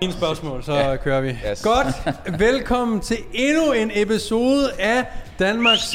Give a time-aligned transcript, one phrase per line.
[0.00, 0.96] En spørgsmål, så ja.
[0.96, 1.28] kører vi.
[1.50, 1.62] Yes.
[1.62, 1.86] Godt.
[2.40, 5.06] Velkommen til endnu en episode af
[5.38, 5.94] Danmarks...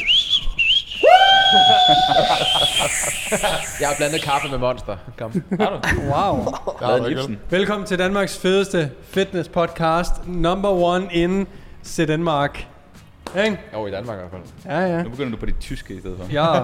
[3.80, 4.96] Jeg har blandet kaffe med monster.
[5.18, 5.42] Kom.
[5.60, 6.00] Har du?
[6.00, 6.52] Wow.
[6.80, 7.38] Lavet Ibsen.
[7.50, 10.12] Velkommen til Danmarks fedeste fitness podcast.
[10.26, 11.46] Number one in
[11.96, 12.66] Danmark.
[13.44, 13.60] Ikke?
[13.74, 14.42] Jo, i Danmark i hvert fald.
[14.76, 15.02] Ja, ja.
[15.02, 16.32] Nu begynder du på dit tyske i stedet for.
[16.32, 16.62] Ja,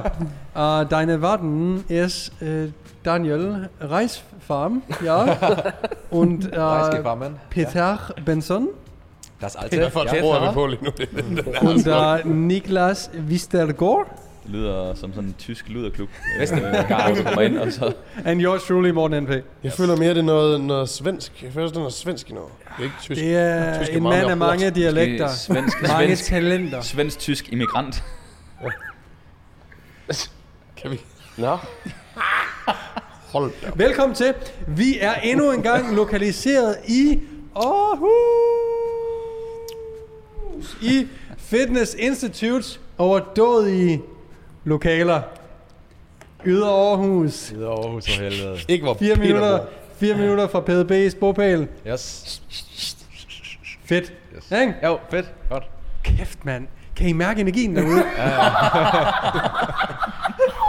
[0.81, 2.49] uh, deine Warten ist uh,
[3.05, 5.25] Daniel Reisfarm, ja,
[6.21, 7.37] und Rejskefarmen.
[7.51, 8.69] Peter Benson
[9.41, 9.91] Das alte.
[9.91, 10.19] For et Ja.
[10.19, 10.91] er vi på lige nu?
[11.55, 11.61] Er
[12.21, 14.07] und uh, Niklas Wistergaard
[14.43, 16.09] Det lyder som sådan en tysk luderklub.
[16.41, 17.11] Vestergaard.
[17.19, 17.93] Øh, kommer ind, og så...
[18.25, 19.31] and yours truly Morten NP.
[19.63, 21.43] Jeg føler mere, det er noget, noget svensk.
[21.43, 22.49] Jeg føler, det er noget svensk i noget.
[22.65, 23.21] Det er ikke tysk.
[23.21, 24.77] Det er Tysk er en mand af mange hårdt.
[24.77, 26.81] dialekter, Svensk, mange svensk, talenter.
[26.81, 28.05] svensk-tysk immigrant.
[30.77, 31.01] Kan vi?
[31.37, 31.59] Nå.
[33.33, 33.71] Hold da.
[33.75, 34.35] Velkommen til.
[34.67, 37.21] Vi er endnu en gang lokaliseret i
[37.57, 38.13] Aarhus.
[40.83, 41.07] I
[41.39, 44.03] Fitness Institutes overdådige
[44.65, 45.23] lokaler.
[46.47, 47.53] Yder Aarhus.
[47.57, 48.59] Ydre Aarhus for helvede.
[48.69, 49.69] Ikke hvor 4 Peter minutter, bor.
[49.99, 51.69] 4 minutter fra PDB's bogpæl.
[51.89, 52.43] Yes.
[53.85, 54.13] Fedt.
[54.37, 54.51] yes.
[54.61, 54.75] Ikke?
[54.85, 55.27] Jo, fedt.
[55.51, 55.65] Godt.
[56.03, 56.67] Kæft, mand.
[56.97, 58.05] Kan I mærke energien derude?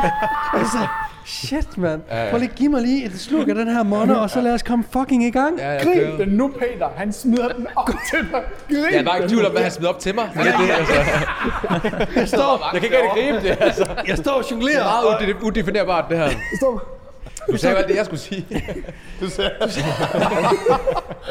[0.59, 0.77] altså,
[1.25, 2.01] shit, mand.
[2.09, 2.29] Ja, ja.
[2.29, 4.53] Prøv lige at give mig lige et sluk af den her monner, og så lad
[4.53, 5.57] os komme fucking i gang.
[5.59, 6.87] Ja, jeg Grib den nu, Peter.
[6.95, 8.41] Han smider den op til dig.
[8.69, 10.29] Grib Jeg er bare ikke tvivl om, hvad han smider op til mig.
[10.33, 10.93] Det er det, altså.
[12.15, 13.83] Jeg står, Jeg kan ikke rigtig gribe det, altså.
[14.01, 14.83] Det jeg står og er jonglerer.
[14.83, 16.29] meget ude- udefinerbart, det her.
[16.57, 17.02] Stop.
[17.51, 18.45] Du sagde alt det, jeg skulle sige.
[19.21, 19.51] Du sagde,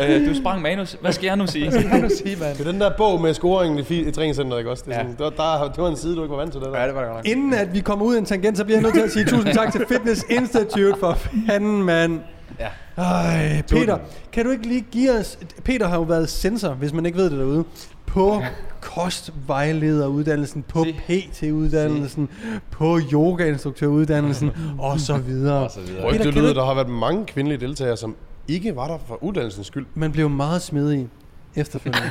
[0.00, 0.96] Øh, du sprang manus.
[1.00, 1.70] Hvad skal jeg nu sige?
[1.70, 2.56] Hvad kan du sige, mand?
[2.58, 4.84] det er den der bog med scoringen i, i træningscenteret, ikke også?
[4.86, 5.02] Det, er Ja.
[5.02, 6.60] sådan, det, var, der, det var en side, du ikke var vant til.
[6.60, 6.80] Det der.
[6.80, 7.36] Ja, det var det godt nok.
[7.36, 9.24] Inden at vi kommer ud af en tangent, så bliver jeg nødt til at sige
[9.24, 12.20] tusind tak til Fitness Institute for fanden, mand.
[12.60, 12.68] Ja.
[13.02, 13.98] Ej, Peter,
[14.32, 15.38] kan du ikke lige give os...
[15.64, 17.64] Peter har jo været sensor, hvis man ikke ved det derude,
[18.12, 18.42] på
[18.80, 20.86] kostvejlederuddannelsen, på.
[21.08, 22.28] PT-uddannelsen,
[22.70, 25.64] på yogainstruktøruddannelsen og så videre.
[25.64, 26.10] Og så videre.
[26.10, 28.16] Peter, det lyder, der har været mange kvindelige deltagere, som
[28.48, 29.86] ikke var der for uddannelsens skyld.
[29.94, 31.08] Man blev meget smidig
[31.56, 32.10] efterfølgende.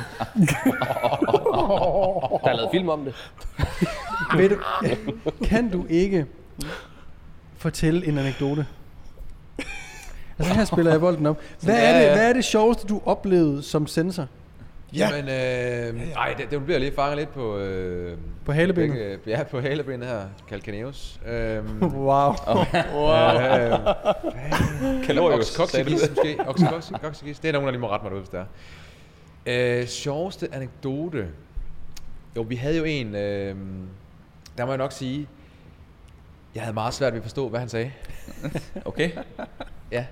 [2.44, 3.14] Der er lavet film om det.
[4.38, 4.56] Ved du,
[5.44, 6.26] kan du ikke
[7.56, 8.66] fortælle en anekdote?
[10.38, 11.40] Altså her spiller jeg bolden op.
[11.60, 14.26] Hvad er det, hvad er det sjoveste, du oplevede som sensor?
[14.94, 15.10] Ja.
[15.22, 17.58] Men, øh, ej, det, det bliver lige fanget lidt på...
[17.58, 18.92] Øh, På halebenet?
[18.92, 20.20] begge- Ja, på halebenet her.
[20.48, 21.20] Calcaneus.
[21.26, 22.30] Øhm, Wow.
[22.32, 23.78] Øh,
[25.04, 26.38] Kalorius, Ox- sagde du Coxigis det?
[26.70, 26.98] måske.
[27.02, 27.38] Coxigis.
[27.38, 28.40] Det er nogen, der lige må rette mig derude, hvis det
[29.46, 29.80] er.
[29.80, 31.28] Øh, sjoveste anekdote.
[32.36, 33.56] Jo, vi havde jo en, øh,
[34.58, 35.28] der må jeg nok sige,
[36.54, 37.92] jeg havde meget svært ved at forstå, hvad han sagde.
[38.84, 39.10] Okay.
[39.92, 40.06] Ja.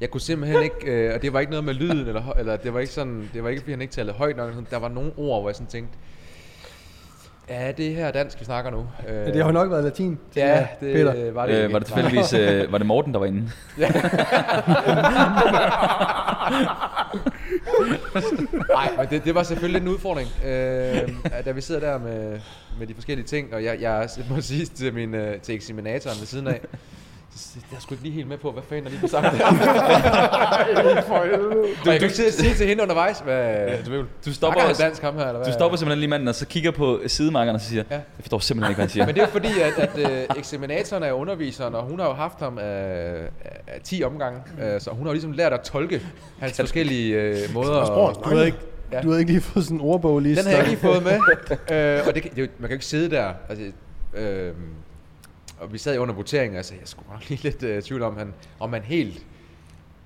[0.00, 2.74] Jeg kunne simpelthen ikke, øh, og det var ikke noget med lyden, eller, eller det
[2.74, 5.12] var ikke sådan, det var ikke fordi han ikke talte højt nok, der var nogle
[5.16, 5.98] ord, hvor jeg sådan tænkte,
[7.48, 8.86] ja, det her er dansk, vi snakker nu.
[9.08, 10.18] Øh, Ja, det har jo nok været latin.
[10.36, 11.32] Ja, det Peter.
[11.32, 13.50] var det Øh, var det tilfældigvis øh, var det Morten, der var inde?
[18.68, 22.40] Nej, men det, det var selvfølgelig en udfordring, øh, at da vi sidder der med,
[22.78, 26.26] med de forskellige ting, og jeg, jeg må sige til, min, øh, til eksaminatoren ved
[26.26, 26.60] siden af,
[27.70, 29.26] jeg, er sgu ikke lige helt med på, hvad fanden der lige sagt.
[31.84, 33.68] du, jeg kan ikke sidde og sige til hende undervejs, hvad...
[33.68, 35.46] Du Snakker stopper, han dansk ham her, eller hvad?
[35.46, 37.94] du stopper simpelthen lige manden, og så kigger på sidemarkeren og så siger, Ja.
[37.94, 39.06] jeg forstår simpelthen ikke, hvad han siger.
[39.06, 42.38] Men det er fordi, at, at øh, eksaminatoren er underviseren, og hun har jo haft
[42.40, 43.28] ham af
[43.84, 46.02] 10 omgange, øh, så hun har jo ligesom lært at tolke
[46.40, 47.84] hans forskellige øh, måder.
[47.84, 48.14] sprog?
[48.24, 48.58] Du havde ikke,
[48.92, 49.00] Ja.
[49.00, 51.02] du havde ikke lige fået sådan en ordbog lige Den har jeg ikke lige fået
[51.02, 51.12] med.
[51.98, 53.30] øh, og det, det, er man kan jo ikke sidde der.
[53.48, 53.64] Altså,
[54.14, 54.52] øh,
[55.60, 57.82] og vi sad jo under voteringen, og jeg sagde, jeg skulle nok lige lidt øh,
[57.82, 59.22] tvivl om, han, om han helt,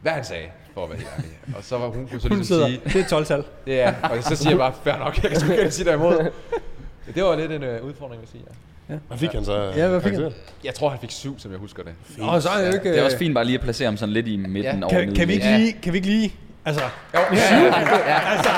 [0.02, 1.30] hvad han sagde, for at være helt ærlig.
[1.56, 3.44] Og så var hun kunne så Hun ligesom sidder, sige, det er 12 tal.
[3.66, 6.30] ja, og så siger jeg bare, fair nok, jeg kan sgu ikke sige dig imod.
[7.14, 8.44] Det var lidt en øh, udfordring, vil jeg sige.
[8.88, 8.94] Ja.
[9.08, 9.72] Hvad fik han så?
[9.76, 10.32] Ja, hvad fik han?
[10.64, 11.92] Jeg tror, han fik syv, som jeg husker det.
[12.20, 12.90] Og så er det ikke...
[12.92, 14.84] Det er også fint bare lige at placere ham sådan lidt i midten Ja.
[14.86, 15.56] over Kan, kan, vi ikke Ja.
[15.56, 16.34] lige, kan vi ikke lige...
[16.64, 16.82] Altså,
[17.14, 17.64] Jo, ja, ja,
[18.08, 18.50] ja, altså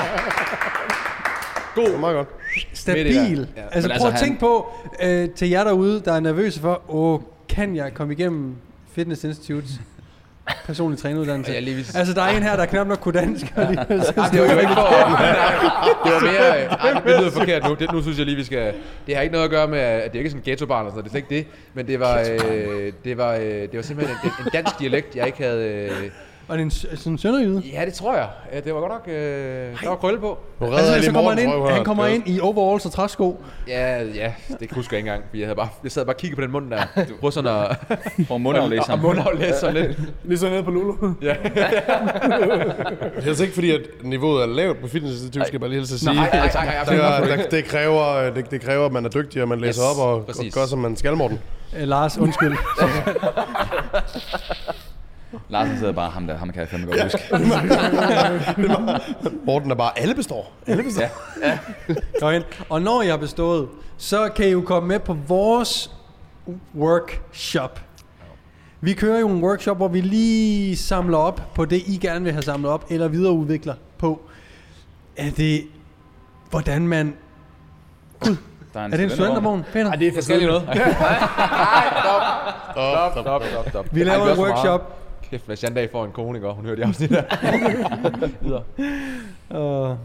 [1.75, 2.27] Det var meget godt.
[2.73, 3.47] Stabil.
[3.57, 3.61] Ja.
[3.71, 4.67] Altså, prøv altså, at tænke på,
[5.03, 7.19] øh, til jer derude, der er nervøse for, åh,
[7.49, 8.55] kan jeg komme igennem
[8.95, 9.71] Fitness Institutes
[10.65, 11.51] personlig træneruddannelse?
[11.53, 13.53] Jeg lige vil- Altså, der er en her, der knap nok kunne dansk.
[13.55, 13.79] og lige-
[14.31, 14.81] det var jo ikke for...
[16.05, 16.63] det var mere...
[16.65, 17.75] Ej, det lyder forkert nu.
[17.79, 18.73] Det, nu synes jeg lige, vi skal...
[19.07, 20.91] Det har ikke noget at gøre med, at det er ikke sådan en ghetto-barn eller
[20.91, 21.03] sådan noget.
[21.03, 21.59] Det er slet ikke det.
[21.73, 25.25] Men det var, øh, det var, øh, det var simpelthen en, en dansk dialekt, jeg
[25.25, 25.67] ikke havde...
[25.69, 26.09] Øh,
[26.47, 27.63] Var det en, sådan en sønderjyde?
[27.73, 28.27] Ja, det tror jeg.
[28.53, 29.03] Ja, det var godt nok...
[29.07, 29.13] Øh,
[29.83, 30.37] der var krølle på.
[30.61, 33.43] Nu redder Altså, så kommer han ind, han kommer er- ind i overalls og træsko.
[33.67, 35.23] Ja, ja, det husker jeg ikke engang.
[35.33, 37.05] Jeg, havde bare, jeg sad bare og kiggede på den mund der.
[37.19, 37.77] Prøv sådan at...
[38.27, 38.93] For mundaflæser.
[38.93, 39.97] Og mundaflæse sådan lidt.
[40.23, 41.13] Lige så nede på Lulu.
[41.21, 41.35] Ja.
[43.15, 45.79] Det er altså ikke fordi, at niveauet er lavt på fitnessinstitut, skal jeg bare lige
[45.79, 46.15] helst at sige.
[46.15, 46.75] Nej, nej, nej, nej,
[47.31, 49.99] er, det, det, kræver, det, det kræver, at man er dygtig, og man læser Yes,
[49.99, 51.39] op og, og gør, som man skal, Morten.
[51.77, 52.55] Øh, Lars, undskyld.
[55.49, 57.19] Larsen sidder bare, ham der, ham kan jeg fandme godt huske.
[59.45, 60.51] Morten er bare, alle består.
[60.67, 61.03] Alle består.
[62.21, 62.29] Ja.
[62.31, 62.43] Ind.
[62.69, 63.67] Og når jeg har bestået,
[63.97, 65.91] så kan I jo komme med på vores
[66.75, 67.79] workshop.
[68.81, 72.33] Vi kører jo en workshop, hvor vi lige samler op på det, I gerne vil
[72.33, 74.21] have samlet op, eller videreudvikler på.
[75.17, 75.63] Er det,
[76.49, 77.13] hvordan man...
[78.73, 79.89] Der Er det en studentervogn, Peter?
[79.89, 80.65] Ej, det er for Jeg skal lige tidligt.
[80.67, 80.79] noget.
[80.79, 82.21] Nej, stop.
[82.71, 83.85] Stop, stop, stop, stop.
[83.91, 84.97] Vi Ej, laver det en workshop.
[85.31, 86.47] Kæft, hvis jeg en dag får en kone, ikke?
[86.47, 87.23] og hun hører de afsnit der.
[88.43, 88.63] Videre.
[89.49, 89.97] Og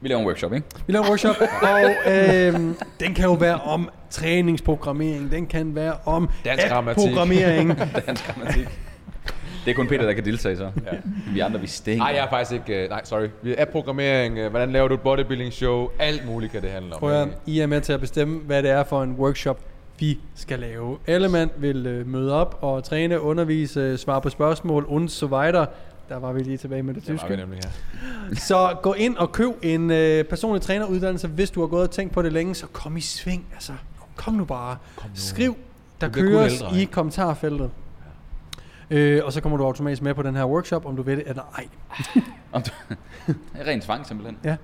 [0.00, 0.66] Vi laver en workshop, ikke?
[0.86, 5.94] vi laver en workshop, og øhm, den kan jo være om træningsprogrammering, den kan være
[6.04, 7.08] om Dansk grammatik.
[7.08, 7.78] programmering.
[8.06, 8.68] Dansk grammatik.
[9.64, 10.64] Det er kun Peter, der kan deltage så.
[10.64, 10.96] Ja.
[11.32, 12.04] Vi andre, vi stænker.
[12.04, 12.82] Nej, jeg er faktisk ikke...
[12.84, 13.26] øh, nej, sorry.
[13.42, 16.94] Vi er programmering, øh, hvordan laver du et bodybuilding show, alt muligt kan det handle
[16.94, 16.98] om.
[17.00, 19.58] Prøv at, I er med til at bestemme, hvad det er for en workshop,
[19.98, 20.98] vi skal lave.
[21.06, 25.26] Alle mand vil øh, møde op og træne, undervise, øh, svare på spørgsmål, und so
[25.26, 25.66] weiter.
[26.08, 27.36] Der var vi lige tilbage med det Det var vi tyske.
[27.36, 28.34] nemlig her.
[28.48, 32.14] Så gå ind og køb en øh, personlig træneruddannelse, hvis du har gået og tænkt
[32.14, 33.46] på det længe, så kom i sving.
[33.54, 33.72] Altså,
[34.16, 34.76] kom nu bare.
[34.96, 35.16] Kom nu.
[35.16, 35.56] Skriv,
[36.00, 37.70] der køres ældre, i kommentarfeltet.
[38.90, 41.24] Øh, og så kommer du automatisk med på den her workshop, om du ved det
[41.26, 41.66] eller ej.
[43.54, 44.38] Er ren tvang, simpelthen.
[44.44, 44.56] Ja.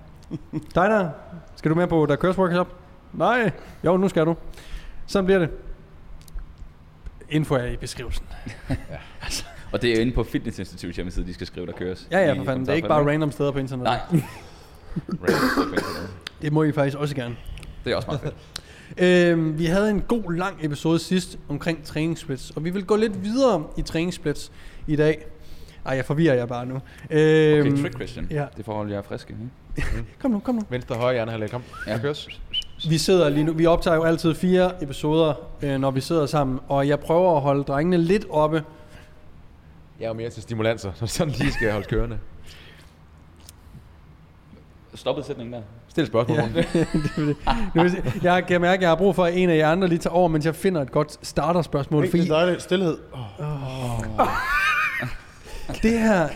[0.52, 1.10] Dig der,
[1.56, 2.68] skal du med på der køres workshop?
[3.12, 3.50] Nej.
[3.84, 4.36] Jo, nu skal du.
[5.08, 5.50] Sådan bliver det.
[7.30, 8.26] Info er i beskrivelsen.
[9.72, 12.08] Og det er inde på Fitness Institute hjemmeside, de skal skrive, der køres.
[12.10, 12.64] Ja, ja, for fanden.
[12.66, 13.84] Det er ikke bare random steder på internet.
[13.84, 14.00] Nej,
[16.42, 17.36] Det må I faktisk også gerne.
[17.84, 18.34] det er også meget fedt.
[18.98, 23.24] Øhm, vi havde en god, lang episode sidst omkring træningssplits, og vi vil gå lidt
[23.24, 24.52] videre i træningssplits
[24.86, 25.26] i dag.
[25.86, 26.74] Ej, jeg forvirrer jer bare nu.
[27.10, 28.26] Øhm, Okay, trick question.
[28.30, 28.46] ja.
[28.56, 29.30] Det forhold, jeg er frisk.
[29.30, 29.88] Ikke?
[30.20, 30.60] Kom nu, kom nu.
[30.70, 31.62] Venstre og højre hjernehalvdel, kom.
[31.86, 31.92] Ja.
[31.92, 31.98] Ja.
[31.98, 32.28] Køres.
[32.88, 36.60] Vi sidder lige nu, vi optager jo altid fire episoder, øh, når vi sidder sammen,
[36.68, 38.64] og jeg prøver at holde drengene lidt oppe.
[39.98, 42.18] Jeg er jo mere til stimulanser, så sådan lige skal holde kørende.
[44.94, 45.60] Stoppet sætningen der.
[45.88, 46.38] Stil spørgsmål.
[46.38, 46.64] Ja.
[47.74, 49.88] Nu jeg, jeg kan mærke, at jeg har brug for, at en af jer andre
[49.88, 52.02] lige tager over, mens jeg finder et godt starterspørgsmål.
[52.02, 52.62] Det Fordi er dejligt.
[52.62, 52.98] Stilhed.
[53.12, 54.26] Oh.
[55.82, 56.28] det her...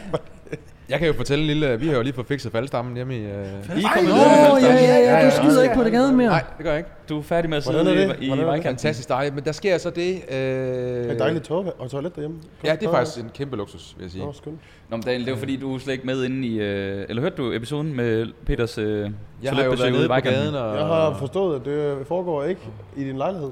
[0.93, 1.81] Jeg kan jo fortælle en lille...
[1.81, 3.19] Vi har jo lige fået fikset faldstammen hjemme i...
[3.19, 3.27] Øh...
[3.27, 3.45] I er
[3.77, 5.31] Åh, kommet oh, ja, ja, ja, Ja, du ja.
[5.31, 6.29] skider ikke på det gade mere.
[6.29, 6.91] Nej, det gør jeg ikke.
[7.09, 8.17] Du er færdig med at sidde det?
[8.21, 8.63] i, i vejkanten.
[8.63, 9.35] Fantastisk dejligt.
[9.35, 10.15] Men der sker så det...
[10.31, 10.37] Øh...
[10.37, 12.39] Er dejligt tog og toilet derhjemme?
[12.65, 14.25] Ja, det er faktisk en kæmpe luksus, vil jeg sige.
[14.25, 14.59] Nå, skønt.
[14.89, 16.61] Nå, men Daniel, det var fordi, du er slet ikke med inde i...
[16.61, 19.11] Øh, eller hørte du episoden med Peters øh,
[19.43, 20.77] Jeg har jo været nede på gaden, og...
[20.77, 22.61] Jeg har forstået, at det foregår ikke
[22.97, 23.51] i din lejlighed.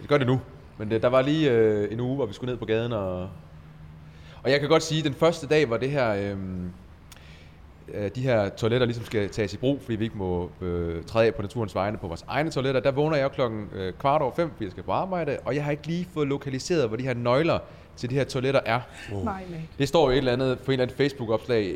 [0.00, 0.40] Det gør det nu.
[0.78, 3.28] Men det, der var lige øh, en uge, hvor vi skulle ned på gaden, og...
[4.44, 6.14] Og jeg kan godt sige, at den første dag, hvor det her...
[6.14, 6.36] Øh, øh,
[8.14, 11.34] de her toiletter ligesom skal tages i brug, fordi vi ikke må øh, træde af
[11.34, 14.50] på naturens vegne på vores egne toiletter, der vågner jeg klokken øh, kvart over fem,
[14.50, 17.14] fordi jeg skal på arbejde, og jeg har ikke lige fået lokaliseret, hvor de her
[17.14, 17.58] nøgler
[17.96, 18.80] til de her toiletter er.
[19.12, 19.60] Nej, nej.
[19.78, 21.74] Det står jo et eller andet på en eller anden Facebook-opslag,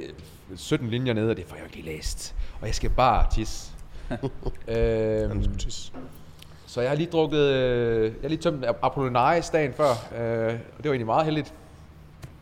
[0.51, 2.35] øh, 17 linjer nede, og det får jeg jo ikke lige læst.
[2.61, 3.73] Og jeg skal bare tisse.
[4.69, 5.61] øhm,
[6.67, 10.79] så jeg har lige drukket, øh, jeg har lige tømt Apollinaris dagen før, øh, og
[10.79, 11.55] det var egentlig meget heldigt.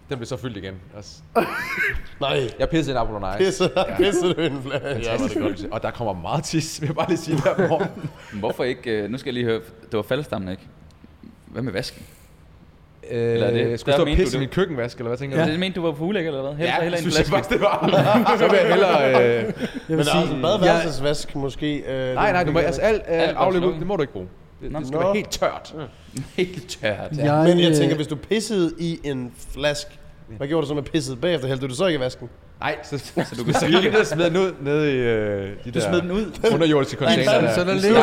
[0.09, 0.75] Den blev så fyldt igen.
[0.97, 1.11] også.
[2.21, 2.49] Nej.
[2.59, 3.47] Jeg pissede en Apollinaris.
[3.47, 4.81] Pisse, pisse du en flag.
[5.03, 5.67] Ja, var det godt.
[5.71, 7.89] Og der kommer meget tis, vil jeg bare lige sige der morgen.
[8.33, 8.91] Hvorfor ikke...
[8.91, 9.61] Øh, nu skal jeg lige høre...
[9.91, 10.63] Det var faldstammen, ikke?
[11.47, 12.03] Hvad med vasken?
[13.11, 15.45] Eller er det- det, skulle stå og pisse i min køkkenvask, eller hvad tænker Ja.
[15.47, 15.51] du?
[15.51, 16.55] Det mente du var på ulækker, eller hvad?
[16.55, 17.91] Heller, Ja, heller synes jeg faktisk, det var.
[18.39, 19.11] så vil jeg hellere...
[19.11, 19.45] Øh, Jeg
[19.89, 21.77] vil Men sige, altså, badeværelsesvask måske.
[21.79, 24.29] Øh, nej, nej, du må, altså alt, øh, Alt afløb, det må du ikke bruge.
[24.63, 24.79] Det, Nå.
[24.79, 25.05] det skal Nå.
[25.07, 25.75] være helt tørt.
[26.37, 27.11] Helt tørt.
[27.17, 27.35] Ja.
[27.35, 29.91] jeg, Men jeg øh, tænker, hvis du pissede i en flaske,
[30.37, 31.49] hvad gjorde du så med pisset bagefter?
[31.49, 32.29] Hældte du det så ikke i vasken?
[32.61, 35.71] Nej, så, så du kan sige, at smide den ud nede i øh, de Du
[35.71, 36.33] der smed den ud.
[36.53, 37.55] underjordiske container så, der.
[37.55, 38.03] så der ligger...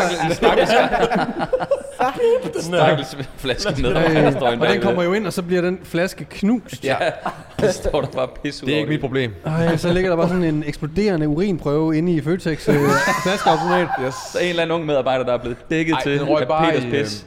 [2.60, 3.90] Stakkels flaske ned.
[3.90, 6.84] Øh, Der og den kommer jo ind, og så bliver den flaske knust.
[6.84, 6.96] Ja,
[7.60, 9.34] der står der bare pis ud Det er ikke mit problem.
[9.46, 12.76] Ej, så ligger der bare sådan en eksploderende urinprøve inde i Føtex øh,
[13.24, 13.88] flaskeautomat.
[14.06, 14.14] Yes.
[14.32, 16.48] Så er en eller anden ung medarbejder, der er blevet dækket Ej, til den røg
[16.48, 17.26] bare Peters i, pis.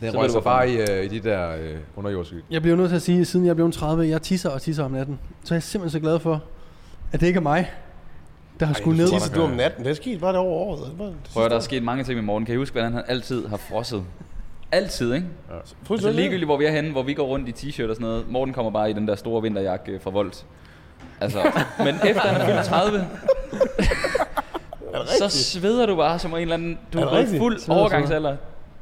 [0.00, 2.36] Den Så røg så bare i, øh, i de der øh, underjordiske.
[2.50, 4.84] Jeg bliver nødt til at sige, at siden jeg blev 30, jeg tisser og tisser
[4.84, 5.18] om natten.
[5.44, 6.42] Så er jeg simpelthen så glad for,
[7.12, 7.70] at det ikke er mig,
[8.60, 9.08] der har du ned.
[9.08, 9.84] tror Tisser du om natten?
[9.84, 10.80] Det er sket bare det over året.
[10.90, 12.46] Det var- det Prøv at der er sket mange ting med Morten.
[12.46, 14.04] Kan I huske, hvordan han altid har frosset?
[14.72, 15.26] Altid, ikke?
[15.58, 16.20] Altså Fuldstændig.
[16.20, 18.24] ligegyldigt, hvor vi er henne, hvor vi går rundt i t-shirt og sådan noget.
[18.30, 20.44] Morten kommer bare i den der store vinterjakke øh, fra Volt.
[21.20, 21.38] Altså,
[21.78, 23.06] men efter han er fyldt 30,
[25.18, 26.78] så sveder du bare som en eller anden...
[26.92, 28.36] Du Er er fuld overgangsalder.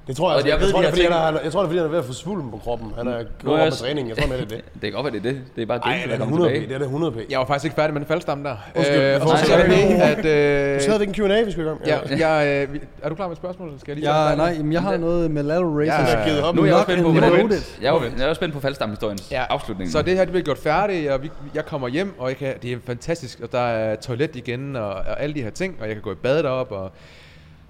[0.06, 1.24] Det tror jeg, Og altså, jeg jeg, ved, jeg, tror, de det er, fordi, her
[1.24, 2.92] han er, jeg tror, det er, fordi han er ved at få svulm på kroppen.
[2.98, 4.08] Han er er gået op jeg med træning.
[4.08, 4.60] Jeg tror, det er det.
[4.80, 5.42] Det kan godt være, det er det.
[5.56, 6.68] Det er bare Nej, jinxen, det er da kommer 100 p.
[6.68, 7.18] Det er da 100 p.
[7.30, 8.56] Jeg var faktisk ikke færdig med den faldstamme der.
[8.76, 10.74] Undskyld, Øh, og så er er det det det, at...
[10.74, 11.80] Øh, Så havde vi en Q&A, vi skulle i gang
[12.18, 13.68] ja, jeg, øh, er du klar med et spørgsmål?
[13.68, 15.88] eller Skal jeg lige Ja, nej, jamen, jeg har noget med lateral races.
[15.88, 16.54] Ja, Jeg har givet op.
[16.54, 19.28] Nu er jeg også spændt på, hvordan jeg er, jeg er også spændt på faldstammhistoriens
[19.30, 19.44] Ja.
[19.50, 19.90] afslutning.
[19.92, 22.54] Så det her det bliver gjort færdigt, og vi, jeg kommer hjem, og jeg kan,
[22.62, 25.86] det er fantastisk, og der er toilet igen, og, og alle de her ting, og
[25.86, 26.90] jeg kan gå i bad derop, og,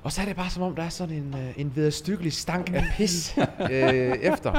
[0.04, 2.70] og så er det bare som om, der er sådan en, øh, en vederstykkelig stank
[2.74, 3.36] af pis
[3.70, 4.50] øh, efter.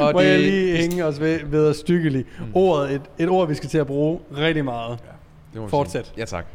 [0.00, 2.24] Og Må jeg lige hænge os ved, ved at stykkelig.
[2.54, 4.98] Ordet, et, et ord, vi skal til at bruge rigtig meget.
[5.52, 6.06] Det må Fortsæt.
[6.06, 6.14] Sige.
[6.18, 6.46] Ja, tak.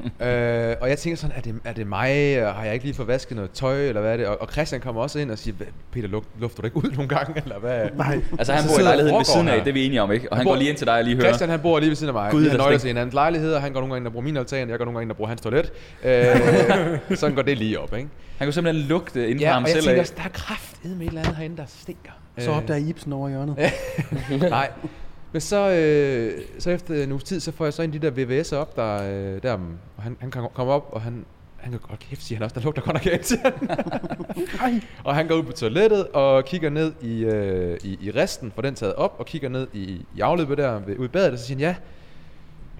[0.26, 2.46] øh, og jeg tænker sådan, er det, er det mig?
[2.46, 4.26] og Har jeg ikke lige fået vasket noget tøj, eller hvad er det?
[4.26, 6.90] Og, og Christian kommer også ind og siger, "Hvad, Peter, luft, lufter du ikke ud
[6.96, 7.88] nogle gange, eller hvad?
[7.96, 8.20] Nej.
[8.38, 10.30] Altså han bor i lejligheden ved siden af, det er vi enige om, ikke?
[10.32, 11.26] Og han bor- går lige ind til dig og lige hører.
[11.28, 12.30] Christian han bor lige ved siden af mig.
[12.30, 14.36] Gud, nøgler slet til hinandens lejlighed, og han går nogle gange ind og bruger min
[14.36, 15.72] altan, jeg går nogle gange ind og bruger hans toilet.
[16.04, 18.08] Øh, sådan går det lige op, ikke?
[18.38, 20.08] Han kunne simpelthen lugte inden Ja, ham og jeg selv tænker, af.
[20.16, 22.10] der er kraft med et eller andet herinde, der stinker.
[22.38, 23.56] Så opdager Ibsen over hjørnet.
[24.50, 24.68] Nej.
[25.36, 28.10] Men så, øh, så efter en uges tid, så får jeg så en af de
[28.10, 29.52] der VVS'er op, der, øh, der
[29.96, 31.24] og han, han kan komme op, og han,
[31.56, 33.20] han kan godt kæft, siger han også, der lugter godt nok af
[35.04, 38.62] og han går ud på toilettet og kigger ned i, øh, i, i resten, for
[38.62, 41.38] den taget op, og kigger ned i, i afløbet der ved, ude i badet, og
[41.38, 41.74] så siger han, ja,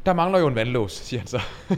[0.06, 1.40] der mangler jo en vandlås, siger han så.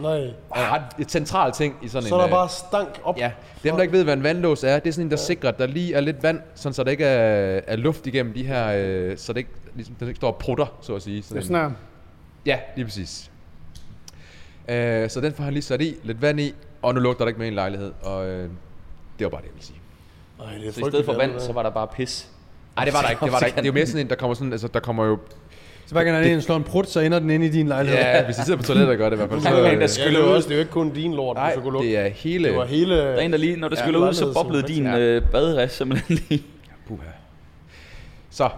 [0.00, 0.18] Nej.
[0.54, 2.20] Er ret et centralt ting i sådan Så en...
[2.20, 3.18] er der øh, bare stank op.
[3.18, 3.30] Ja,
[3.62, 5.58] dem der ikke ved, hvad en vandlås er, det er sådan en, der sikrer, at
[5.58, 8.72] der lige er lidt vand, sådan så der ikke er, er luft igennem de her,
[8.76, 11.16] øh, så det ikke, ligesom, den ikke står og prutter, så at sige.
[11.22, 11.72] Det er en- sådan.
[12.46, 13.30] Ja, lige præcis.
[14.68, 17.28] Øh, så den får han lige sat i, lidt vand i, og nu lugter der
[17.28, 18.42] ikke med i en lejlighed, og øh,
[19.18, 19.78] det var bare det, jeg ville sige.
[20.40, 21.52] Ej, det er Så i stedet for vand, så der.
[21.52, 22.28] var der bare pis.
[22.76, 23.56] Nej, det var der ikke, det var der ikke.
[23.56, 25.18] Det er jo mere sådan en, der kommer sådan, altså der kommer jo...
[25.86, 28.00] Så hver gang han ind slår en prut, så ender den inde i din lejlighed.
[28.00, 29.40] Ja, hvis de sidder på toilettet og gør det i hvert fald.
[29.40, 30.36] Så, Der er en, der Ja, skyller det er ud.
[30.36, 31.88] også, det er jo ikke kun din lort, nej, du kunne lugte.
[31.88, 32.48] det er hele...
[32.48, 32.96] Det var hele...
[32.96, 35.22] Der er en, der lige, når det Ja, skyller ud, så boblede din rigtig- øh,
[35.30, 36.44] baderest simpelthen lige.
[36.88, 37.02] Puha.
[38.30, 38.48] Så.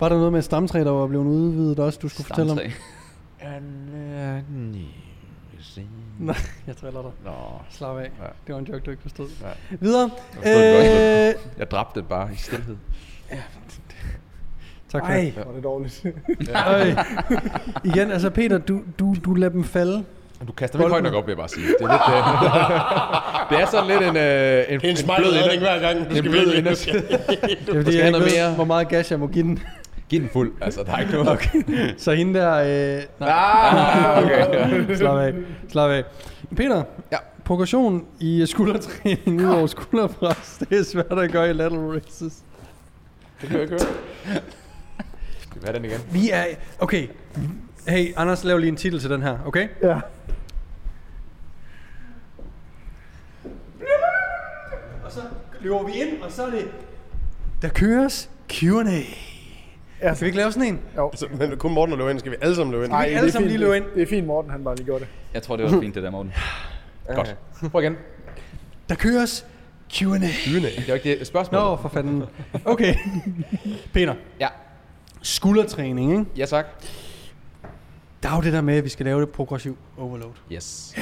[0.00, 2.58] Var der noget med et stamtræ, der var blevet udvidet også, du skulle fortælle om?
[2.58, 2.76] Stamtræ.
[6.18, 7.10] Nej, jeg driller dig.
[7.24, 7.30] Nå,
[7.70, 8.02] Slap af.
[8.02, 8.06] Ja.
[8.46, 9.28] Det var en joke, du ikke forstod.
[9.42, 9.76] Ja.
[9.80, 10.10] Videre.
[10.34, 12.76] forstod det Øh, jeg dræbte det bare i stillhed.
[14.92, 15.34] tak for Ej, det.
[15.48, 16.06] er det dårligt.
[16.66, 16.94] Øj.
[17.84, 20.04] Igen, altså Peter, du, du, du lader dem falde.
[20.46, 21.66] Du kaster mig ikke højt nok op, vil jeg bare sige.
[21.66, 25.18] Det er, lidt, øh, det er sådan lidt en, øh, en, Det er en smart
[25.20, 26.88] blød hver gang, du en skal blød ender- det.
[26.88, 28.54] Er fordi, skal jeg ikke ved, mere.
[28.54, 29.62] hvor meget gas jeg må give den.
[30.10, 30.52] Giv den fuld.
[30.60, 31.28] Altså, der er ikke noget.
[31.28, 31.94] Okay.
[31.96, 32.54] Så hende der...
[32.96, 34.96] Øh, nej, Ah, okay.
[34.96, 35.34] slap af.
[35.68, 36.04] Slap af.
[36.56, 37.16] Peter, Ja.
[37.44, 42.38] progression i skuldertræning ud over skulderpres, det er svært at gøre i lateral races.
[43.40, 44.40] Det kan jeg ikke høre.
[45.40, 45.98] Skal vi have den igen?
[46.12, 46.44] Vi er...
[46.78, 47.08] Okay.
[47.88, 49.68] Hey, Anders, lav lige en titel til den her, okay?
[49.82, 50.00] Ja.
[55.04, 55.20] Og så
[55.60, 56.68] løber vi ind, og så er det...
[57.62, 59.00] Der køres Q&A.
[60.02, 60.14] Ja.
[60.14, 60.80] Skal vi ikke lave sådan en?
[60.96, 61.08] Jo.
[61.08, 62.18] Altså, men kun Morten og løbe ind.
[62.18, 62.92] Skal vi alle sammen løbe ind?
[62.92, 64.84] Nej, alle det er sammen lige løbe det- Det er fint, Morten, han bare lige
[64.86, 65.08] gjorde det.
[65.34, 66.32] Jeg tror, det var fint, det der, Morten.
[67.14, 67.36] Godt.
[67.70, 67.96] Prøv igen.
[68.88, 69.46] Der køres
[69.92, 70.18] Q&A.
[70.18, 71.60] Det er jo ikke det spørgsmål.
[71.60, 72.22] Nå, for fanden.
[72.64, 72.94] Okay.
[73.94, 74.48] Peter, Ja.
[75.22, 76.24] skuldertræning, ikke?
[76.36, 76.66] Ja, tak.
[78.22, 80.32] Der er jo det der med, at vi skal lave det progressiv overload.
[80.52, 80.94] Yes.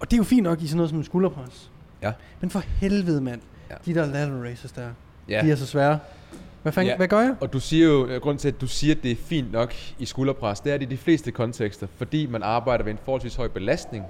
[0.00, 1.70] Og det er jo fint nok i sådan noget som en skulderpres.
[2.02, 2.12] Ja.
[2.40, 3.40] Men for helvede, mand.
[3.70, 3.74] Ja.
[3.86, 4.88] De der lateral races der,
[5.28, 5.40] Ja.
[5.42, 5.98] de er så svære.
[6.66, 6.96] Hvad, fanden, Ja.
[6.96, 7.34] hvad gør jeg?
[7.40, 9.74] Og du siger jo, øh, grunden til, at du siger, at det er fint nok
[9.98, 13.34] i skulderpres, det er det i de fleste kontekster, fordi man arbejder ved en forholdsvis
[13.34, 14.04] høj belastning.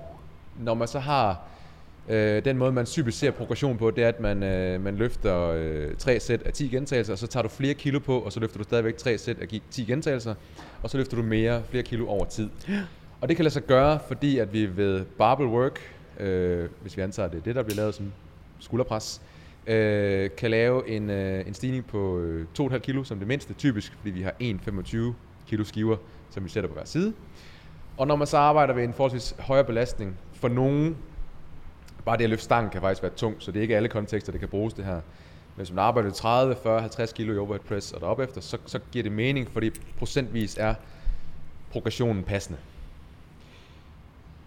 [0.60, 1.40] Når man så har
[2.08, 5.50] øh, den måde, man typisk ser progression på, det er, at man, øh, man løfter
[5.50, 8.40] øh, tre sæt af 10 gentagelser, og så tager du flere kilo på, og så
[8.40, 10.34] løfter du stadigvæk tre sæt af gi- 10 gentagelser,
[10.82, 12.48] og så løfter du mere, flere kilo over tid.
[13.20, 15.80] Og det kan lade sig gøre, fordi at vi ved barbell work,
[16.20, 18.12] øh, hvis vi antager, at det er det, der bliver lavet som
[18.60, 19.35] skulderpres, øh,
[19.66, 23.92] Øh, kan lave en, øh, en stigning på øh, 2,5 kilo som det mindste, typisk,
[23.98, 25.12] fordi vi har 1,25
[25.48, 25.96] kilo skiver,
[26.30, 27.12] som vi sætter på hver side.
[27.96, 30.96] Og når man så arbejder ved en forholdsvis højere belastning, for nogen,
[32.04, 34.32] bare det at løfte stangen kan faktisk være tungt, så det er ikke alle kontekster,
[34.32, 34.94] det kan bruges det her.
[34.94, 35.02] Men
[35.56, 38.78] hvis man arbejder 30, 40, 50 kilo i overhead press og derop efter, så, så
[38.92, 40.74] giver det mening, fordi procentvis er
[41.70, 42.58] progressionen passende.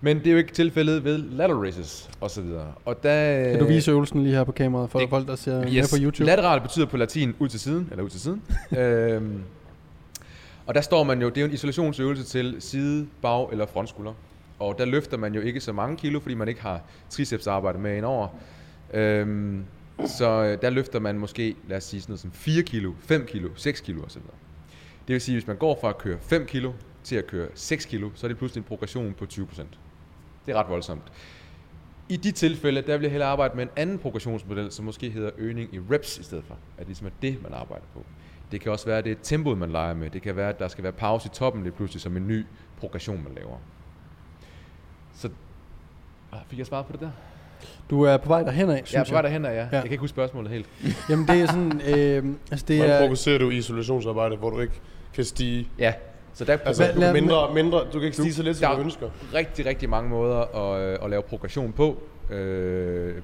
[0.02, 2.74] Men det er jo ikke tilfældet ved lateral races og så videre.
[2.86, 5.64] Og der, Kan du vise øvelsen lige her på kameraet for det- folk, der ser
[5.64, 5.74] yes.
[5.74, 6.26] med på YouTube?
[6.26, 8.42] Lateral betyder på latin ud til siden, eller ud til siden.
[8.78, 9.42] øhm,
[10.66, 14.14] og der står man jo, det er jo en isolationsøvelse til side, bag eller frontskulder.
[14.60, 17.98] Og der løfter man jo ikke så mange kilo, fordi man ikke har tricepsarbejde med
[17.98, 18.28] indover.
[18.94, 19.64] Øhm,
[20.06, 23.26] Så øh, der løfter man måske, lad os sige sådan noget som 4 kilo, 5
[23.26, 24.22] kilo, 6 kilo osv.
[25.08, 26.72] Det vil sige, hvis man går fra at køre 5 kilo
[27.04, 29.48] til at køre 6 kilo, så er det pludselig en progression på 20
[30.50, 31.04] Det er ret voldsomt.
[32.10, 35.30] I de tilfælde, der vil jeg hellere arbejde med en anden progressionsmodel, som måske hedder
[35.38, 36.54] øgning i reps i stedet for.
[36.54, 38.06] At det ligesom er det, man arbejder på.
[38.52, 40.10] Det kan også være, at det er tempoet, man leger med.
[40.10, 42.46] Det kan være, at der skal være pause i toppen lige pludselig som en ny
[42.80, 43.58] progression, man laver.
[45.14, 45.30] Så
[46.32, 47.12] ah, fik jeg svaret på det der?
[47.90, 49.70] Du er på vej derhen af, synes Ja, på vej derhen, er jeg.
[49.72, 49.76] Ja.
[49.76, 50.70] Jeg kan ikke huske spørgsmålet helt.
[51.10, 53.08] Jamen det er sådan, øh, altså det Hvordan er...
[53.08, 54.82] fokuserer du i isolationsarbejde, hvor du ikke
[55.14, 55.68] kan stige?
[55.80, 55.94] Ja,
[56.40, 58.76] så der, Altså, Hvad- du kan mindre, mindre, du kan ikke stige så lidt, som
[58.76, 59.10] du ønsker.
[59.34, 60.42] rigtig, rigtig mange måder
[60.74, 62.04] at, øh, at lave progression på.
[62.30, 63.16] Øh,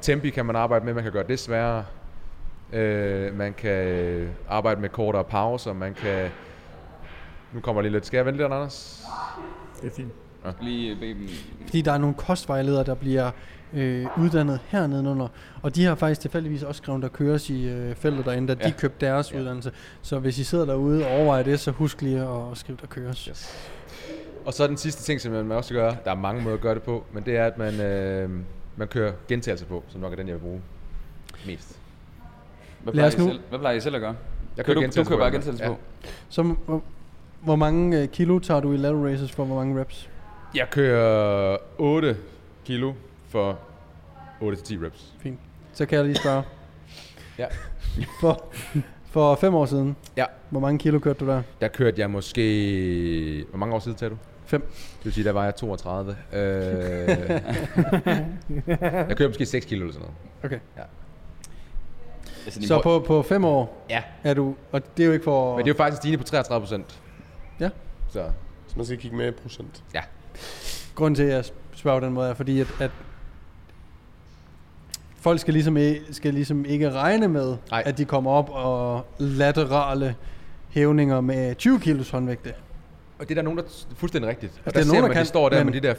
[0.00, 1.84] tempi kan man arbejde med, man kan gøre det sværere.
[2.72, 6.28] Øh, man kan arbejde med kortere pauser, man kan...
[7.52, 8.06] Nu kommer lige lidt.
[8.06, 9.04] Skal jeg vente lidt, Anders?
[9.82, 10.12] Det er fint.
[10.60, 11.28] Lige bede dem.
[11.64, 13.30] Fordi der er nogle kostvejledere, der bliver
[13.74, 15.28] øh, uddannet hernede under.
[15.62, 18.68] Og de har faktisk tilfældigvis også skrevet, der køres i øh, feltet derinde, da ja.
[18.68, 19.40] De købte deres ja.
[19.40, 19.72] Uddannelse.
[20.02, 23.24] Så hvis I sidder derude og overvejer det, så husk lige at skrive, der køres.
[23.24, 23.68] Yes.
[24.44, 26.74] Og så den sidste ting, som man også gør, der er mange måder at gøre
[26.74, 28.30] det på, men det er, at man, øh,
[28.76, 30.60] man kører gentagelser på, som nok er den, jeg vil bruge
[31.46, 31.78] mest.
[32.82, 34.14] Hvad Lad plejer, I selv, hvad plejer I selv at gøre?
[34.56, 35.70] Jeg Kører du, du gentagelser kører på, bare gentagelser Ja.
[35.70, 35.78] på?
[36.28, 36.82] Så hvor,
[37.40, 40.10] hvor mange øh, kilo tager du i lateral races for hvor mange reps?
[40.54, 42.16] Jeg kører 8
[42.64, 42.92] kilo
[43.34, 43.58] for
[44.42, 45.12] 8-10 reps.
[45.18, 45.38] Fint.
[45.72, 46.42] Så kan jeg lige spørge.
[47.38, 47.46] Ja.
[48.20, 48.44] For,
[49.10, 50.24] for fem år siden, Ja.
[50.50, 51.42] hvor mange kilo kørte du der?
[51.60, 53.44] Der kørte jeg måske...
[53.48, 54.16] Hvor mange år siden tager du?
[54.46, 54.60] Fem.
[54.70, 56.16] Det vil sige, der var jeg 32.
[56.32, 56.38] Øh,
[59.08, 60.16] jeg kørte måske 6 kilo eller sådan noget.
[60.44, 60.58] Okay.
[62.44, 64.02] Altså, din Så på, på fem år Ja.
[64.24, 65.56] er du, og det er jo ikke for...
[65.56, 67.00] Men det er jo faktisk en stigning på 33 procent.
[67.60, 67.68] Ja.
[68.08, 68.30] Så
[68.66, 69.84] Så man skal kigge med i procent.
[70.94, 72.90] Grunden til, at jeg spørger på den måde, er fordi, at, at
[75.24, 77.82] folk skal ligesom, ikke, skal ligesom ikke regne med, Nej.
[77.86, 80.14] at de kommer op og laterale
[80.70, 82.52] hævninger med 20 kilos håndvægte.
[83.18, 84.52] Og det er der nogen, der er fuldstændig rigtigt.
[84.52, 85.80] Og Altså, der det er ser nogen, der man, kan, de står der men- med
[85.80, 85.94] de der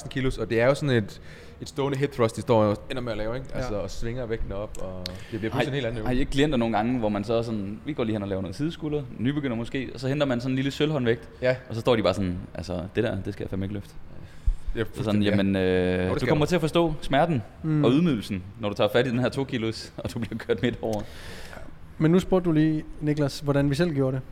[0.00, 1.20] 14-16 kilos, og det er jo sådan et,
[1.60, 3.46] et stående hip thrust, de står og ender med at lave, ikke?
[3.54, 6.20] Altså, og svinger vægten op, og det bliver pludselig en helt anden Har I øvelse.
[6.20, 8.42] ikke klienter nogle gange, hvor man så er sådan, vi går lige hen og laver
[8.42, 11.80] noget sideskulder, nybegynder måske, og så henter man sådan en lille sølvhåndvægt, Ja, og så
[11.80, 13.94] står de bare sådan, altså det der, det skal jeg fandme ikke løfte.
[14.74, 17.84] Det er Så sådan, jamen, øh, det du kommer til at forstå smerten Mm.
[17.84, 20.62] og ydmygelsen, når du tager fat i den her to kilos, og du bliver kørt
[20.62, 21.00] midt over.
[21.98, 24.22] Men nu spurgte du lige, Niklas, hvordan vi selv gjorde det.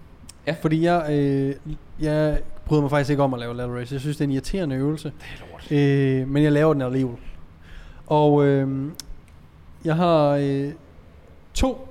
[0.47, 0.55] Ja.
[0.63, 1.55] Fordi jeg, øh,
[2.01, 3.93] jeg bryder mig faktisk ikke om at lave lateral race.
[3.95, 5.13] Jeg synes, det er en irriterende øvelse.
[5.69, 7.17] Det er øh, men jeg laver den alligevel.
[8.07, 8.89] Og øh,
[9.85, 10.73] jeg har øh,
[11.55, 11.89] to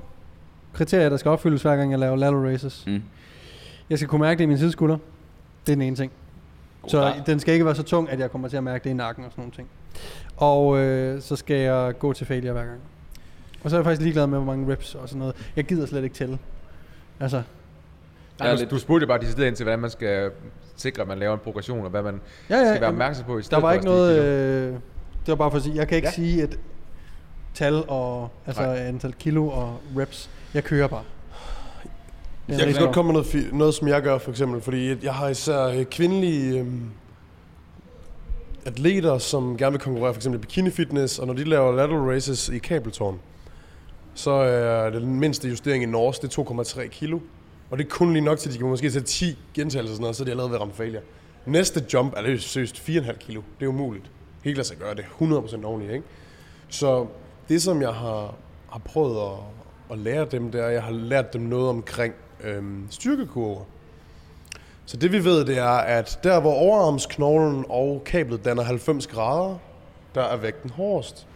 [0.74, 2.84] kriterier, der skal opfyldes, hver gang jeg laver lateral races.
[2.88, 3.02] Mm.
[3.90, 4.98] Jeg skal kunne mærke det i min sideskulder.
[5.66, 6.12] Det er den ene ting.
[6.82, 7.28] God Så start.
[7.28, 9.26] den skal ikke være så tung, at jeg kommer til at mærke det i nakken
[9.26, 9.68] og sådan nogle ting.
[10.38, 12.80] Og øh, så skal jeg gå til failure hver gang.
[13.64, 15.36] Og så er jeg faktisk ligeglad med, hvor mange reps og sådan noget.
[15.56, 16.40] Jeg gider slet ikke tælle.
[17.20, 17.42] Altså,
[18.40, 20.32] er du, du spurgte bare decideret ind til, hvordan man skal
[20.76, 23.34] sikre, at man laver en progression, og hvad man ja, ja, skal være opmærksom på
[23.34, 24.20] i Der stedet var for ikke noget...
[24.20, 24.80] Øh, det
[25.28, 26.22] var bare for at sige, jeg kan ikke ja.
[26.22, 26.28] Ja.
[26.28, 26.60] sige et
[27.54, 28.78] tal og altså Nej.
[28.78, 30.30] antal kilo og reps.
[30.54, 31.04] Jeg kører bare.
[32.48, 35.14] Det Jeg kan godt komme med noget, noget, som jeg gør for eksempel, fordi jeg
[35.14, 36.84] har især øh, kvindelige øhm,
[38.66, 42.14] atleter, som gerne vil konkurrere for eksempel i bikini fitness, og når de laver lateral
[42.14, 43.20] races i kabeltårn,
[44.14, 47.20] så er den mindste justering i Norge, det er 2,3 kilo.
[47.70, 49.88] Og det er kun lige nok til, at de kan måske sætte 10 gentagelser og
[49.88, 51.02] sådan noget, så er de allerede ved at ramme failure.
[51.46, 53.42] Næste jump er det seriøst 4,5 kilo.
[53.60, 54.12] Det er umuligt.
[54.44, 55.06] Helt lade sig gøre det.
[55.22, 56.06] 100% ordentligt, ikke?
[56.70, 57.06] Så
[57.50, 58.36] det, som jeg har,
[58.70, 59.38] har prøvet at,
[59.92, 63.62] at lære dem, det er, at jeg har lært dem noget omkring øhm, styrkekurver.
[64.86, 69.58] Så det vi ved, det er, at der hvor overarmsknoglen og kablet danner 90 grader,
[70.16, 71.28] der er vægten hårdest.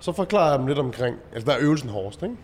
[0.00, 2.36] Så forklarer jeg dem lidt omkring, altså der er øvelsen hårdest, ikke?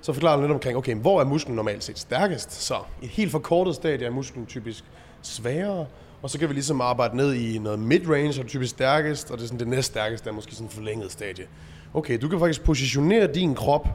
[0.00, 2.52] Så forklarer jeg dem lidt omkring, okay, hvor er musklen normalt set stærkest?
[2.52, 4.84] Så i et helt forkortet stadie er musklen typisk
[5.22, 5.86] sværere,
[6.22, 9.38] og så kan vi ligesom arbejde ned i noget mid-range, og det typisk stærkest, og
[9.38, 11.46] det er sådan det næst stærkeste er måske sådan en forlænget stadie.
[11.94, 13.88] Okay, du kan faktisk positionere din krop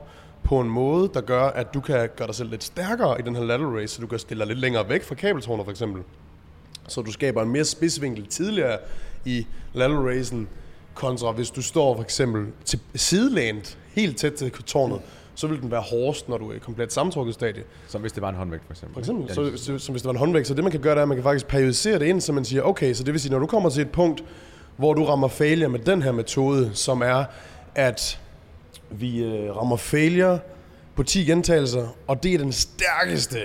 [0.43, 3.35] på en måde, der gør, at du kan gøre dig selv lidt stærkere i den
[3.35, 6.03] her lateral race, så du kan stille dig lidt længere væk fra kabeltårnet for eksempel.
[6.87, 8.77] Så du skaber en mere spidsvinkel tidligere
[9.25, 10.47] i lateral racen,
[10.93, 14.99] kontra hvis du står for eksempel til sidelænt, helt tæt til tårnet,
[15.35, 17.63] så vil den være hårdest, når du er i komplet sammentrukket stadie.
[17.87, 18.93] Som hvis det var en håndvægt, for eksempel.
[18.93, 20.47] For eksempel, Ja, så, så, som hvis det var en håndvægt.
[20.47, 22.33] Så det man kan gøre, det er, at man kan faktisk periodisere det ind, så
[22.33, 24.23] man siger, okay, så det vil sige, når du kommer til et punkt,
[24.77, 27.25] hvor du rammer failure med den her metode, som er,
[27.75, 28.19] at
[28.99, 30.39] vi øh, rammer failure
[30.95, 33.37] på 10 gentagelser, og det er den stærkeste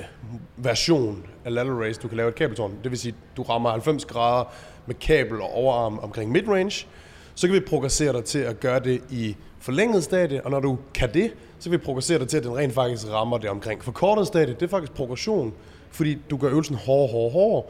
[0.57, 2.73] version af lateral race, du kan lave et kabeltårn.
[2.83, 4.45] Det vil sige, du rammer 90 grader
[4.87, 6.87] med kabel og overarm omkring midrange,
[7.35, 10.79] Så kan vi progressere dig til at gøre det i forlænget stadie, og når du
[10.95, 13.85] kan det, så kan vi progressere dig til, at den rent faktisk rammer det omkring.
[13.85, 15.55] Forkortet stadie, det er faktisk progression,
[15.91, 17.63] fordi du gør øvelsen hårdere, hårdere, hårdere.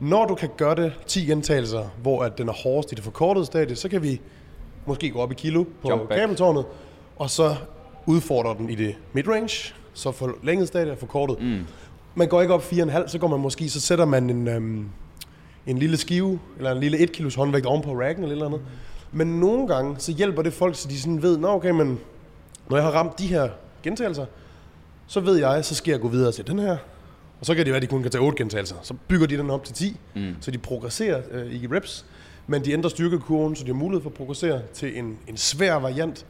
[0.00, 3.46] Når du kan gøre det 10 gentagelser, hvor at den er hårdest i det forkortede
[3.46, 4.20] stadie, så kan vi
[4.86, 6.64] måske gå op i kilo på kabeltårnet,
[7.20, 7.56] og så
[8.06, 11.40] udfordre den i det midrange, så forlænget stadie er forkortet.
[11.40, 11.66] Mm.
[12.14, 14.88] Man går ikke op 4,5, så går man måske, så sætter man en, øhm,
[15.66, 18.46] en lille skive, eller en lille 1 kilos håndvægt oven på racken eller et eller
[18.46, 18.60] andet.
[19.12, 21.98] Men nogle gange, så hjælper det folk, så de sådan ved, nå okay, men
[22.68, 23.48] når jeg har ramt de her
[23.82, 24.26] gentagelser,
[25.06, 26.76] så ved jeg, så skal jeg gå videre til den her.
[27.40, 28.76] Og så kan det være, at de kun kan tage 8 gentagelser.
[28.82, 30.34] Så bygger de den op til 10, mm.
[30.40, 32.04] så de progresserer øh, i reps.
[32.46, 35.74] Men de ændrer styrkekurven, så de har mulighed for at progressere til en, en svær
[35.74, 36.26] variant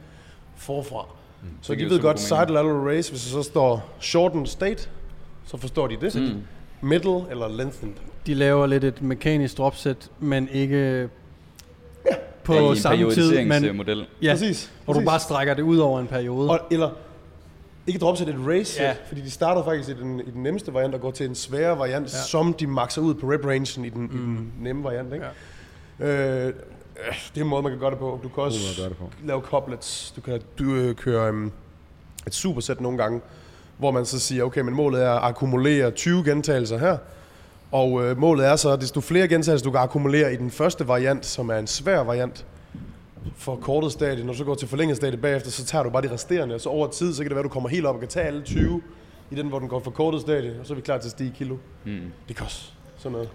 [0.61, 1.05] forfra.
[1.41, 1.47] Mm.
[1.61, 4.89] Så Det de giver ved godt, lateral race, hvis der så står shortened state,
[5.45, 6.15] så forstår de det.
[6.15, 6.41] Mm.
[6.87, 7.95] Middle eller lengthened.
[8.25, 11.09] De laver lidt et mekanisk dropset, men ikke
[12.43, 14.05] på Ja, i en samme tid, men periodiseringsmodel.
[14.21, 16.49] ja, Præcis, hvor du bare strækker det ud over en periode.
[16.49, 16.89] Og, eller
[17.87, 18.87] ikke dropset et race Ja.
[18.89, 18.95] ja.
[19.07, 21.79] fordi de startede faktisk i den, i den nemmeste variant og går til en sværere
[21.79, 22.17] variant, Ja.
[22.17, 22.23] ja.
[22.23, 24.05] som de maxer ud på rep rangen i den, mm.
[24.05, 25.13] i den nemme variant.
[25.13, 25.25] Ikke?
[25.99, 26.47] Ja.
[26.47, 26.53] Øh,
[27.09, 28.19] det er en måde, man kan gøre det på.
[28.23, 29.09] Du kan også det på.
[29.23, 30.13] lave couplets.
[30.15, 31.51] Du kan du, øh, køre um,
[32.27, 33.21] et supersæt nogle gange,
[33.77, 36.97] hvor man så siger, okay, men målet er at akkumulere 20 gentagelser her.
[37.71, 40.87] Og øh, målet er så, at desto flere gentagelser du kan akkumulere i den første
[40.87, 42.45] variant, som er en svær variant,
[43.35, 46.01] for kortet stadie, når du så går til forlænget stadie bagefter, så tager du bare
[46.01, 47.95] de resterende, og så over tid, så kan det være, at du kommer helt op
[47.95, 48.81] og kan tage alle 20
[49.31, 51.11] i den, hvor den går for kortet stadie, og så er vi klar til at
[51.11, 51.57] stige i kilo.
[51.85, 52.11] Mm.
[52.27, 53.29] Det kan også sådan noget.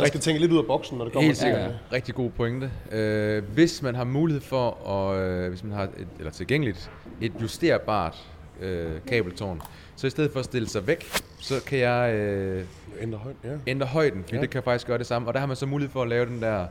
[0.00, 1.48] Man skal tænke lidt ud af boksen, når det kommer Helt til.
[1.48, 1.68] Ja, Ja, ja.
[1.68, 1.72] ja.
[1.92, 2.70] Rigtig god pointe.
[2.92, 7.32] Øh, hvis man har mulighed for, at, øh, hvis man har et, eller tilgængeligt, et
[7.42, 8.16] justerbart
[8.60, 9.62] øh, kabeltårn,
[9.96, 11.04] så i stedet for at stille sig væk,
[11.40, 12.64] så kan jeg øh,
[13.00, 13.50] Ændre højt, ja.
[13.66, 14.36] ændre højden, fordi Ja.
[14.36, 14.42] ja.
[14.42, 15.28] det kan faktisk gøre det samme.
[15.28, 16.66] Og der har man så mulighed for at lave den der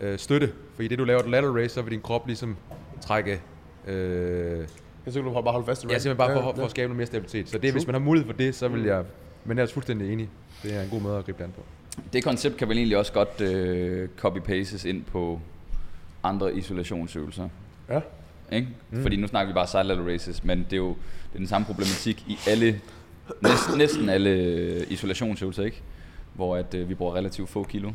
[0.00, 2.56] øh, støtte, fordi det du laver et lateral raise, så vil din krop ligesom
[3.00, 3.40] trække...
[3.86, 6.64] Øh, Jeg synes, du bare holde fast i ja, simpelthen bare for, for ja.
[6.64, 7.48] at skabe noget mere stabilitet.
[7.48, 7.72] Så det, True.
[7.72, 9.04] hvis man har mulighed for det, så vil jeg...
[9.44, 10.28] Men jeg er fuldstændig enig.
[10.62, 11.62] Det er en god måde at gribe det an på.
[12.12, 15.40] Det koncept kan vel egentlig også godt øh, copy-pastes ind på
[16.22, 17.48] andre isolationsøvelser.
[17.88, 18.00] Ja.
[18.52, 18.68] Ikke?
[18.90, 19.02] Mm.
[19.02, 21.66] Fordi nu snakker vi bare side races, men det er jo det er den samme
[21.66, 22.80] problematik i alle,
[23.42, 25.82] næsten, næsten alle isolationsøvelser, ikke?
[26.34, 27.90] hvor at, øh, vi bruger relativt få kilo.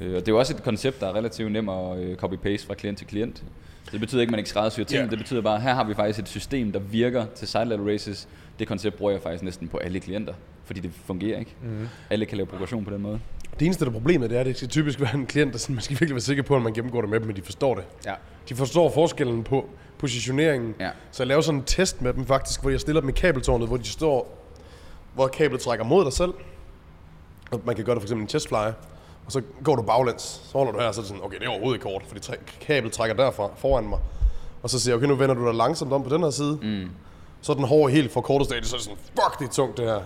[0.00, 2.66] Øh, og det er jo også et koncept, der er relativt nem at øh, copy-paste
[2.66, 3.44] fra klient til klient.
[3.92, 5.02] Det betyder ikke, at man ikke skræddersyr ting.
[5.02, 5.10] Ja.
[5.10, 7.92] Det betyder bare, at her har vi faktisk et system, der virker til side lateral
[7.92, 8.28] races.
[8.58, 10.34] Det koncept bruger jeg faktisk næsten på alle klienter,
[10.64, 11.54] fordi det fungerer ikke.
[11.62, 11.88] Mm.
[12.10, 13.20] Alle kan lave progression på den måde.
[13.58, 15.58] Det eneste, der er problemet, det er, at det skal typisk være en klient, der
[15.58, 17.42] sådan, man skal virkelig være sikker på, at man gennemgår det med dem, men de
[17.42, 17.84] forstår det.
[18.06, 18.14] Ja.
[18.48, 20.74] De forstår forskellen på positioneringen.
[20.80, 20.90] Ja.
[21.10, 23.68] Så jeg laver sådan en test med dem faktisk, hvor jeg stiller dem i kabeltårnet,
[23.68, 24.46] hvor de står,
[25.14, 26.34] hvor kablet trækker mod dig selv.
[27.50, 28.70] Og man kan gøre det for eksempel en chestfly.
[29.26, 30.22] Og så går du baglæns.
[30.22, 32.02] Så holder du her, og så er det sådan, okay, det er overhovedet ikke kort,
[32.08, 32.20] fordi
[32.60, 33.98] kablet trækker derfra foran mig.
[34.62, 36.58] Og så siger jeg, okay, nu vender du dig langsomt om på den her side.
[36.62, 36.90] Mm.
[37.40, 39.52] Så er den hård helt for kortet stadie, så er det sådan, fuck, det er
[39.52, 40.00] tungt det her.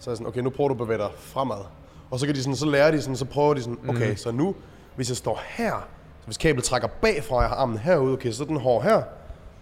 [0.00, 1.64] Så er jeg sådan, okay, nu prøver du at bevæge dig fremad.
[2.10, 4.16] Og så kan de sådan, så lærer de sådan, så prøver de sådan, okay, mm.
[4.16, 4.54] så nu,
[4.96, 5.72] hvis jeg står her,
[6.20, 8.82] så hvis kablet trækker bagfra, og jeg har armen herude, okay, så er den hård
[8.82, 9.02] her.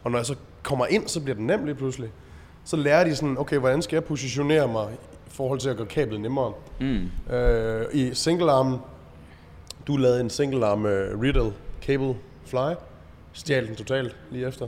[0.04, 2.10] Og når jeg så kommer ind, så bliver den nem lige pludselig.
[2.64, 4.88] Så lærer de sådan, okay, hvordan skal jeg positionere mig
[5.28, 6.52] forhold til at gøre kablet nemmere.
[6.80, 7.34] Mm.
[7.34, 8.80] Øh, I single arm,
[9.86, 10.90] du lavede en single arm uh,
[11.22, 12.14] Riddle cable
[12.46, 12.74] fly,
[13.32, 14.66] stjal den totalt lige efter,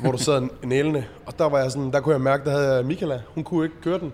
[0.00, 2.84] hvor du sad nælende, og der var jeg sådan, der kunne jeg mærke, der havde
[2.84, 4.12] Michaela, hun kunne ikke køre den.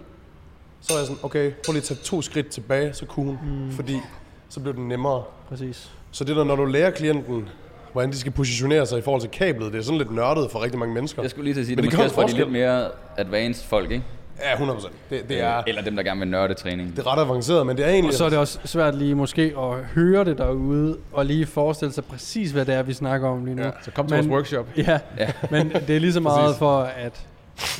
[0.80, 3.38] Så var jeg sådan, okay, prøv lige at tage to skridt tilbage, så kunne hun,
[3.66, 3.72] mm.
[3.72, 3.96] fordi
[4.48, 5.22] så blev den nemmere.
[5.48, 5.90] Præcis.
[6.10, 7.48] Så det der, når du lærer klienten,
[7.92, 10.62] hvordan de skal positionere sig i forhold til kablet, det er sådan lidt nørdet for
[10.62, 11.22] rigtig mange mennesker.
[11.22, 12.90] Jeg skulle lige til at sige, Men det, det måske også for de lidt mere
[13.16, 14.04] advanced folk, ikke?
[14.42, 14.88] Ja, 100%.
[15.10, 16.96] Det, det, er, Eller dem, der gerne vil nørde træning.
[16.96, 18.08] det er ret avanceret, men det er egentlig...
[18.08, 21.92] Og så er det også svært lige måske at høre det derude, og lige forestille
[21.92, 23.62] sig præcis, hvad det er, vi snakker om lige nu.
[23.62, 23.70] Ja.
[23.82, 24.66] Så kom til Men- vores workshop.
[24.76, 25.32] Ja, Ja.
[25.50, 27.26] men det er lige så meget for at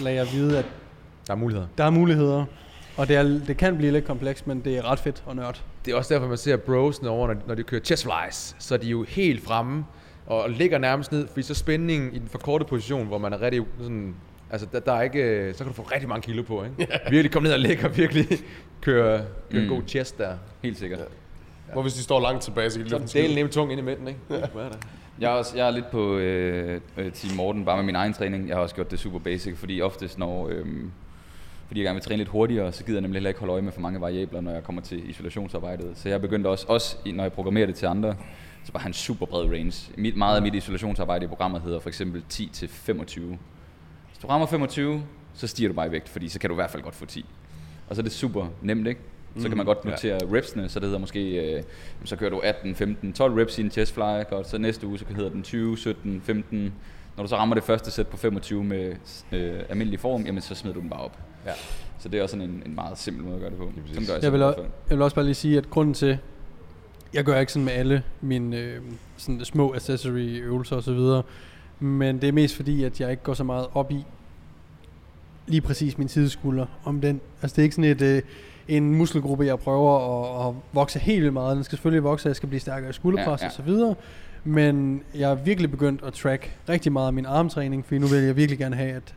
[0.02, 0.64] lade jer vide, at
[1.26, 1.66] Der er muligheder.
[1.78, 2.44] der er muligheder.
[2.96, 5.62] Og det, er, det kan blive lidt komplekst, men det er ret fedt og nørdt.
[5.84, 8.74] Det er også derfor, man ser brosene over, når, når de kører chest flies, så
[8.74, 9.84] er de jo helt fremme
[10.26, 13.62] og ligger nærmest ned, fordi så spændingen i den forkortede position, hvor man er rigtig
[13.80, 14.14] sådan,
[14.50, 16.76] altså der, der er ikke, så kan du få rigtig mange kilo på, ikke?
[17.10, 18.26] Virkelig komme ned og ligge og virkelig
[18.80, 19.58] køre, køre Mm.
[19.58, 20.32] en god chest der.
[20.62, 21.00] Helt sikkert.
[21.72, 23.70] Hvor hvis de står langt tilbage, så kan de Så løfte en er delen tung
[23.72, 24.20] ind i midten, ikke?
[24.28, 24.76] Hvad er der?
[25.20, 28.12] Jeg er, også, jeg er lidt på øh, øh, Team Morten, bare med min egen
[28.12, 28.48] træning.
[28.48, 30.48] Jeg har også gjort det super basic, fordi oftest når...
[30.48, 30.66] Øh,
[31.66, 33.62] fordi jeg gerne vil træne lidt hurtigere, så gider jeg nemlig heller ikke holde øje
[33.62, 35.90] med for mange variabler, når jeg kommer til isolationsarbejdet.
[35.94, 38.16] Så jeg begyndte også, også når jeg programmerer det til andre,
[38.64, 39.92] så bare have en super bred range.
[39.96, 43.28] Mit, meget af mit isolationsarbejde i programmet hedder for eksempel 10 til 25.
[43.28, 43.38] Hvis
[44.26, 45.02] du rammer 25,
[45.34, 47.06] så stiger du bare i vægt, fordi så kan du i hvert fald godt få
[47.06, 47.26] 10.
[47.88, 49.00] Og så er det super nemt, ikke?
[49.38, 50.36] Så kan man godt notere ja.
[50.36, 51.62] repsene, så det hedder måske, øh,
[52.04, 54.98] så kører du 18, 15, 12 reps i en chest fly, godt, så næste uge
[54.98, 56.72] så hedder den 20, 17, 15.
[57.16, 58.94] Når du så rammer det første sæt på 25 med
[59.32, 61.18] øh, almindelig form, jamen så smider du den bare op.
[61.46, 61.52] Ja.
[61.98, 63.70] Så det er også sådan en, en meget simpel måde at gøre det på.
[63.86, 64.72] Sådan gør jeg, Jeg vil, i hvert også, fald.
[64.88, 66.18] jeg vil også bare lige sige, at grunden til,
[67.14, 68.80] jeg gør ikke sådan med alle mine øh,
[69.16, 71.22] sådan små accessory øvelser osv.,
[71.80, 74.04] men det er mest fordi, at jeg ikke går så meget op i
[75.46, 76.66] lige præcis min sideskulder.
[76.84, 78.22] Om den, altså det er ikke sådan et, øh,
[78.68, 81.56] en muskelgruppe, jeg prøver at, at vokse helt vildt meget.
[81.56, 83.94] Den skal selvfølgelig vokse, jeg skal blive stærkere i skulderpres Ja, ja, og så videre.
[84.44, 88.22] Men jeg er virkelig begyndt at track rigtig meget af min armtræning, fordi nu vil
[88.22, 89.14] jeg virkelig gerne have, at,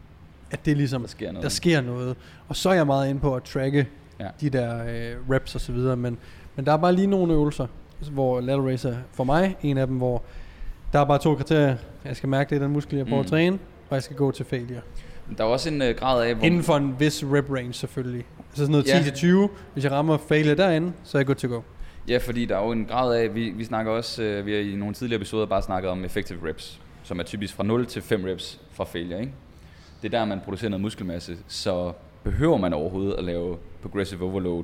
[0.51, 1.43] at det ligesom Der sker noget.
[1.43, 2.15] der sker noget.
[2.47, 3.87] Og så er jeg meget inde på at tracke
[4.19, 4.25] Ja.
[4.25, 4.29] ja.
[4.41, 5.95] de der øh, reps og så videre.
[5.97, 6.17] Men,
[6.55, 7.67] men der er bare lige nogle øvelser,
[8.11, 10.21] hvor lateral racer for mig, en af dem, hvor
[10.93, 11.75] der er bare to kriterier.
[12.05, 13.25] Jeg skal mærke, det er den muskel, jeg prøver Mm.
[13.25, 14.81] at træne, og jeg skal gå til failure.
[15.37, 16.45] Der er også en øh, grad af, hvor...
[16.45, 18.25] Inden for en vis rep range selvfølgelig.
[18.53, 18.99] Så sådan noget Ja.
[18.99, 19.49] 10-20.
[19.73, 21.61] Hvis jeg rammer failure derinde, så er jeg good to go.
[22.07, 24.59] Ja, fordi der er jo en grad af, vi, vi snakker også, øh, vi har
[24.59, 28.01] i nogle tidligere episoder bare snakket om effective reps, som er typisk fra 0 til
[28.01, 29.33] 5 reps fra failure, ikke?
[30.01, 31.91] Det er der, man producerer noget muskelmasse, så
[32.23, 34.63] behøver man overhovedet at lave progressive overload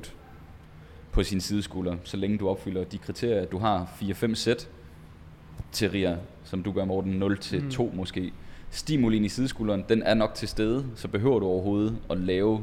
[1.12, 4.68] på sin sideskulder, så længe du opfylder de kriterier, du har 4-5 sæt
[5.72, 7.70] til RIA, som du gør, Morten, 0 til Mm.
[7.70, 8.32] 2 måske.
[8.70, 12.60] Stimulien i sideskulderen, den er nok til stede, så behøver du overhovedet at lave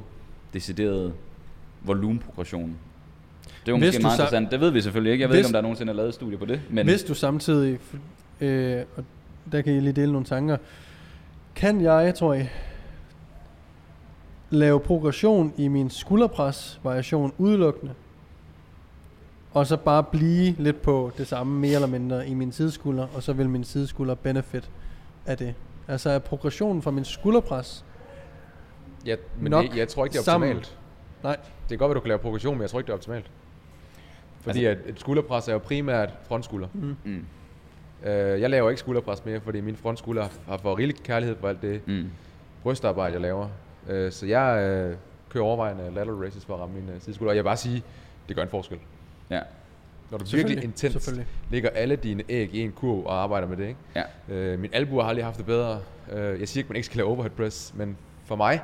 [0.54, 1.14] decideret
[1.82, 2.78] volumenprogression.
[3.66, 4.52] Det er måske meget interessant.
[4.52, 5.22] Det ved vi selvfølgelig ikke.
[5.22, 6.62] Jeg ved ikke, om der nogensinde er lavet et studie på det.
[6.70, 7.80] Men Hvis du samtidig,
[8.42, 9.04] øh, og
[9.52, 10.58] der kan I lige dele nogle tanker,
[11.56, 12.50] kan jeg, tror jeg,
[14.50, 17.94] lave progression i min skulderpres variation udelukkende,
[19.52, 23.24] og så bare blive lidt på det samme, mere eller mindre, i min sideskulder, og
[23.24, 24.70] så vil min sideskulder benefit
[25.26, 25.54] af det.
[25.88, 27.86] Altså er progressionen fra min skulderpres,
[29.06, 30.50] Ja, men Nok det, jeg tror ikke, det er sammen.
[30.50, 30.78] optimalt.
[31.24, 32.98] nej, Det kan godt være, du kan lave progression, men jeg tror ikke, det er
[32.98, 33.32] optimalt.
[34.42, 36.68] Fordi altså, at et skulderpres er jo primært frontskulder.
[36.74, 36.96] mm.
[37.04, 37.26] Mm,
[38.02, 41.62] Uh, jeg laver ikke skulderpres mere, fordi min frontskulder har for rigelig kærlighed for alt
[41.62, 42.10] det mm.
[42.64, 43.48] brystarbejde, jeg laver.
[43.90, 44.96] Uh, så jeg uh,
[45.30, 47.32] kører overvejende lateral races for at ramme min uh, sideskulder.
[47.32, 47.84] Og jeg vil bare sige,
[48.28, 48.80] det gør en forskel.
[49.30, 49.40] Ja.
[50.18, 51.10] Når du virkelig intens
[51.52, 53.80] lægger alle dine æg i en kurv og arbejder med det, ikke?
[54.30, 54.54] Ja.
[54.54, 55.80] Uh, min albuer har aldrig haft det bedre.
[56.12, 58.62] Uh, jeg siger ikke, man ikke skal lave overhead press, men for mig,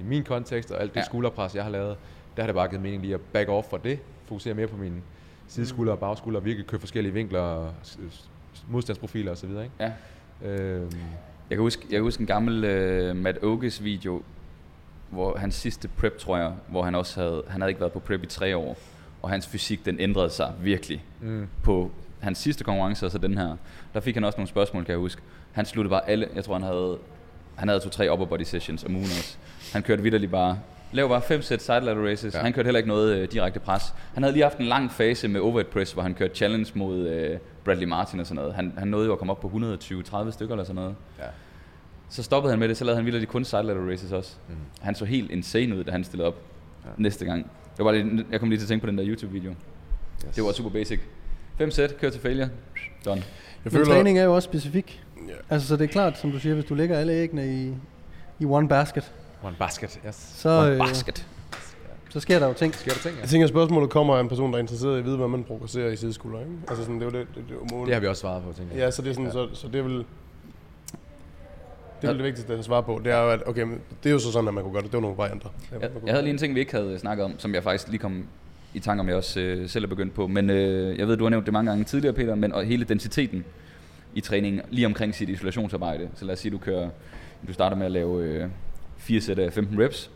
[0.00, 1.04] i min kontekst og alt det Ja.
[1.04, 1.96] skulderpres, jeg har lavet,
[2.36, 3.98] der har det bare givet mening lige at back off fra det.
[4.26, 4.96] Fokusere mere på mine
[5.48, 7.72] sideskulder og bagskulder, og virkelig køre forskellige vinkler,
[8.68, 9.50] modstandsprofiler osv.
[9.50, 9.70] Ikke?
[9.80, 9.92] ja.
[10.44, 10.90] Øhm,
[11.50, 12.54] Jeg kan huske, jeg kan huske en gammel
[13.10, 14.22] uh, Matt Oges video,
[15.10, 17.98] hvor hans sidste prep, tror jeg, hvor han også havde, han havde ikke været på
[17.98, 18.76] prep i tre år,
[19.24, 23.38] og hans fysik, den ændrede sig virkelig mm, på hans sidste konkurrence, og så den
[23.38, 23.56] her.
[23.94, 25.22] Der fik han også nogle spørgsmål, kan jeg huske.
[25.52, 26.98] Han sluttede bare alle, jeg tror han havde,
[27.54, 29.36] han havde to-tre upper body sessions om ugen også.
[29.72, 30.58] Han kørte vidderligt bare,
[30.92, 32.34] lav bare fem sæt side lateral races.
[32.34, 32.38] Ja.
[32.40, 33.94] Han kørte heller ikke noget øh, direkte pres.
[34.14, 37.08] Han havde lige haft en lang fase med overhead press, hvor han kørte challenge mod
[37.08, 38.54] øh, Bradley Martin og sådan noget.
[38.54, 40.94] Han, han nåede jo at komme op på 120-30 stykker eller sådan noget.
[41.18, 41.24] ja.
[42.08, 44.36] Så stoppede han med det, så lavede han vildt kun side lateral races også.
[44.48, 44.54] Mm.
[44.80, 46.36] Han så helt insane ud, da han stillede op.
[46.84, 46.90] Ja.
[46.96, 47.50] næste gang.
[47.76, 49.50] Det var lige, jeg kom lige til at tænke på den der YouTube-video.
[49.50, 50.34] Yes.
[50.34, 51.00] Det var super basic.
[51.58, 52.48] Fem sæt, kør til failure.
[53.04, 53.22] Done.
[53.64, 55.02] Jeg Men træning er jo også specifik.
[55.50, 57.74] Altså, så det er klart, som du siger, hvis du lægger alle æggene i,
[58.38, 60.14] i one basket, One basket, yes.
[60.14, 61.26] så, øh, basket.
[62.10, 62.74] så sker der jo ting.
[62.74, 63.20] Sker der ting, ja?
[63.20, 65.28] Jeg tænker, at spørgsmålet kommer af en person, der er interesseret i at vide, hvad
[65.28, 66.52] man progresserer i sideskulder, ikke?
[66.68, 67.86] Altså sådan, det er jo det, det, det, er jo målet.
[67.86, 68.80] Det har vi også svaret på, tænker jeg.
[68.84, 69.32] Ja, så det er sådan, Ja.
[69.32, 70.04] så, så det er vel...
[72.04, 73.00] Det er vel det vigtigste at svare på.
[73.04, 74.82] Det er jo, at okay, men det er jo så sådan, at man kunne gøre
[74.82, 74.92] det.
[74.92, 75.48] Det var nogle varianter.
[75.72, 77.88] Ja, Jeg, jeg havde lige en ting, vi ikke havde snakket om, som jeg faktisk
[77.88, 78.26] lige kom
[78.74, 80.26] i tanke om, jeg også øh, selv er begyndt på.
[80.26, 82.84] Men øh, jeg ved, du har nævnt det mange gange tidligere, Peter, men og hele
[82.84, 83.44] densiteten
[84.14, 86.08] i træningen lige omkring sit isolationsarbejde.
[86.14, 86.88] Så lad os sige, du kører,
[87.48, 88.48] du starter med at lave øh,
[88.96, 90.10] fire sæt af 15 reps,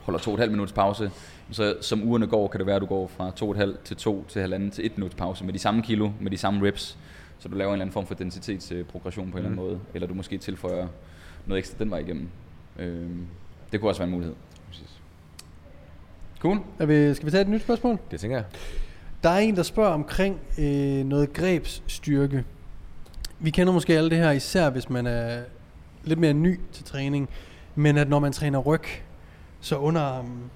[0.00, 1.10] holder to og et halvt minuts pause.
[1.50, 3.84] Så som ugerne går, kan det være, at du går fra to og et halvt
[3.84, 6.66] til to til halvanden til et minuts pause med de samme kilo, med de samme
[6.66, 6.98] reps.
[7.38, 9.80] Så du laver en eller anden form for densitetsprogression på en eller anden måde.
[9.94, 10.86] Eller du måske tilføjer
[11.46, 12.28] noget ekstra den vej igennem.
[12.78, 13.08] Øh,
[13.72, 14.34] det kunne også være en mulighed.
[14.68, 15.00] Præcis.
[16.38, 16.60] Cool.
[16.78, 17.98] Er vi, skal vi tage et nyt spørgsmål?
[18.10, 18.44] Det tænker jeg.
[19.22, 22.44] Der er en, der spørger omkring øh, noget grebsstyrke.
[23.38, 25.42] Vi kender måske alle det her, især hvis man er
[26.04, 27.28] lidt mere ny til træning.
[27.74, 28.84] Men at når man træner ryg,
[29.60, 30.50] så underarmen,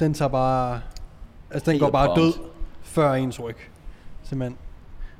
[0.00, 0.80] den tager bare...
[1.50, 2.32] Altså den går bare død
[2.82, 3.56] før ens ryg.
[4.22, 4.58] Simpelthen.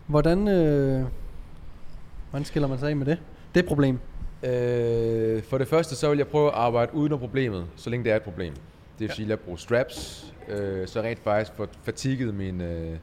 [0.06, 1.06] Hvordan, øh,
[2.30, 3.18] hvordan skiller man sig af med det?
[3.54, 3.98] Det er et problem.
[4.42, 8.04] Øh, for det første, så vil jeg prøve at arbejde uden om problemet, så længe
[8.04, 8.52] det er et problem.
[8.98, 12.96] Det vil sige, at jeg bruger straps, øh, så rent faktisk får fatiget min, øh,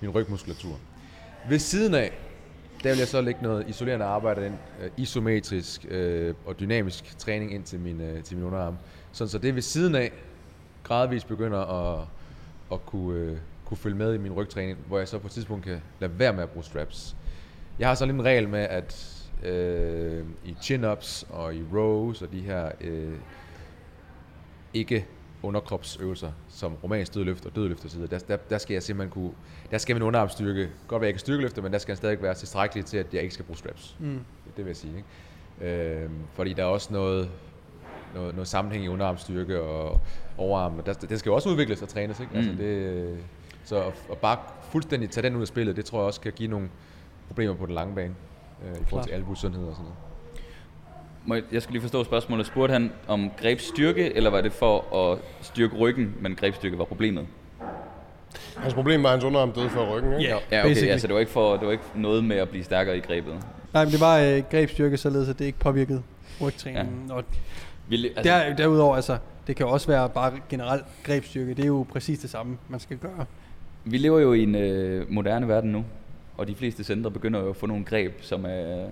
[0.00, 0.78] min rygmuskulatur.
[1.48, 2.12] Ved siden af,
[2.82, 7.54] der vil jeg så lægge noget isolerende arbejde ind, øh, isometrisk øh, og dynamisk træning
[7.54, 8.76] ind til min, øh, til min underarm.
[9.12, 10.12] Sådan så det ved siden af
[10.82, 12.06] gradvist begynder at,
[12.72, 15.64] at kunne, øh, kunne følge med i min rygtræning, hvor jeg så på et tidspunkt
[15.64, 17.16] kan lade være med at bruge straps.
[17.78, 22.32] Jeg har så lidt en regel med, at øh, i chin-ups og i rows og
[22.32, 23.14] de her øh,
[24.74, 25.06] ikke
[25.42, 29.32] underkropsøvelser, som romansk dødløft og dødløft osv., der, der, der skal jeg simpelthen kunne,
[29.70, 32.34] der skal min underarmstyrke, godt være jeg ikke styrkeløfter, men der skal den stadig være
[32.34, 33.96] tilstrækkelig til, at jeg ikke skal bruge straps.
[34.00, 34.20] Mm.
[34.56, 34.94] Det vil jeg sige.
[34.96, 36.02] Ikke?
[36.04, 37.30] Øh, fordi der er også noget,
[38.14, 40.00] noget, noget sammenhæng i underarmstyrke og
[40.36, 40.78] overarm.
[40.78, 42.20] og Der, det skal jo også udvikles og trænes.
[42.20, 42.32] Ikke?
[42.32, 42.38] Mm.
[42.38, 43.18] Altså det,
[43.64, 46.32] så at, at bare fuldstændig tage den ud af spillet, det tror jeg også kan
[46.32, 46.68] give nogle
[47.26, 48.14] problemer på den lange bane.
[48.64, 49.06] Øh, I forhold Klart.
[49.06, 49.96] til albuesundhed og sådan noget.
[51.24, 52.46] Må jeg, jeg skal lige forstå spørgsmålet.
[52.46, 57.26] Spurgte han om grebsstyrke, eller var det for at styrke ryggen, men grebsstyrke var problemet?
[58.56, 60.24] Hans problem var, at hans underarm døde før ryggen, ikke?
[60.24, 60.38] Ja.
[60.50, 60.92] Ja, okay, Basically.
[60.92, 63.34] altså det var ikke, for, det var ikke noget med at blive stærkere i grebet.
[63.74, 66.02] Nej, men det var øh, grebsstyrke, således at det ikke påvirkede
[66.40, 67.04] rygtræningen.
[67.08, 67.14] Ja.
[67.14, 67.24] Og
[67.88, 71.54] Vi, altså, der, derudover, altså, det kan også være bare generelt grebsstyrke.
[71.54, 73.26] Det er jo præcis det samme, man skal gøre.
[73.84, 75.84] Vi lever jo i en øh, moderne verden nu,
[76.42, 78.86] og de fleste centre begynder jo at få nogle greb, som er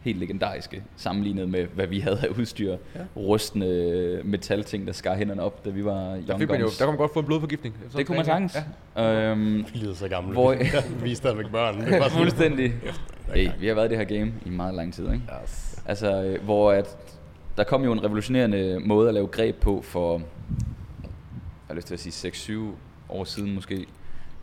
[0.00, 2.70] helt legendariske, sammenlignet med, hvad vi havde af udstyr.
[2.70, 3.00] Ja.
[3.16, 6.84] Rustne metalting, der skar hænderne op, da vi var Der, young fik man jo, der
[6.84, 7.74] kunne man godt få en blodforgiftning.
[7.82, 8.56] sådan Det kunne man sagtens.
[8.96, 9.30] Ja.
[9.30, 10.32] Øhm, Vi lyder så gamle.
[10.32, 10.54] Hvor-
[11.04, 11.80] vi er stadigvæk børn.
[11.80, 12.72] Det er sådan, fuldstændig.
[13.34, 15.22] Hey, vi har været i det her game i meget lang tid, ikke?
[15.44, 15.82] Yes.
[15.86, 16.96] Altså, øh, hvor at,
[17.56, 20.24] der kom jo en revolutionerende måde at lave greb på for, jeg
[21.68, 22.60] har lyst til at sige 6-7
[23.08, 23.86] år siden måske.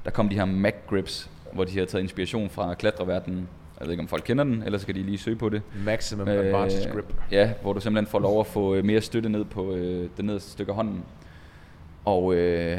[0.06, 3.48] Der kom de her Mac grips, hvor de har taget inspiration fra klatreverdenen.
[3.80, 5.62] Jeg ved ikke, om folk kender den, ellers så kan de lige søge på det.
[5.86, 7.14] Maximum advantage grip.
[7.32, 10.26] Ja, hvor du simpelthen får lov at få øh, mere støtte ned på øh, det
[10.26, 11.04] nederste stykke af hånden.
[12.06, 12.78] Og øh,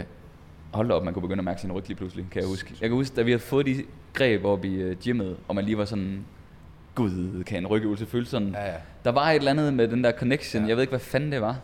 [0.73, 2.75] hold da op, man kunne begynde at mærke sin ryg lige pludselig, kan jeg huske.
[2.81, 3.83] Jeg kan huske, da vi havde fået de
[4.13, 6.25] greb op i øh, gymmet, og man lige var sådan,
[6.95, 8.49] gud, kan en rygøvelse føles sådan.
[8.49, 8.75] Ja, ja.
[9.05, 10.69] Der var et eller andet med den der connection, Ja.
[10.69, 11.57] jeg ved ikke, hvad fanden det var.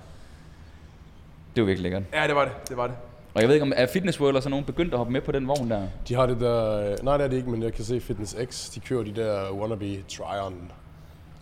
[1.57, 2.03] Det var virkelig lækkert.
[2.13, 2.69] Ja, det var det.
[2.69, 2.97] Det var det.
[3.35, 5.21] Og jeg ved ikke, om er Fitness World og sådan nogen begyndt at hoppe med
[5.21, 5.83] på den vogn der?
[6.09, 6.97] De har det der...
[7.03, 8.71] Nej, det er det ikke, men jeg kan se Fitness X.
[8.71, 10.73] De kører de der wannabe Tryon.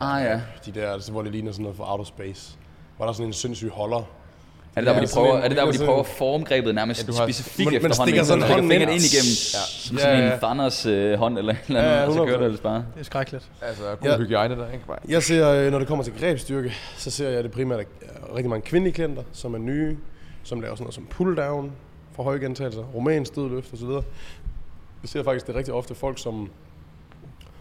[0.01, 0.41] Ah ja.
[0.67, 2.57] De der, altså, hvor det ligner sådan noget for outer space.
[2.97, 3.97] Hvor der er sådan en sindssyg holder.
[4.77, 6.07] Er det der, hvor Ja, de prøver, en- er det der, hvor de prøver at
[6.07, 8.07] forme grebet nærmest Ja, har- specifikt Man- man efter hånden?
[8.09, 8.83] stikker sådan hånden ind.
[8.83, 9.65] ind igennem, Ja.
[9.87, 10.33] som Ja, sådan ja.
[10.35, 12.39] en Thanos øh, hånd eller eller andet, Ja, ja, og så kører 100%.
[12.39, 12.85] det ellers bare.
[12.95, 13.45] Det er skrækkeligt.
[13.63, 14.19] Altså, god Ja.
[14.19, 14.87] hygiejne der, ikke?
[14.87, 14.99] Bare.
[15.09, 18.35] Jeg ser, øh, når det kommer til grebsstyrke, så ser jeg det primært af øh,
[18.37, 19.97] rigtig mange kvindelige klienter, som er nye,
[20.49, 21.71] som laver sådan noget som pull-down
[22.13, 23.89] for høje gentagelser, romansk dødløft osv.
[25.03, 26.51] Vi ser faktisk, det er rigtig ofte folk, som,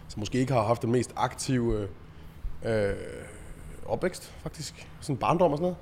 [0.08, 1.88] som måske ikke har haft den mest aktive
[2.64, 2.90] øh,
[3.86, 4.88] opvækst, faktisk.
[5.00, 5.76] Sådan barndom og sådan noget.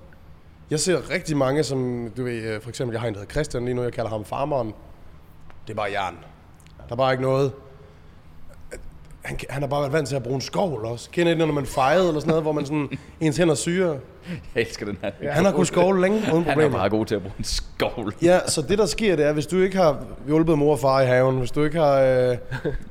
[0.71, 3.33] Jeg ser rigtig mange, som, du ved, øh, for eksempel, jeg har en, der hedder
[3.33, 4.75] Christian lige nu, jeg kalder ham farmeren.
[5.66, 6.16] Det er bare jern.
[6.79, 7.53] Der er bare ikke noget
[9.27, 11.11] han, han har bare været vant til at bruge en skovl også.
[11.11, 12.89] Kender I det, når man fejede eller sådan noget, hvor man sådan,
[13.21, 13.97] ens hænder syre?
[14.55, 15.11] Jeg elsker den her.
[15.23, 16.79] Ja, han har kunnet skovle længe uden Han er problemer.
[16.79, 18.15] bare god til at bruge en skovl.
[18.23, 21.01] Ja, så det der sker, det er, hvis du ikke har hjulpet mor og far
[21.01, 22.37] i haven, hvis du ikke har, øh,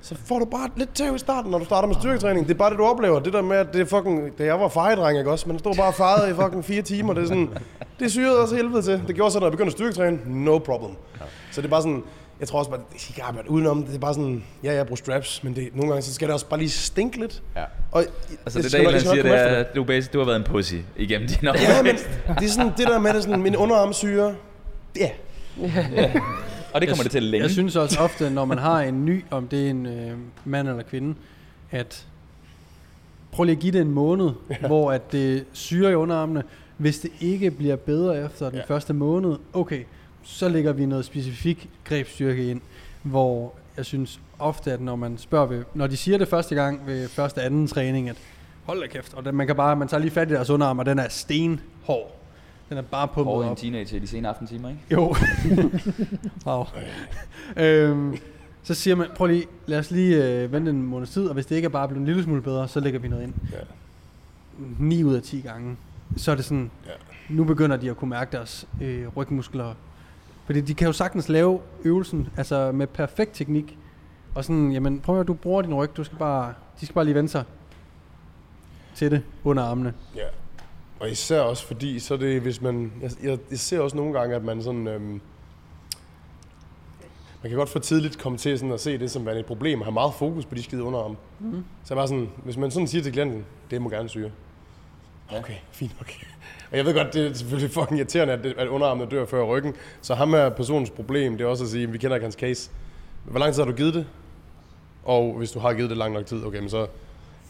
[0.02, 2.48] så får du bare lidt tæv i starten, når du starter med styrketræning.
[2.48, 3.20] Det er bare det, du oplever.
[3.20, 5.50] Det der med, at det er fucking, da jeg var fejedreng, ikke også?
[5.50, 7.14] Man stod bare og fejede i fucking fire timer.
[7.14, 7.50] Det er sådan,
[8.00, 9.02] det syrede også helvede til.
[9.08, 10.92] Det gjorde så, når jeg begyndte at styrketræne, no problem.
[11.52, 12.04] Så det er bare sådan,
[12.40, 13.84] jeg tror også bare, jeg skal arbejde udenom.
[13.84, 16.34] Det er bare sådan, ja, jeg bruger straps, men det, nogle gange så skal det
[16.34, 17.44] også bare lige stinke lidt.
[17.56, 17.64] Ja.
[17.92, 18.06] Og
[18.46, 20.76] Altså det, det der, han siger, det er, du, basic, du har været en pussy
[20.98, 21.56] igennem dine år.
[21.56, 21.96] Ja, men
[22.40, 24.36] det er sådan det der med, det sådan, min underarmsyre,
[24.98, 25.10] ja,
[26.74, 27.44] Og det kommer det til længe.
[27.44, 30.12] Jeg synes også ofte, når man har en ny, om det er en øh,
[30.46, 31.16] mand eller kvinde,
[31.72, 32.06] at
[33.32, 34.68] prøv lige at give det en måned, ja.
[34.68, 36.44] hvor at det syrer i underarmene.
[36.78, 38.64] Hvis det ikke bliver bedre efter den Ja.
[38.70, 38.74] ja.
[38.74, 39.84] første måned, okay,
[40.26, 42.62] så lægger vi noget specifik grebsstyrke ind,
[43.04, 46.88] hvor jeg synes ofte, at når man spørger, ved, når de siger det første gang
[46.88, 48.18] ved første anden træning, at
[48.64, 50.80] hold da kæft, og den, man kan bare, man tager lige fat i deres underarm,
[50.80, 52.20] og den er stenhård.
[52.70, 53.50] Den er bare i op.
[53.52, 54.82] en teenager i de sene aftentimer, ikke?
[54.92, 55.16] Jo.
[56.48, 56.66] wow.
[57.58, 58.18] øhm,
[58.64, 61.46] så siger man, prøv lige, lad os lige øh, vente en måneds tid, og hvis
[61.46, 63.34] det ikke er bare blevet en lille smule bedre, så lægger vi noget ind.
[63.52, 63.58] Ja.
[64.80, 65.78] 9 ud af 10 gange.
[66.18, 66.92] Så er det sådan, Ja.
[67.30, 69.74] nu begynder de at kunne mærke deres øh, rygmuskler.
[70.46, 73.78] Fordi de kan jo sagtens lave øvelsen, altså med perfekt teknik.
[74.36, 77.06] Og sådan, jamen prøv at du bruger din ryg, du skal bare, de skal bare
[77.06, 77.44] lige vende sig
[78.96, 79.94] til det under armene.
[80.16, 80.28] Ja.
[81.00, 82.92] Og især også fordi, så er det, hvis man...
[83.02, 84.88] Jeg, jeg, jeg ser også nogle gange, at man sådan...
[84.88, 85.22] Øhm,
[87.44, 89.80] man kan godt for tidligt komme til sådan at se det som værende et problem,
[89.80, 91.16] og have meget fokus på de skide underarme.
[91.40, 91.66] Mm.
[91.84, 94.32] Så jeg bare sådan, hvis man sådan siger til klienten, det må gerne syre.
[95.30, 96.26] Okay, fint, okay.
[96.76, 99.44] Og jeg ved godt, det er selvfølgelig fucking irriterende, at, det, at underarmene dør før
[99.44, 99.74] ryggen.
[100.02, 102.72] Så ham er personens problem, det er også at sige, vi kender ikke hans case.
[103.24, 104.06] Hvor lang tid har du givet det?
[105.04, 106.88] Og hvis du har givet det lang nok tid, okay, men så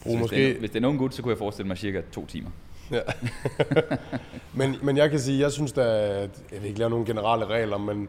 [0.03, 0.35] brug Så hvis, måske...
[0.35, 2.49] det er, hvis det er nogen gut, så kunne jeg forestille mig cirka to timer.
[2.91, 2.99] Ja.
[4.59, 7.45] men, men jeg kan sige, jeg synes da, at jeg vil ikke lave nogle generelle
[7.45, 8.07] regler, men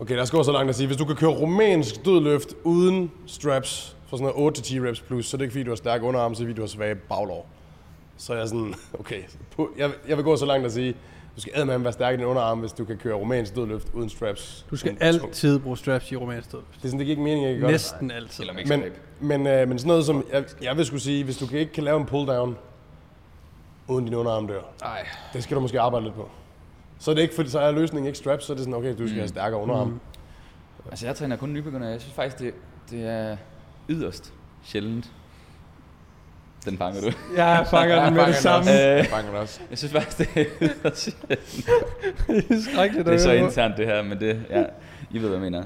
[0.00, 3.10] Okay, der skal gå så langt at sige, hvis du kan køre romansk dødløft uden
[3.26, 6.04] straps for sådan noget 8-10 reps plus, så er det ikke fordi, du har stærke
[6.04, 7.46] underarme, så er det fordi, du har svage baglov.
[8.16, 9.22] Så er jeg sådan, okay,
[9.78, 10.94] jeg, jeg vil gå så langt at sige,
[11.36, 14.10] du skal adme være stærk i din underarm, hvis du kan køre romansk dødløft uden
[14.10, 14.66] straps.
[14.70, 16.58] Du skal altid bruge straps i romansk død.
[16.58, 17.70] Det er sådan, det giver ikke mening, at jeg det.
[17.70, 18.44] Næsten altid.
[18.44, 18.84] Eller Men,
[19.20, 21.72] men, øh, men sådan noget som, jeg, jeg vil skulle sige, hvis du kan ikke
[21.72, 22.56] kan lave en pull down,
[23.88, 25.06] uden din underarm dør, Nej.
[25.32, 26.30] det skal du måske arbejde lidt på.
[26.98, 28.98] Så er det ikke, fordi så er løsningen ikke straps, så er det sådan, okay,
[28.98, 29.88] du skal have stærkere underarm.
[29.88, 30.00] Mm.
[30.90, 31.88] Altså, jeg træner kun nybegynder.
[31.88, 32.54] Jeg synes faktisk, det,
[32.90, 33.36] det er
[33.88, 34.32] yderst
[34.64, 35.12] sjældent.
[36.64, 37.10] Den fanger du.
[37.36, 38.70] Jeg fanger den med det samme.
[38.70, 39.60] Jeg fanger den også.
[39.70, 40.44] Jeg synes faktisk, det er.
[42.26, 44.64] Det er skrækkeligt Det er så internt det her, men det, ja,
[45.10, 45.64] I ved, hvad jeg mener.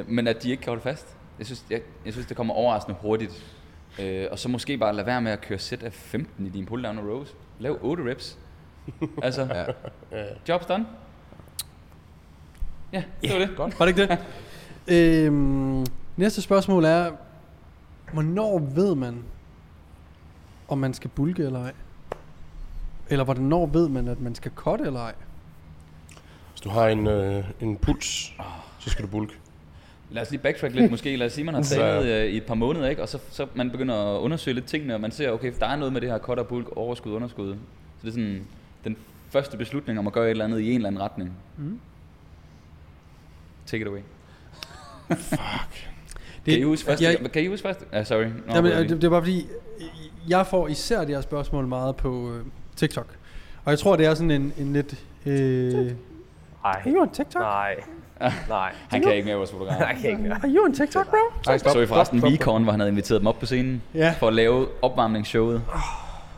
[0.00, 1.06] Øh, men at de ikke kan holde fast.
[1.38, 3.44] Jeg synes, jeg, jeg synes det kommer overraskende hurtigt.
[4.00, 6.66] Øh, og så måske bare lade være med at køre sæt af 15 i din
[6.66, 7.34] pull down og rows.
[7.58, 8.38] Lav 8 reps.
[9.22, 9.48] Altså,
[10.12, 10.24] Ja.
[10.56, 10.86] job's done.
[12.92, 13.50] Ja, det var det.
[13.56, 13.78] Godt.
[13.80, 14.18] Var det ikke
[14.86, 15.24] det?
[15.26, 15.86] øhm,
[16.16, 17.10] næste spørgsmål er,
[18.12, 19.22] hvornår ved man,
[20.68, 21.72] om man skal bulke eller ej?
[23.10, 25.14] Eller hvornår ved man, at man skal cutte eller ej?
[26.50, 28.32] Hvis du har en, øh, en puls,
[28.78, 29.34] så skal du bulke.
[30.10, 31.16] Lad os lige backtrack lidt måske.
[31.16, 33.02] Lad os sige, man har trænet øh, i et par måneder, ikke?
[33.02, 35.76] og så, så man begynder at undersøge lidt tingene, og man ser, okay, der er
[35.76, 37.54] noget med det her cut og bulk, overskud, underskud.
[37.54, 37.58] Så
[38.02, 38.46] det er sådan
[38.84, 38.96] den
[39.30, 41.32] første beslutning om at gøre et eller andet i en eller anden retning.
[41.56, 41.80] Mm.
[43.66, 44.00] Take it away.
[45.08, 47.04] Det, Kan I huske første?
[47.04, 47.84] Jeg, Kan I huske første?
[47.92, 48.24] Ah, sorry.
[48.24, 49.46] Nå, jamen, det, det er bare fordi,
[50.28, 52.44] jeg får især de her spørgsmål meget på øh,
[52.76, 53.06] TikTok.
[53.64, 54.94] Og jeg tror, det er sådan en, en lidt...
[55.26, 55.92] Øh, Nej.
[56.64, 57.42] are you on TikTok?
[57.42, 57.74] Nej.
[58.48, 58.72] Nej.
[58.88, 59.80] Han kan ikke mere vores fotograf.
[59.80, 60.32] Jeg kan ikke mere.
[60.32, 61.16] Are you on TikTok, bro?
[61.46, 64.14] Nej, Så I forresten Vicon, hvor han havde inviteret dem op på scenen Ja.
[64.18, 65.62] for at lave opvarmningsshowet.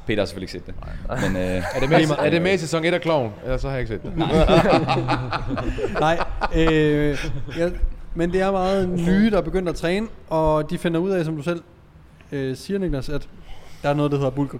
[0.07, 0.75] Peter har selvfølgelig ikke set
[1.21, 1.33] det.
[1.33, 3.33] Men, øh, Er det, med, er det med i sæson 1 af Kloven?
[3.45, 4.17] Ellers så har jeg ikke set det.
[6.01, 6.19] Nej,
[6.55, 7.19] øh,
[7.59, 7.71] ja,
[8.15, 11.25] men det er meget nye, der er begyndt at træne, og de finder ud af,
[11.25, 11.63] som du selv
[12.33, 13.29] øh, siger, Niklas, at
[13.83, 14.55] der er noget, der hedder bulk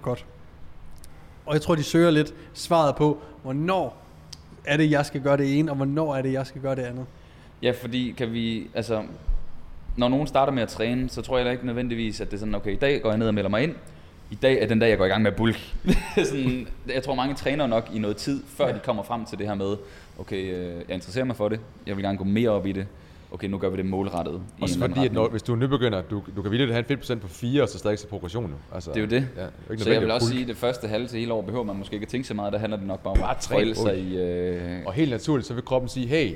[1.45, 3.97] og jeg tror, de søger lidt svaret på, hvornår
[4.65, 6.81] er det, jeg skal gøre det ene, og hvornår er det, jeg skal gøre det
[6.81, 7.05] andet.
[7.61, 9.03] Ja, fordi kan vi, altså,
[9.97, 12.55] når nogen starter med at træne, så tror jeg ikke nødvendigvis, at det er sådan,
[12.55, 13.75] okay, i dag går jeg ned og melder mig ind.
[14.31, 15.75] I dag er den dag, jeg går i gang med bulk.
[16.25, 18.73] sådan, jeg tror, mange træner nok i noget tid, før ja.
[18.73, 19.77] de kommer frem til det her med,
[20.19, 22.87] okay, øh, jeg interesserer mig for det, jeg vil gerne gå mere op i det.
[23.31, 24.33] Okay, nu gør vi det målrettet.
[24.33, 24.43] eller
[24.75, 27.21] anden fordi, at når, hvis du er nybegynder, du, du kan virkelig have en fedtprocent
[27.21, 28.49] på 4, og så stadig se progression.
[28.51, 28.55] Jo.
[28.73, 29.27] Altså, Det er jo det.
[29.37, 31.41] Ja, det er Så jeg vil også sige, at det første halve til hele år
[31.41, 32.53] behøver man måske ikke at tænke så meget.
[32.53, 34.17] Der handler det nok bare om at forælde sig i...
[34.17, 36.33] Øh, Og helt naturligt, så vil kroppen sige, hey,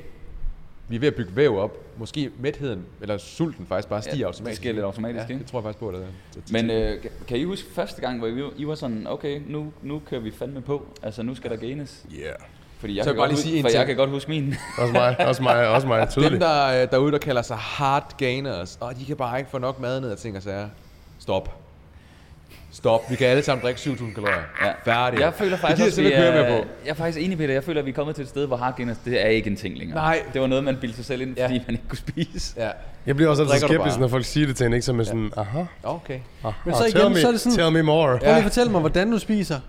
[0.90, 1.78] vi er ved at bygge væv op.
[1.98, 4.62] Måske mætheden, eller sulten faktisk bare stiger Ja, det automatisk.
[4.62, 5.40] sker lidt automatisk, ja, ikke?
[5.44, 5.92] det tror jeg faktisk på.
[5.92, 6.42] Det er.
[6.52, 10.02] Men øh, kan- I huske første gang, hvor I, I var sådan, okay, nu, nu
[10.10, 10.86] kører vi fandme på.
[11.04, 12.06] Altså, nu skal der gaines.
[12.20, 12.36] Yeah.
[12.80, 13.88] Fordi jeg, Så kan, jeg bare godt lige huske, sige en for jeg ting.
[13.88, 14.56] kan godt huske min.
[14.78, 16.00] Også mig, også mig, også mig.
[16.02, 16.42] Dem Tydeligt.
[16.42, 19.80] der, øh, derude, der kalder sig hard gainers, og de kan bare ikke få nok
[19.80, 20.70] mad ned og tænker sig,
[21.20, 21.62] stop.
[22.72, 23.02] Stop.
[23.10, 24.36] Vi kan alle sammen drikke 7.000 kalorier.
[24.66, 24.72] Ja.
[24.94, 25.20] Færdig.
[25.20, 26.68] Jeg føler Det faktisk gider også, jeg vi er, med på.
[26.86, 27.54] jeg er faktisk enig, Peter.
[27.54, 29.56] Jeg føler, at vi er kommet til et sted, hvor hardgainers, det er ikke en
[29.56, 29.96] ting længere.
[29.98, 30.22] Nej.
[30.34, 31.46] Det var noget, man bildte sig selv ind, Ja.
[31.46, 32.54] fordi man ikke kunne spise.
[32.58, 32.70] Ja,
[33.06, 34.86] Jeg bliver også altid skeptisk, når folk siger det til en, ikke?
[34.86, 36.20] Som er sådan, aha, okay.
[36.44, 36.54] aha.
[36.66, 38.08] Men så tell igen, me, så er det sådan- Tell me more.
[38.08, 39.60] Prøv lige at fortælle mig, hvordan du spiser.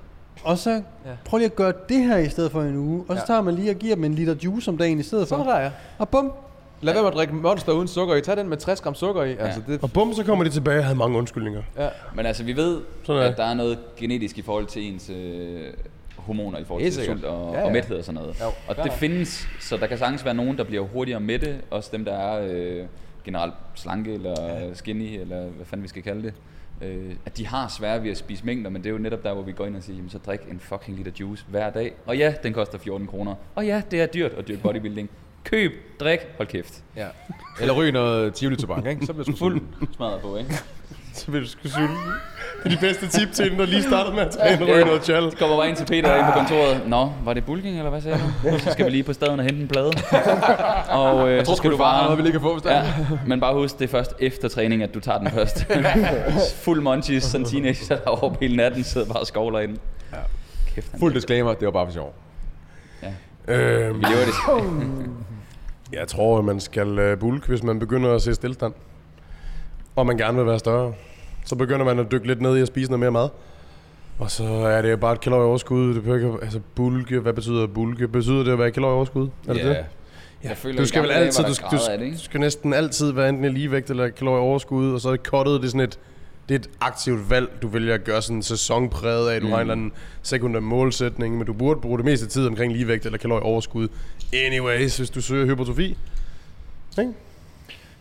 [0.46, 1.10] Og så Ja.
[1.24, 3.04] prøv lige at gøre det her i stedet for en uge.
[3.08, 3.26] Og så Ja.
[3.26, 5.52] tager man lige og giver dem en liter juice om dagen i stedet Sådan for.
[5.52, 5.70] der, ja.
[5.98, 6.32] Og bum,
[6.80, 8.20] Lad være med at drikke monster uden sukker i.
[8.20, 9.36] Tag den med 60 gram sukker i.
[9.38, 11.62] Altså, det, Og bum, så kommer de tilbage og havde mange undskyldninger.
[11.78, 11.88] ja.
[12.14, 15.72] Men altså, vi ved, Sådan at der er noget genetisk i forhold til ens øh,
[16.16, 17.18] hormoner, i forhold Helt til sikkert.
[17.20, 17.66] sult og, Ja, ja.
[17.66, 18.40] og mæthed og sådan noget.
[18.40, 18.92] Jo, og det nok.
[18.92, 22.48] findes, så der kan sagtens være nogen, der bliver hurtigere mætte, også dem, der er
[22.52, 22.84] øh,
[23.24, 24.34] generelt slanke eller
[24.74, 26.32] skinny, eller hvad fanden vi skal kalde det.
[26.82, 29.32] Øh, at de har svært ved at spise mængder, men det er jo netop der,
[29.34, 31.92] hvor vi går ind og siger, jamen, så drik en fucking liter juice hver dag.
[32.06, 33.34] Og ja, den koster 14 kroner.
[33.54, 35.10] Og ja, det er dyrt at dyrke bodybuilding.
[35.44, 36.84] Køb, drik, hold kæft.
[36.96, 37.06] ja.
[37.60, 39.06] Eller ryg noget tivoli tobak, ikke?
[39.06, 39.60] Så bliver du fuld.
[39.96, 40.54] Smadret på, ikke?
[41.24, 41.94] Så vil du sgu sulte.
[42.64, 44.84] Det er de bedste tip til den, der lige startede med at træne og ryge
[44.84, 45.30] noget chal.
[45.30, 46.80] Så kommer bare ind til Peter ind på kontoret.
[46.86, 48.58] Nå, var det bulking, eller hvad sagde du?
[48.58, 49.90] Så skal vi lige på staden og hente en plade.
[51.00, 52.82] Og øh, Jeg tror så skal du bare noget, vi lige kan få, Ja,
[53.26, 55.66] men bare husk, det er først efter træning, at du tager den først.
[56.64, 59.78] Fuld munchies, sådan en teenager, der over hele natten sidder bare og skovler ind.
[60.12, 60.16] Ja.
[60.74, 62.14] Kæft, Fuld disclaimer, det var bare for sjov.
[63.48, 65.10] Øhm, Vi lever det.
[65.92, 68.72] jeg tror, at man skal øh, bulk, hvis man begynder at se stillstand.
[69.96, 70.92] Og man gerne vil være større.
[71.44, 73.28] Så begynder man at dykke lidt ned i at spise noget mere mad.
[74.18, 75.94] Og så er det bare et kalorieoverskud.
[75.94, 78.08] Det behøver altså bulke, hvad betyder bulke?
[78.08, 79.28] Betyder det at være et kalorieoverskud?
[79.48, 79.68] Er det Ja.
[79.68, 79.84] det?
[80.44, 82.16] Jeg føler, du skal vel altid, du skal, du, det, skal, ikke?
[82.16, 85.66] du skal næsten altid være enten i ligevægt eller kalorieoverskud, og så er cuttet, det
[85.66, 85.98] er sådan et,
[86.48, 89.52] det er et aktivt valg, du vælger at gøre sådan en sæsonpræget af, du mm.
[89.52, 89.92] har en eller anden
[90.22, 93.88] sekundær målsætning, men du burde bruge det meste af tid omkring ligevægt eller kalorieoverskud.
[94.46, 95.96] Anyways, hvis du søger hypertrofi,
[96.98, 97.12] Ikke?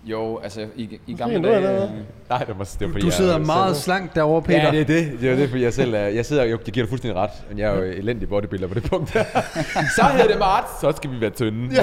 [0.05, 1.83] Jo, altså i, i er gamle dage...
[1.83, 1.89] øh,
[2.29, 4.41] Nej, det var, det var fordi, Du jeg sidder er jo meget selv- slank derovre,
[4.41, 4.63] Peter.
[4.63, 5.11] Ja, det er det.
[5.21, 7.29] Det er det, fordi jeg selv er, jeg sidder, jo, jeg giver dig fuldstændig ret,
[7.49, 9.09] men jeg er jo elendig bodybuilder på det punkt.
[9.95, 11.69] så hedder det Mart, så skal vi være tynde.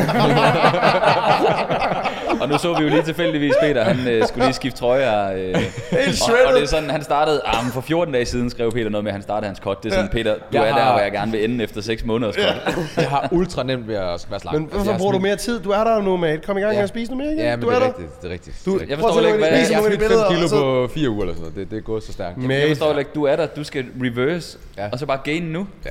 [2.41, 5.33] Og nu så vi jo lige tilfældigvis Peter, han øh, skulle lige skifte trøjer.
[5.33, 5.55] Øh,
[5.93, 5.99] og,
[6.47, 9.05] og, det er sådan, han startede, ah, men for 14 dage siden skrev Peter noget
[9.05, 9.83] med, at han startede hans cut.
[9.83, 11.81] Det er sådan, Peter, du Jeg er der, har- hvor jeg gerne vil ende efter
[11.81, 12.45] 6 måneders cut.
[12.97, 14.45] jeg har ultra nemt ved at være slank.
[14.45, 15.61] Men Altså, hvorfor jeg har bruger du mere tid?
[15.61, 16.39] Du er der jo nu, mate.
[16.47, 16.83] Kom i gang Ja.
[16.83, 17.43] at spise noget mere, ikke?
[17.51, 17.93] Ja, men du det er der.
[18.13, 18.23] Rigtigt.
[18.23, 18.57] Det er rigtigt.
[18.67, 18.87] Du, Det er.
[18.89, 20.49] Jeg forstår ikke, hvad- de- vise jeg har nogle af de smidt 5 billeder, kilo
[20.49, 21.57] så- på 4 uger eller sådan noget.
[21.57, 22.39] Det, det er gået så stærkt.
[22.39, 22.61] Mate.
[22.61, 24.89] Jeg forstår ikke, du er der, du skal reverse, Ja.
[24.93, 25.67] og så bare gain nu.
[25.87, 25.91] Ja.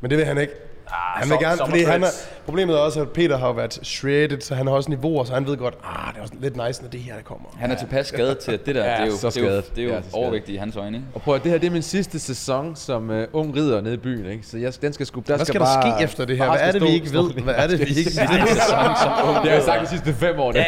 [0.00, 0.52] Men det vil han ikke.
[0.92, 2.06] Han vil som- gerne, sommer fordi han er,
[2.44, 5.46] problemet er også, at Peter har været shredded, så han har også niveauer, så han
[5.46, 7.48] ved godt, ah, det er også lidt nice, når det her der kommer.
[7.58, 9.40] Han er tilpas skadet til, at det der, Ja, det er jo, så det er
[9.40, 9.76] jo, skadet.
[9.76, 10.14] det er Ja, jo skadet.
[10.14, 10.96] overvægtigt i hans øjne.
[10.96, 11.08] Ikke?
[11.14, 13.94] Og prøv at det her det er min sidste sæson som uh, ung ridder nede
[13.94, 14.46] i byen, ikke?
[14.46, 16.50] Så jeg, den skal sgu, der Hvad skal skal der bare, ske efter det her?
[16.50, 17.32] Hvad er det, vi ikke ved?
[17.32, 18.28] Hvad er det, vi ikke ved?
[18.28, 20.52] Det har jeg sagt de sidste fem år.
[20.52, 20.64] Det,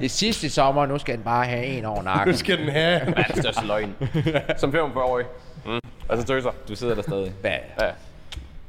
[0.00, 2.32] det sidste sommer, nu skal den bare have en over nakken.
[2.32, 3.00] Nu skal den have.
[3.00, 3.94] Hvad er det største løgn?
[4.58, 5.24] Som 45-årig.
[5.66, 5.78] Mm.
[6.08, 6.50] Altså tøser.
[6.68, 7.32] Du sidder der stadig.
[7.44, 7.50] Ja.
[7.80, 7.90] Ja.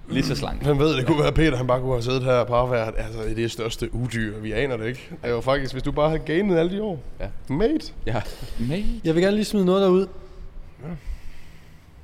[0.10, 0.64] Lige så slank.
[0.64, 2.94] Han ved, det kunne være Peter, han bare kunne have siddet her og bare været,
[2.98, 5.08] altså det er det største udyr, vi aner det ikke.
[5.10, 7.00] Det er jo faktisk, hvis du bare havde gainet alle de år.
[7.20, 7.28] Ja.
[7.50, 7.94] Mate.
[8.06, 8.22] ja.
[8.60, 8.86] Nej.
[9.04, 10.08] Jeg vil gerne lige smide noget derud.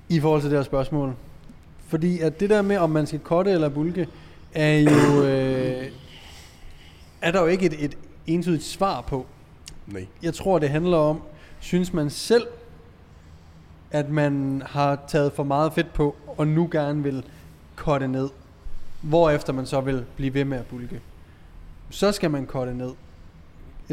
[0.10, 1.16] I forhold til det her spørgsmål.
[1.88, 4.08] Fordi at det der med, om man skal kotte eller bulke,
[4.54, 5.24] er jo...
[5.24, 5.88] Øh,
[7.22, 7.98] er der jo ikke et, et
[8.28, 9.26] entydigt svar på.
[9.88, 10.06] Nej.
[10.24, 11.22] Jeg tror, det handler om,
[11.60, 12.48] synes man selv,
[13.92, 17.24] at man har taget for meget fedt på, og nu gerne vil
[17.76, 18.30] kotte ned.
[19.02, 21.02] Hvorefter man så vil blive ved med at bulke.
[21.90, 22.92] Så skal man kotte ned.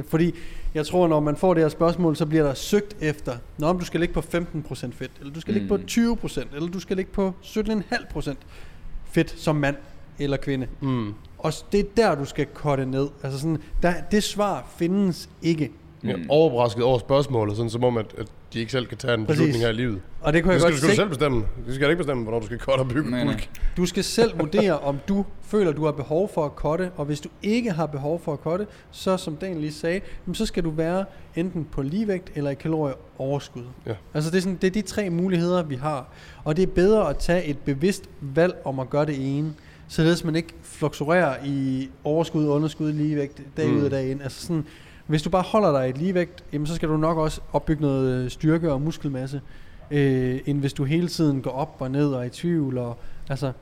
[0.08, 0.34] Fordi
[0.74, 3.78] jeg tror, når man får det her spørgsmål, så bliver der søgt efter, Nå, om
[3.78, 5.82] du skal ligge på 15% fedt, eller du skal ligge på Mm.
[5.88, 8.34] 20%, eller du skal ligge på 17,5%
[9.04, 9.76] fedt som mand
[10.18, 10.66] eller kvinde.
[10.80, 11.14] Mm.
[11.38, 13.08] Og det er der, du skal kotte ned.
[13.22, 15.70] Altså sådan, der, det svar findes ikke.
[16.04, 16.22] Jeg Mm.
[16.22, 19.26] er overrasket over spørgsmålet, sådan som om, at, at de ikke selv kan tage en
[19.26, 19.38] Præcis.
[19.40, 20.00] beslutning her i livet.
[20.20, 21.44] Og det kunne Det jeg skal, godt skal du selv bestemme.
[21.68, 23.46] Du skal ikke bestemme, hvornår du skal cutte og bygge Nej, nej.
[23.76, 27.20] Du skal selv vurdere, om du føler, du har behov for at kotte, og hvis
[27.20, 30.00] du ikke har behov for at kotte, så som Dan lige sagde,
[30.32, 31.04] så skal du være
[31.36, 33.62] enten på ligevægt eller i kalorieoverskud.
[33.86, 33.92] Ja.
[34.14, 36.08] Altså det er, sådan, det er de tre muligheder, vi har.
[36.44, 39.52] Og det er bedre at tage et bevidst valg om at gøre det ene,
[39.88, 43.76] således man ikke fluktuerer i overskud, underskud, ligevægt, dag Mm.
[43.78, 44.22] ud og dag ind.
[44.22, 44.64] Altså sådan,
[45.06, 47.82] hvis du bare holder dig i et ligevægt, jamen så skal du nok også opbygge
[47.82, 49.40] noget øh, styrke og muskelmasse,
[49.90, 52.78] øh, end hvis du hele tiden går op og ned og er i tvivl.
[52.78, 52.96] Og,
[53.28, 53.52] altså,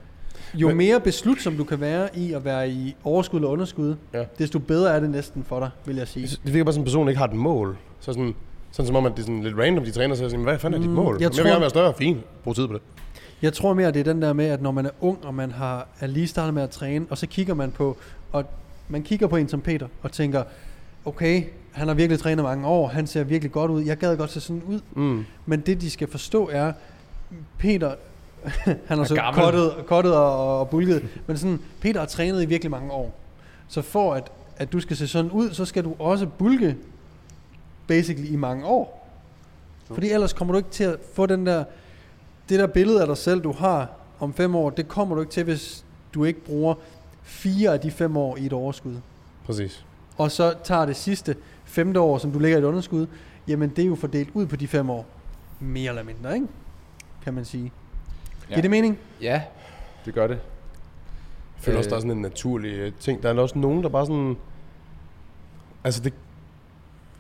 [0.55, 4.24] jo Men- mere beslutsom du kan være i at være i overskud eller underskud, Ja.
[4.38, 6.26] desto bedre er det næsten for dig, vil jeg sige.
[6.45, 7.76] Det virker bare som en person, der ikke har et mål.
[8.01, 8.34] Så sådan,
[8.70, 10.59] sådan som om, at det er sådan lidt random, de træner sig og siger, hvad
[10.59, 11.14] fanden er dit Mm, mål?
[11.14, 11.95] jeg Jeg, jeg vil tror- gerne være større.
[11.95, 12.20] Fint.
[12.45, 12.82] Brug tid på det.
[13.43, 15.51] Jeg tror mere, det er den der med, at når man er ung, og man
[15.53, 17.97] har, er lige startet med at træne, og så kigger man på,
[18.32, 18.45] og
[18.88, 20.43] man kigger på en som Peter, og tænker,
[21.05, 24.31] okay, han har virkelig trænet mange år, han ser virkelig godt ud, jeg gad godt
[24.31, 24.81] se sådan ud.
[24.93, 25.25] Mm.
[25.47, 26.73] Men det, de skal forstå er,
[27.59, 27.95] Peter,
[28.89, 32.71] han har så kottet, kottet og, og bulket, men sådan, Peter har trænet i virkelig
[32.71, 33.15] mange år.
[33.69, 36.77] Så for at, at du skal se sådan ud, så skal du også bulke,
[37.87, 39.09] basically, i mange år.
[39.87, 41.65] Fordi ellers kommer du ikke til at få den der,
[42.49, 43.89] det der billede af dig selv, du har
[44.21, 45.85] om fem år, det kommer du ikke til, hvis
[46.15, 46.75] du ikke bruger
[47.23, 48.97] fire af de fem år i et overskud.
[49.47, 49.85] Præcis.
[50.21, 53.07] Og så tager det sidste femte år, som du ligger i et underskud,
[53.49, 55.07] jamen det er jo fordelt ud på de fem år.
[55.61, 56.47] Mere eller mindre, ikke?
[57.25, 57.73] Kan man sige.
[58.49, 58.55] Ja.
[58.55, 58.99] Giver det mening?
[59.21, 59.43] ja,
[60.05, 60.35] det gør det.
[60.35, 61.91] Jeg føler også, Øh.
[61.91, 63.23] der er sådan en naturlig øh, ting.
[63.23, 64.37] Der er også nogen, der bare sådan...
[65.85, 66.12] Altså det...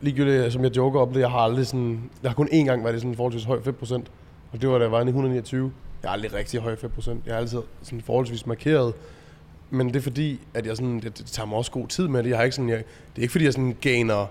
[0.00, 2.10] Ligegyldigt, som jeg joker op, det jeg har aldrig sådan...
[2.22, 3.94] Jeg har kun én gang været i sådan en forholdsvis høj 5%.
[4.52, 5.72] Og det var da jeg var i 129.
[6.02, 7.10] Jeg er aldrig rigtig høj 5%.
[7.26, 8.94] Jeg er altid sådan forholdsvis markeret.
[9.70, 12.22] Men det er fordi, at jeg sådan, det, det tager mig også god tid med
[12.22, 12.30] det.
[12.30, 14.26] Jeg har ikke sådan, jeg, det er ikke fordi, jeg sådan gainer...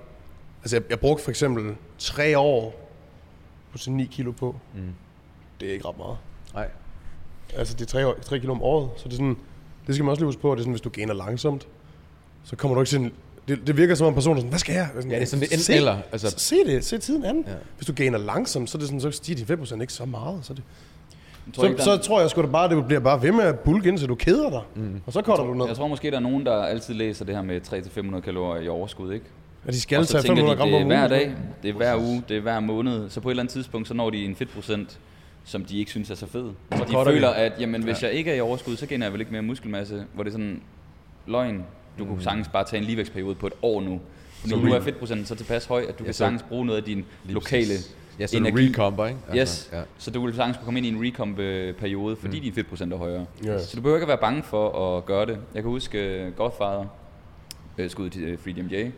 [0.61, 2.89] Altså jeg, jeg brugte for eksempel tre år
[3.71, 4.55] på sådan 9 kilo på.
[4.75, 4.81] Mm.
[5.59, 6.17] Det er ikke ret meget.
[6.53, 6.67] Nej.
[7.55, 9.37] Altså det er 3, år, 3 kilo om året, så det er sådan,
[9.87, 11.67] det skal man også lige huske på, at det er sådan, hvis du gainer langsomt,
[12.43, 13.11] så kommer du ikke til
[13.47, 14.89] det, det virker som om personen er sådan, hvad skal jeg?
[14.95, 16.39] Sådan, Ja, det er sådan lidt se, eller, altså- altså.
[16.39, 17.43] Se det, se tiden an.
[17.47, 17.53] Ja.
[17.77, 20.39] Hvis du gainer langsomt, så er det sådan, så stiger de 5% ikke så meget.
[20.45, 20.63] Så, det,
[21.53, 23.43] tror, så, ikke, der, så tror jeg sgu da bare, det bliver bare ved med
[23.43, 24.61] at bulke ind, så du keder dig.
[24.75, 25.01] Mm.
[25.05, 25.65] Og så cutter du ned.
[25.67, 27.61] jeg tror måske, der er nogen, der altid læser det her med
[28.15, 29.25] 300-500 kalorier i overskud, ikke?
[29.67, 31.09] Og de skal og så tage tænker 500 de, gram det er om hver ugen.
[31.09, 33.09] dag, det er hver uge, det er hver måned.
[33.09, 34.99] Så på et eller andet tidspunkt, så når de en fedtprocent,
[35.45, 36.43] som de ikke synes er så fed.
[36.71, 39.21] Og de føler, at jamen, hvis jeg ikke er i overskud, så gainer jeg vel
[39.21, 40.03] ikke mere muskelmasse.
[40.13, 40.61] Hvor det er sådan,
[41.27, 41.63] løgn,
[41.99, 43.99] du kunne sagtens bare tage en ligevægtsperiode på et år nu.
[44.39, 46.65] Fordi Så nu er fedtprocenten så tilpas høj, at du Ja, kan så- sagtens bruge
[46.65, 47.73] noget af din lokale.
[48.19, 48.61] Ja, så energi.
[48.61, 48.73] energi.
[48.73, 49.19] recomber, ikke?
[49.35, 49.81] Yes, ja.
[49.97, 52.43] så du vil sagtens kunne komme ind i en recomp-periode, fordi mm.
[52.43, 53.25] din fedtprocent er højere.
[53.43, 53.59] Ja.
[53.59, 55.37] Så du behøver ikke at være bange for at gøre det.
[55.53, 56.85] Jeg kan huske uh, Godfather,
[57.79, 58.89] uh, skud til uh, Freedom J.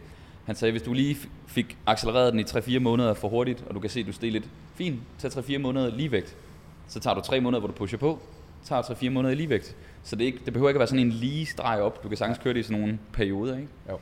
[0.45, 1.17] Han sagde, hvis du lige
[1.47, 4.32] fik accelereret den i 3-4 måneder for hurtigt, og du kan se, at du steg
[4.32, 6.36] lidt fint, tag 3-4 måneder ligevægt.
[6.88, 8.19] Så tager du 3 måneder, hvor du pusher på,
[8.63, 9.76] tager 3-4 måneder i ligevægt.
[10.03, 12.03] Så det, ikke, det behøver ikke at være sådan en lige streg op.
[12.03, 13.67] Du kan sagtens køre det i sådan nogle perioder, ikke?
[13.89, 13.99] Jo.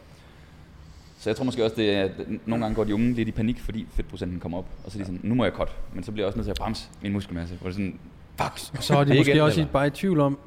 [1.20, 2.12] Så jeg tror måske også, det er, at
[2.46, 4.66] nogle gange går de unge lidt i panik, fordi fedtprocenten kommer op.
[4.86, 5.76] Og så er de sådan, nu må jeg cut.
[5.94, 7.56] Men så bliver jeg også nødt til at bremse min muskelmasse.
[7.56, 8.00] Hvor det er sådan,
[8.42, 8.78] fuck.
[8.78, 9.72] Og så er de måske også i- eller.
[9.74, 10.38] bare i tvivl om,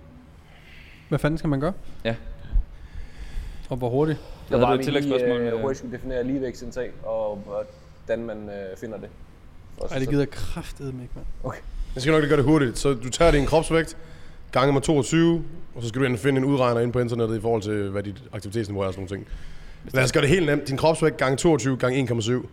[1.09, 1.73] hvad fanden skal man gøre?
[2.05, 2.15] Ja.
[3.69, 4.19] Og hvor hurtigt?
[4.49, 5.39] Der var vi et tillægsspørgsmål.
[5.39, 9.09] Lige, øh, øh, hurtigt skulle definere ligevægtsindtag, og hvordan man øh, finder det.
[9.91, 11.55] Ej, det gider kraftedeme ikke, mand.
[11.95, 12.79] Jeg skal nok lige gøre det hurtigt.
[12.79, 13.97] Så du tager din kropsvægt,
[14.53, 15.45] gange med 22,
[15.75, 18.03] og så skal du enten finde en udregner ind på internettet i forhold til, hvad
[18.03, 19.29] dit aktivitetsniveau er og sådan nogle ting.
[19.91, 20.69] Lad os gøre det helt nemt.
[20.69, 22.47] Din kropsvægt gange 22 gange 1,7.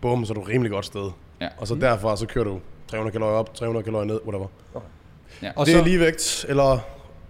[0.00, 1.10] Bum, så er du rimelig godt sted.
[1.40, 1.48] Ja.
[1.58, 4.46] Og så derfra, så kører du 300 kalorier op, 300 kalorier ned, whatever.
[5.42, 5.50] Ja.
[5.56, 6.78] Og det så er ligevægt, eller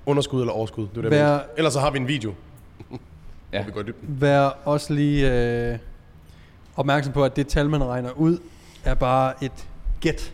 [0.06, 0.88] underskud, eller overskud.
[0.94, 1.40] Det er det, Vær-.
[1.56, 2.34] Ellers så har vi en video,
[3.52, 3.62] Ja.
[3.62, 5.32] hvor vi går vær også lige
[5.72, 5.78] øh,
[6.76, 8.38] opmærksom på, at det tal, man regner ud,
[8.84, 9.68] er bare et
[10.00, 10.32] gæt.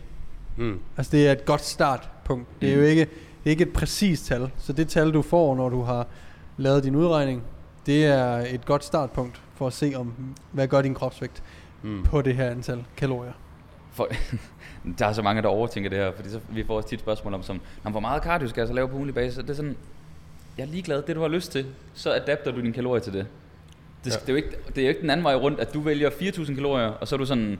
[0.57, 0.79] Mm.
[0.97, 2.47] Altså det er et godt startpunkt.
[2.61, 2.81] Det er Mm.
[2.81, 4.49] jo ikke, det er ikke et præcist tal.
[4.57, 6.07] Så det tal, du får, når du har
[6.57, 7.43] lavet din udregning,
[7.87, 10.13] det er et godt startpunkt for at se, om
[10.51, 11.43] hvad gør din kropsvægt
[11.83, 12.03] Mm.
[12.03, 13.31] på det her antal kalorier.
[13.91, 14.07] For,
[14.99, 17.33] der er så mange, der overtænker det her, fordi så, vi får også tit spørgsmål
[17.33, 19.37] om, som, "Nå, hvor meget cardio skal jeg så lave på ugenlig basis?
[19.37, 19.75] Det er sådan,
[20.57, 23.27] jeg er ligeglad, det du har lyst til, så adapter du dine kalorier til det.
[24.05, 24.15] Det, ja.
[24.15, 24.19] Ja.
[24.21, 26.09] det, er jo ikke, det er jo ikke den anden vej rundt, at du vælger
[26.09, 27.59] 4.000 kalorier, og så er du sådan,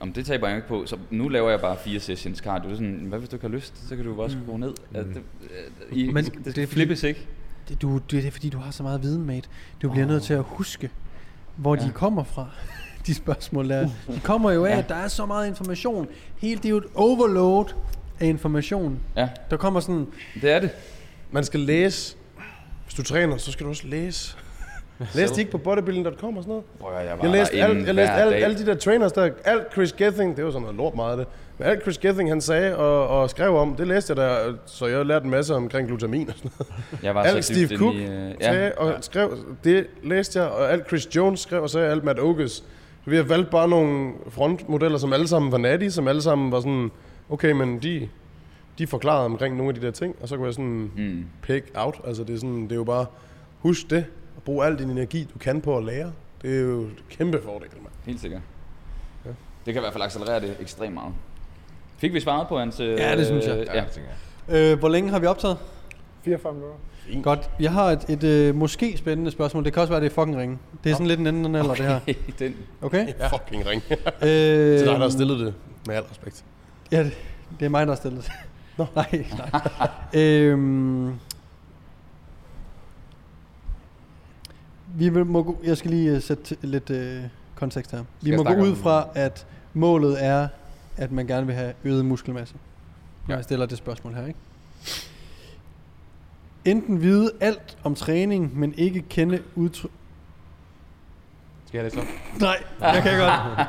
[0.00, 2.64] om det taber jeg ikke på, så nu laver jeg bare fire sessions cardio.
[2.68, 4.74] Det er sådan, hvad hvis du ikke har lyst, så kan du også gå ned.
[4.90, 4.96] Mm.
[4.96, 5.22] Altså, det,
[5.90, 7.26] øh, I, Men det det, flippes, ikke?
[7.68, 9.48] Det, du, det, er fordi, du har så meget viden, mate.
[9.82, 10.10] Du bliver oh.
[10.10, 10.90] nødt til at huske,
[11.56, 11.82] hvor ja.
[11.82, 12.46] De kommer fra,
[13.06, 13.88] de spørgsmål der.
[14.14, 14.78] De kommer jo af, Ja.
[14.78, 16.08] at der er så meget information.
[16.38, 17.64] Helt, det er jo et overload
[18.20, 18.98] af information.
[19.16, 20.06] Ja, Der kommer sådan,
[20.42, 20.70] det er det.
[21.30, 22.16] Man skal læse.
[22.84, 24.36] Hvis du træner, så skal du også læse.
[25.14, 26.64] Læs de ikke på bodybuilding.com og sådan noget?
[26.80, 29.92] Prøv jeg, Jeg læste, alt, jeg læste alt, alle de der trainers der, alt Chris
[29.92, 31.26] Gething, det var sådan noget lort meget af det,
[31.58, 34.86] men alt Chris Gething han sagde og, og skrev om, det læste jeg der, så
[34.86, 37.02] jeg lærte en masse omkring glutamin og sådan noget.
[37.02, 40.72] Jeg var Alt så Steve Cook i, øh, sagde og skrev, det læste jeg, og
[40.72, 42.50] alt Chris Jones skrev og sagde, alt Matt Ogus.
[43.04, 46.52] Så vi har valgt bare nogle frontmodeller, som alle sammen var natty, som alle sammen
[46.52, 46.90] var sådan,
[47.30, 48.08] okay, men de,
[48.78, 51.24] de forklarede omkring nogle af de der ting, og så kunne jeg sådan Mm.
[51.42, 52.00] pick out.
[52.06, 53.06] Altså det er, sådan, det er jo bare,
[53.58, 54.04] husk det,
[54.36, 56.12] og brug al din energi, du kan på at lære.
[56.42, 57.92] Det er jo et kæmpe fordel, mand.
[58.06, 58.40] Helt sikkert.
[59.24, 59.30] Ja.
[59.66, 61.12] Det kan i hvert fald accelerere det ekstremt meget.
[62.04, 62.80] Fik vi svaret på hans...
[62.80, 63.66] Øh, Ja, det synes jeg.
[63.74, 63.84] Ja.
[64.48, 65.56] Ja, øh, hvor længe har vi optaget?
[66.24, 66.76] 44 minutter.
[67.22, 67.50] Godt.
[67.60, 69.64] Jeg har et, et øh, måske spændende spørgsmål.
[69.64, 70.58] Det kan også være, det er fucking ringe.
[70.84, 72.00] Det er sådan lidt en anden eller det her.
[72.38, 73.06] Den, Okay?
[73.18, 73.26] Ja.
[73.26, 73.82] Fucking ring.
[73.90, 73.96] Øh,
[74.28, 75.54] Det er dig, der har stillet det,
[75.86, 76.44] med al respekt.
[76.92, 77.12] Ja, det,
[77.60, 78.32] det er mig, der har stillet det.
[78.78, 78.86] Nå.
[78.96, 79.88] nej, nej.
[80.14, 81.08] øhm,
[84.96, 87.20] vi vil, må, gå- jeg skal lige øh, sætte lidt øh,
[87.54, 88.04] kontekst her.
[88.22, 90.48] Vi må gå ud fra, at målet er,
[90.96, 92.54] at man gerne vil have øget muskelmasse.
[93.28, 93.34] Ja.
[93.34, 94.38] jeg stiller det spørgsmål her, ikke?
[96.64, 99.90] Enten vide alt om træning, men ikke kende udtryk...
[101.66, 102.06] Skal jeg læse op?
[102.40, 103.68] Nej, jeg kan godt.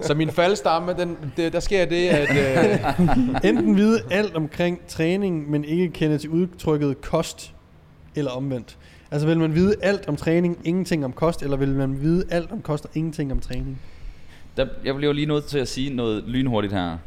[0.06, 2.36] Så min faldstamme, den, det, der sker det, at...
[2.36, 7.54] Øh, Enten vide alt omkring træning, men ikke kende til udtrykket kost,
[8.14, 8.78] eller omvendt.
[9.10, 12.52] Altså vil man vide alt om træning, ingenting om kost, eller vil man vide alt
[12.52, 13.80] om kost og ingenting om træning?
[14.58, 16.98] Der, jeg bliver lige nødt til at sige noget lynhurtigt her.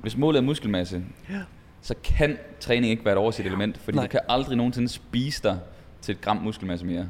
[0.00, 1.40] Hvis målet er muskelmasse, Ja.
[1.82, 4.06] så kan træning ikke være et overset element, fordi Nej.
[4.06, 5.58] du kan aldrig nogensinde spise dig
[6.02, 7.06] til et gram muskelmasse mere.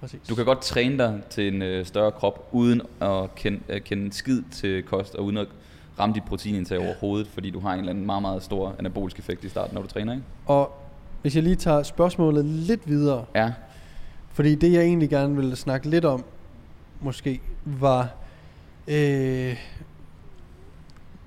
[0.00, 0.20] Præcis.
[0.28, 4.12] Du kan godt træne dig til en øh, større krop, uden at kende, øh, kende
[4.12, 5.46] skid til kost, og uden at
[5.98, 9.44] ramme dit proteinindtag overhovedet, fordi du har en eller anden meget, meget stor anabolisk effekt
[9.44, 10.24] i starten, når du træner, ikke?
[10.46, 10.80] Og
[11.22, 13.52] hvis jeg lige tager spørgsmålet lidt videre, Ja,
[14.32, 16.24] fordi det jeg egentlig gerne ville snakke lidt om,
[17.00, 18.08] måske, var...
[18.88, 19.56] Øh,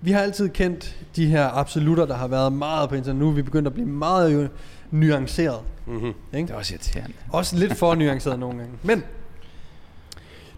[0.02, 3.20] vi har altid kendt de her absolutter, der har været meget på internet.
[3.20, 4.48] Nu er vi begyndt at blive meget jo
[4.92, 5.60] nuanceret.
[5.86, 6.14] Mm-hmm.
[6.34, 6.48] Ikke?
[6.48, 7.14] det er også irriterende.
[7.30, 8.74] Også lidt for nuanceret nogle gange.
[8.84, 9.04] Men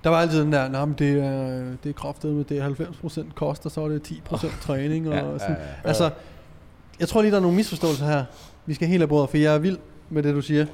[0.03, 2.69] der var altid den der, nah, men det er, det er kraftet med det er
[2.69, 5.07] 90% kost, og så er det 10% træning.
[5.09, 5.39] Og Ja, sådan.
[5.55, 5.67] ja, ja.
[5.83, 6.09] Altså,
[6.99, 8.25] jeg tror lige, der er nogle misforståelser her.
[8.65, 9.77] Vi skal helt af bordet, for jeg er vild
[10.09, 10.65] med det, du siger.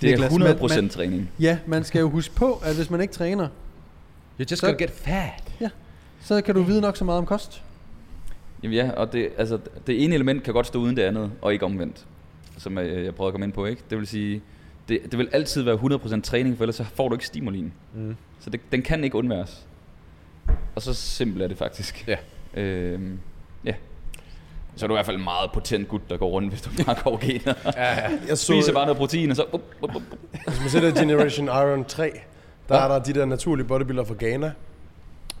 [0.00, 1.30] Det er Niklas, 100% man- man- træning.
[1.40, 3.48] Ja, man skal jo huske på, at hvis man ikke træner,
[4.40, 5.47] you just Så- gotta get fat.
[6.20, 7.62] Så kan du vide nok så meget om kost.
[8.62, 11.52] Jamen ja, og det, altså, det ene element kan godt stå uden det andet, og
[11.52, 12.06] ikke omvendt,
[12.58, 13.66] som jeg, jeg prøvede at komme ind på.
[13.66, 13.82] Ikke?
[13.90, 14.42] Det vil sige,
[14.88, 17.72] det, det vil altid være 100% træning, for ellers så får du ikke stimulin.
[17.94, 18.16] Mm.
[18.40, 19.66] Så det, den kan ikke undværes.
[20.74, 22.08] Og så simpelt er det faktisk.
[22.08, 22.16] Ja.
[22.62, 23.18] Øhm,
[23.64, 23.74] ja.
[24.76, 26.70] Så er du i hvert fald en meget potent gut, der går rundt, hvis du
[26.84, 27.54] bare går gener.
[27.76, 28.18] Ja, ja.
[28.28, 29.44] Jeg så, Spiser bare noget protein, og så...
[29.52, 30.02] Up, up, up.
[30.32, 32.10] hvis man ser der Generation Iron 3,
[32.68, 34.52] der er der de der naturlige bodybuildere fra Ghana,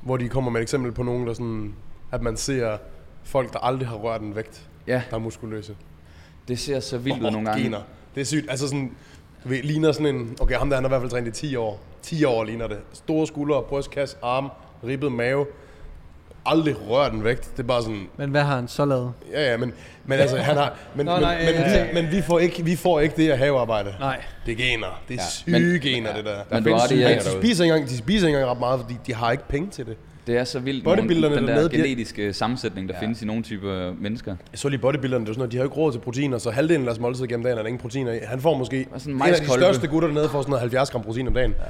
[0.02, 1.74] hvor de kommer med et eksempel på nogen, der sådan,
[2.12, 2.78] at man ser
[3.24, 5.76] folk, der aldrig har rørt en vægt, Ja, der er muskuløse.
[6.48, 7.62] det ser så vildt ud nogle gange.
[7.64, 7.80] Gener.
[8.14, 8.50] Det er sygt.
[8.50, 8.92] Altså sådan,
[9.44, 10.36] du ved, ligner sådan en...
[10.40, 11.80] Okay, ham der, han har i hvert fald trænet i 10 år.
[12.02, 12.78] 10 år ligner det.
[12.92, 14.48] Store skuldre, brystkasse, arm,
[14.84, 15.46] ribbet mave.
[16.50, 17.50] Aldrig rørt en vægt.
[17.56, 18.06] Det er bare sådan...
[18.16, 19.12] Men hvad har han så lavet?
[19.32, 19.72] Ja, ja, men,
[20.06, 20.76] men altså, han har...
[20.94, 21.84] Men, Nå, men, nej, men, ja, ja.
[21.86, 23.94] vi, men vi, får ikke, vi får ikke det her havearbejde.
[24.00, 24.20] Nej.
[24.46, 25.00] Det er gener.
[25.08, 26.36] Det er Men- syge gener, det der.
[26.50, 28.60] Men du har det, Ja, ja, de, spiser ikke engang, de spiser ikke engang ret
[28.60, 29.96] meget, fordi de har ikke penge til det.
[30.26, 33.00] det er så vildt, Bodybuilderne nogle, den der dernede, de- genetiske sammensætning, der ja.
[33.02, 34.36] findes i nogle typer mennesker.
[34.52, 36.38] Jeg så lige bodybuilderne, det er sådan noget, de har jo ikke råd til proteiner,
[36.38, 38.18] så halvdelen af deres måltid gennem dagen er der ingen proteiner i.
[38.26, 38.76] Han får måske
[39.06, 41.50] en af de største gutter dernede får sådan noget 70 gram protein om dagen.
[41.58, 41.64] Ja.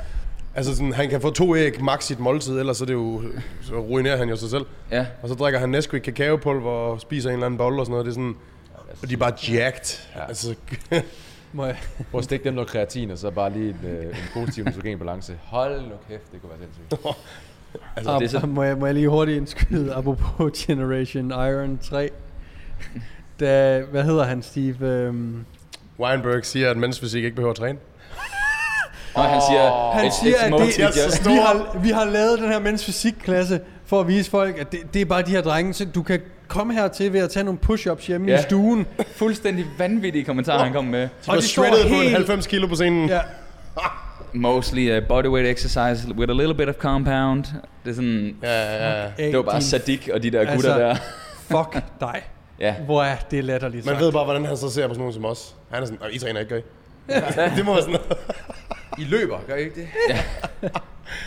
[0.58, 3.22] Altså sådan, han kan få to æg max sit måltid, ellers så, er det jo,
[3.62, 4.64] så ruinerer han jo sig selv.
[4.90, 7.92] Ja, Og så drikker han Nesquik kakaopulver og spiser en eller anden bolle og sådan
[7.92, 8.06] noget.
[8.06, 8.34] Det er sådan,
[9.02, 9.98] og de er bare jacked.
[10.16, 10.24] Ja.
[10.28, 10.54] Altså,
[11.52, 11.76] Må jeg?
[12.10, 14.98] Prøv at stikke dem noget kreatin, og så bare lige en, øh, en positiv nitrogen
[14.98, 15.38] balance.
[15.44, 17.16] Hold nu kæft, det kunne være sindssygt.
[17.96, 21.78] altså, Ab, det er så, må, jeg, må jeg lige hurtigt indskyde, apropos Generation Iron
[21.82, 22.10] 3.
[23.40, 24.86] Da, hvad hedder han, Steve?
[24.86, 25.44] Øhm,
[26.00, 27.78] Weinberg siger, at mænds fysik ikke behøver at træne.
[29.18, 30.52] Nå, han siger, han siger, it's at
[30.94, 34.58] det, just- vi, har, vi har lavet den her mænds fysikklasse for at vise folk,
[34.58, 35.74] at det, det er bare de her drenge.
[35.74, 38.38] Så du kan komme hertil ved at tage nogle push-ups hjemme Ja.
[38.38, 38.86] i stuen.
[39.16, 41.02] fuldstændig vanvittige kommentarer, han kom med.
[41.02, 43.08] De Og de shredded på en helt- 90 kilo på scenen.
[43.08, 43.20] Ja.
[44.32, 47.44] Mostly uh, bodyweight exercise with a little bit of compound.
[47.84, 49.26] Det er sådan, Ja, ja, ja.
[49.26, 50.96] det var bare Sadik og de der Altså- gutter der.
[51.56, 52.22] Fuck dig.
[52.60, 54.04] Ja, Hvor er det latterligt Man sagt.
[54.04, 55.54] ved bare, hvordan han så ser på sådan nogen som os.
[55.70, 56.62] Han er sådan, "Nå, I træner ikke, gør I?
[57.56, 57.98] det må være sådan.
[58.98, 59.88] I løber, gør I ikke det?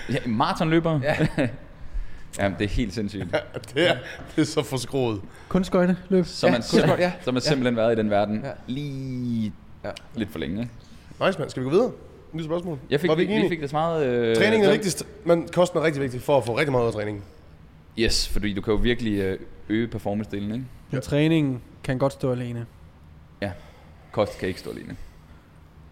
[0.09, 0.99] ja maratonløber.
[1.03, 1.27] Ja.
[2.39, 3.25] Jamen, det er helt sindssygt.
[3.73, 3.97] det, er,
[4.35, 5.21] det er så forskroet.
[5.49, 6.25] Kun skøjte løb.
[6.25, 6.95] Så man, ja.
[7.01, 7.11] ja.
[7.21, 8.51] så man simpelthen været i den verden Ja.
[8.67, 9.53] lige
[9.83, 9.89] Ja.
[10.15, 10.69] lidt for længe.
[11.25, 11.49] Nice, mand.
[11.49, 11.91] Skal vi gå videre?
[12.33, 12.79] Nyt spørgsmål.
[12.89, 14.05] Jeg fik, Var vi vi, ikke vi fik det så meget...
[14.05, 16.87] Øh, Træningen er vigtigst, men kosten er rigtig vigtig for at få rigtig meget ud
[16.87, 17.23] af træningen.
[17.99, 19.39] Yes, fordi du kan jo virkelig øh,
[19.69, 20.63] øge performance-delen, ikke?
[20.91, 22.65] Men træningen kan godt stå alene,
[24.11, 24.95] Kost kan ikke stå alene.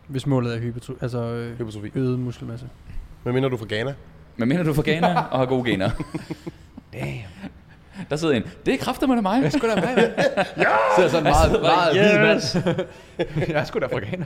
[0.10, 1.91] Hvis målet er hypertro, altså øh, Hypertrofi.
[1.95, 2.66] øget muskelmasse.
[3.24, 3.93] Men minder du fra Ghana?
[4.38, 5.89] Men mener du er fra Ghana og har gode gener?
[6.93, 7.20] Damn.
[8.10, 8.43] Der sidder en.
[8.66, 9.43] Det er kræfter med mig.
[9.43, 10.12] Jeg skulle da med, mand.
[10.57, 10.66] Ja!
[10.95, 12.53] Sidder sådan meget, bare, meget yes.
[12.53, 13.47] hvid mand.
[13.53, 14.26] Jeg er sgu da fra Ghana.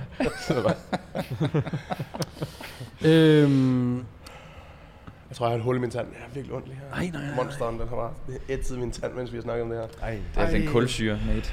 [3.06, 6.08] Øhm, Jeg tror, jeg har et hul i min tand.
[6.14, 6.96] Jeg er virkelig ondt lige her.
[6.98, 7.44] Nej, nej, nej, nej.
[7.44, 8.12] Monsteren, den har bare
[8.50, 9.86] ætset min tand, mens vi har snakket om det her.
[10.08, 10.72] Ej, Det er altså en Ej.
[10.72, 11.52] kulsyre, mate.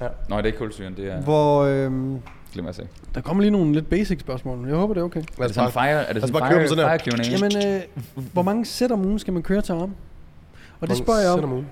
[0.00, 0.08] Ja.
[0.28, 1.20] Nå, det er ikke kulsyren, det er...
[1.20, 2.18] hvor øhm,
[2.52, 2.88] Glem at se.
[3.14, 4.68] der kommer lige nogle lidt basic spørgsmål.
[4.68, 5.20] Jeg håber, det er okay.
[5.20, 7.12] Er Lad os bare, fire, er det sådan bare fire, på sådan fire.
[7.16, 7.30] Q&A?
[7.30, 7.86] Jamen,
[8.16, 9.94] øh, hvor mange sæt om ugen skal man køre til arm?
[10.80, 11.64] Og det spørger jeg om.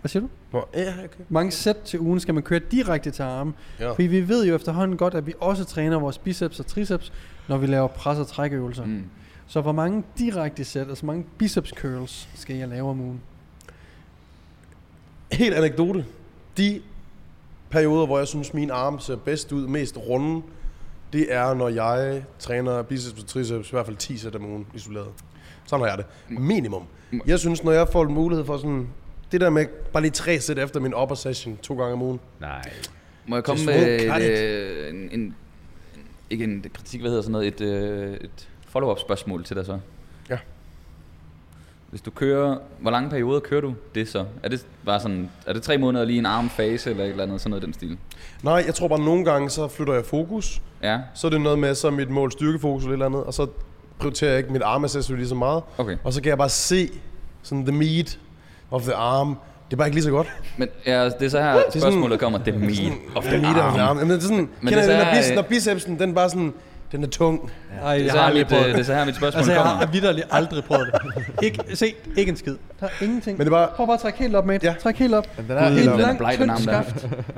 [0.00, 0.28] Hvad siger du?
[0.50, 1.24] Hvor, ja, okay.
[1.28, 3.52] Mange sæt til ugen skal man køre direkte til arme?
[3.80, 3.90] Ja.
[3.90, 7.12] Fordi vi ved jo efterhånden godt, at vi også træner vores biceps og triceps,
[7.48, 8.84] når vi laver pres- og trækøvelser.
[8.84, 9.04] Mm.
[9.46, 13.20] Så hvor mange direkte sæt, altså mange biceps curls skal jeg lave om ugen?
[15.32, 16.04] Helt anekdote.
[16.56, 16.80] De
[17.70, 20.42] perioder, hvor jeg synes, min arm ser bedst ud, mest runde,
[21.12, 24.66] det er, når jeg træner biceps og triceps, i hvert fald 10 sæt om ugen
[24.74, 25.08] isoleret.
[25.64, 26.06] Sådan har jeg det.
[26.40, 26.82] Minimum.
[27.26, 28.88] Jeg synes, når jeg får mulighed for sådan,
[29.32, 32.20] det der med bare lige tre sæt efter min upper session, to gange om ugen.
[32.40, 32.62] Nej.
[33.26, 35.34] Må jeg komme med et, øh, en, en,
[36.30, 39.78] ikke en kritik, hvad hedder sådan noget, et, øh, et follow-up spørgsmål til dig så?
[41.90, 44.24] Hvis du kører, hvor lange perioder kører du det så?
[44.42, 47.40] Er det bare sådan, er det tre måneder lige en armfase eller et eller andet
[47.40, 47.98] sådan noget den stil?
[48.42, 50.62] Nej, jeg tror bare, nogle gange, så flytter jeg fokus.
[50.82, 53.24] Ja, Så er det noget med, så er mit mål styrkefokus eller et eller andet,
[53.24, 53.46] og så
[53.98, 55.62] prioriterer jeg ikke mit armaccessory lige så meget.
[55.78, 55.96] okay.
[56.04, 56.88] Og så kan jeg bare se
[57.42, 58.18] sådan the meat
[58.70, 59.36] of the arm.
[59.70, 60.28] Det er bare ikke lige så godt.
[60.56, 63.56] Men ja, det er så her sådan- spørgsmålet kommer, the meat of The the meat
[63.56, 63.88] of the arm.
[63.88, 63.98] arm.
[63.98, 66.52] Jamen, det er sådan, Men kender det så- bis, når bicepsen, den bare sådan,
[66.92, 67.50] den er tung.
[67.82, 68.74] Ej, Det er jeg så har her aldrig mit, prøvet øh, det.
[68.74, 69.76] det er så her mit spørgsmål Altså, jeg kommer.
[69.86, 71.24] har vidderligt aldrig prøvet det.
[71.46, 72.56] ikke, se, ikke en skid.
[72.80, 73.38] Der er ingenting.
[73.38, 74.66] Men det bare, Prøv bare at trække helt op, mate.
[74.66, 74.74] Ja.
[74.82, 75.36] Træk helt op.
[75.36, 76.82] Den er helt den er lang, bleg, den arm der.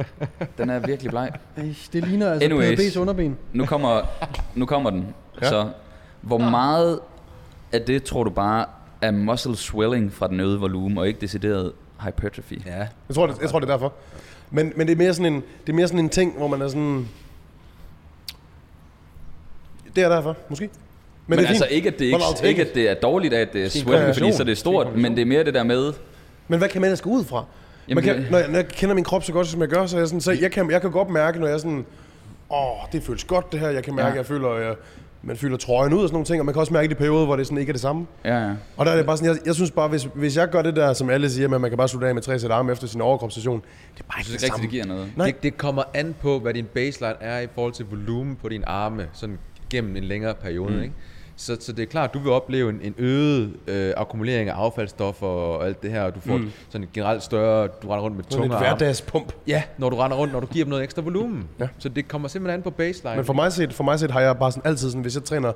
[0.58, 1.30] Den er virkelig bleg.
[1.56, 2.80] Ej, det ligner altså Anyways.
[2.80, 3.36] PDB's underben.
[3.52, 4.00] Nu kommer,
[4.54, 5.06] nu kommer den.
[5.40, 5.46] Ja.
[5.46, 5.50] Ja.
[5.50, 5.68] Så
[6.20, 6.98] hvor meget
[7.72, 8.64] af det tror du bare
[9.02, 11.72] er muscle swelling fra den øgede volumen, og ikke decideret
[12.06, 12.66] hypertrophy?
[12.66, 12.76] Ja.
[12.76, 13.92] jeg tror, det, jeg tror, det er derfor.
[14.50, 16.62] Men, men det, er mere sådan en, det er mere sådan en ting, hvor man
[16.62, 17.08] er sådan...
[19.96, 20.64] Det er derfor, måske.
[20.64, 20.70] Men,
[21.26, 21.76] Men, det er altså fint.
[21.76, 24.14] ikke at, det ikke, ikke, at det er dårligt, at det er Måske en swelling,
[24.14, 25.92] fordi så det er stort, men det er mere det der med,
[26.48, 27.44] Men hvad kan man ellers gå ud fra?
[27.88, 29.68] Jamen, man kan, det- når, jeg, når jeg kender min krop så godt, som jeg
[29.68, 31.58] gør, så, er jeg, sådan, så jeg, kan, jeg kan godt mærke, når jeg er
[31.58, 31.84] sådan,
[32.50, 32.58] åh,
[32.92, 34.14] det føles godt det her, jeg kan mærke, Ja.
[34.16, 34.74] jeg føler, jeg,
[35.22, 37.26] man fylder trøjen ud og sådan nogle ting, og man kan også mærke de perioder,
[37.26, 38.06] hvor det sådan ikke er det samme.
[38.24, 38.50] ja, ja.
[38.76, 40.76] Og der er det bare sådan, jeg, jeg synes bare, hvis, hvis jeg gør det
[40.76, 42.72] der, som alle siger, med, at man kan bare slutte af med tre sæt arme
[42.72, 43.62] efter sin overkropssession,
[43.94, 44.62] det er bare ikke det rigtig, samme.
[44.62, 45.12] det giver noget.
[45.16, 45.26] Nej.
[45.26, 48.68] Det, det kommer an på, hvad din baseline er i forhold til volumen på dine
[48.68, 49.38] arme, sådan
[49.70, 50.82] gennem en længere periode, mm.
[50.82, 50.94] ikke?
[51.36, 54.54] Så, så det er klart, at du vil opleve en, en øget øh, akkumulering af
[54.54, 56.50] affaldsstoffer og alt det her, og du får mm.
[56.68, 58.66] sådan en generelt større, du render rundt med tunge et arme.
[58.66, 59.32] hverdagspump.
[59.46, 61.48] Ja, når du render rundt, når du giver dem noget ekstra volumen.
[61.60, 61.68] Ja.
[61.78, 63.16] Så det kommer simpelthen an på baseline.
[63.16, 65.24] Men for mig set, for mig set har jeg bare sådan altid sådan, hvis jeg
[65.24, 65.52] træner,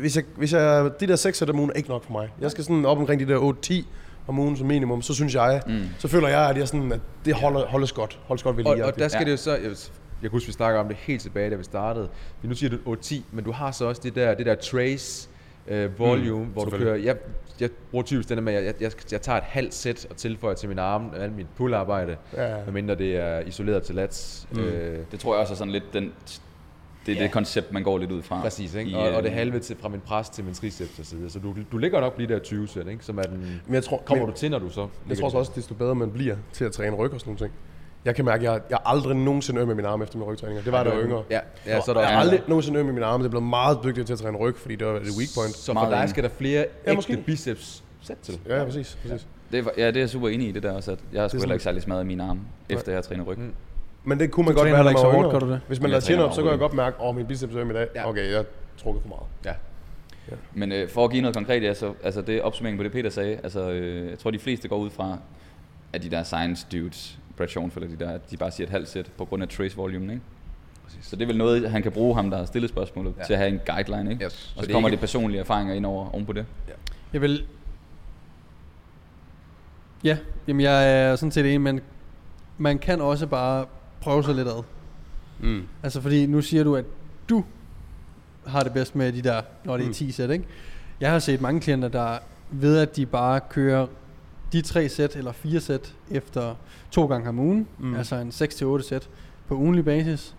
[0.00, 2.28] hvis jeg, hvis jeg, de der 6 sæt om ugen er ikke nok for mig.
[2.40, 3.84] Jeg skal sådan op omkring de der 8-10
[4.26, 5.72] om ugen som minimum, så synes jeg, mm.
[5.98, 8.74] så føler jeg, at, jeg sådan, at det holder, holdes godt, holdes godt ved og,
[8.74, 8.86] lige.
[8.86, 9.24] og der skal Ja.
[9.24, 9.58] det jo så,
[10.22, 12.08] jeg, kan huske, vi snakker om det helt tilbage, da vi startede.
[12.42, 15.28] Men nu siger du 8-10, men du har så også det der, det der trace
[15.68, 17.16] øh, volume, mm, hvor du kører, jeg,
[17.60, 20.16] jeg bruger typisk den der med, at jeg, jeg, jeg tager et halvt sæt og
[20.16, 24.48] tilføjer til min arme, alt mit pull-arbejde, Ja, medmindre det er isoleret til lats.
[24.52, 24.60] Mm.
[24.60, 26.12] Øh, Det tror jeg også er sådan lidt den,
[27.06, 27.22] det er Ja.
[27.22, 28.40] det koncept, man går lidt ud fra.
[28.40, 28.90] Præcis, ikke?
[28.90, 31.16] I, Og, og det øh, halve til, fra min pres til min triceps og så
[31.16, 31.30] videre.
[31.30, 33.04] Så du, du ligger nok på de der 20 sæt, ikke?
[33.04, 35.28] Som er den, Men jeg tror, kommer men, du til, når du så jeg tror
[35.28, 37.52] så også, desto bedre man bliver til at træne ryg og sådan nogle ting.
[38.04, 40.62] Jeg kan mærke, at jeg, jeg aldrig nogensinde øm med min arme efter mine rygtræninger.
[40.62, 41.22] Det var, da jeg var yngre.
[41.30, 43.22] Ja, ja, så er der jeg er aldrig nogensinde øm med min arme.
[43.22, 45.56] Det er blevet meget dygtig til at træne ryg, fordi det var et weak point.
[45.56, 47.16] Så for Meget dig skal der flere Ja, ægte måske.
[47.26, 48.38] biceps sæt til.
[48.48, 48.98] Ja, ja præcis.
[49.02, 49.26] præcis.
[49.52, 51.28] Det, var- ja, det er jeg super enig i det der også, at jeg har
[51.28, 53.38] sgu heller ikke særlig smadret mine arme, efter jeg har trænet ryg.
[53.38, 53.52] Mm.
[54.04, 55.60] Men det kunne man Du godt være, ikke man så hårdt, du det?
[55.68, 57.60] Hvis man lader chin op, så kan jeg godt mærke, åh, oh, min biceps er
[57.60, 57.88] øm i dag.
[57.94, 58.08] Ja.
[58.08, 58.44] Okay, jeg har
[58.78, 59.22] trukket for meget.
[59.44, 59.52] Ja.
[60.54, 63.10] Men øh, for at give noget konkret, ja, så, altså det opsummering på det Peter
[63.10, 65.18] sagde, altså øh, jeg tror de fleste går ud fra,
[65.92, 68.88] at de der science dudes, Brad Schoenfeld de der, at de bare siger et halvt
[68.88, 70.24] sæt på grund af trace volume, ikke?
[71.02, 73.20] Så det er vel noget, han kan bruge ham, der har stillet spørgsmålet, Ja.
[73.20, 73.26] ja.
[73.26, 74.24] til at have en guideline, ikke?
[74.24, 74.32] Yes.
[74.34, 76.46] Og Så så, det er kommer ikke- det personlige erfaringer ind over oven på det.
[77.12, 77.44] Jeg vil...
[80.04, 80.18] Ja,
[80.48, 81.80] jamen jeg er sådan set enig, men
[82.58, 83.66] man kan også bare
[84.00, 84.62] prøve sig lidt ad.
[85.40, 85.62] Mm.
[85.82, 86.84] Altså fordi nu siger du, at
[87.28, 87.44] du
[88.46, 89.94] har det bedst med de der, når det er Mm.
[89.94, 90.44] 10 sæt, ikke?
[91.00, 92.18] Jeg har set mange klienter, der
[92.50, 93.86] ved, at de bare kører
[94.52, 96.54] de tre sæt eller fire sæt efter
[96.90, 97.86] to gange om ugen, Mm.
[97.88, 97.94] mm.
[97.94, 98.28] altså en
[98.80, 99.08] 6-8 sæt
[99.48, 100.34] på ugenlig basis,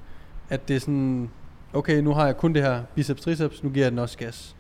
[0.50, 1.30] at det er sådan,
[1.74, 4.56] okay, nu har jeg kun det her biceps triceps, nu giver jeg den også gas.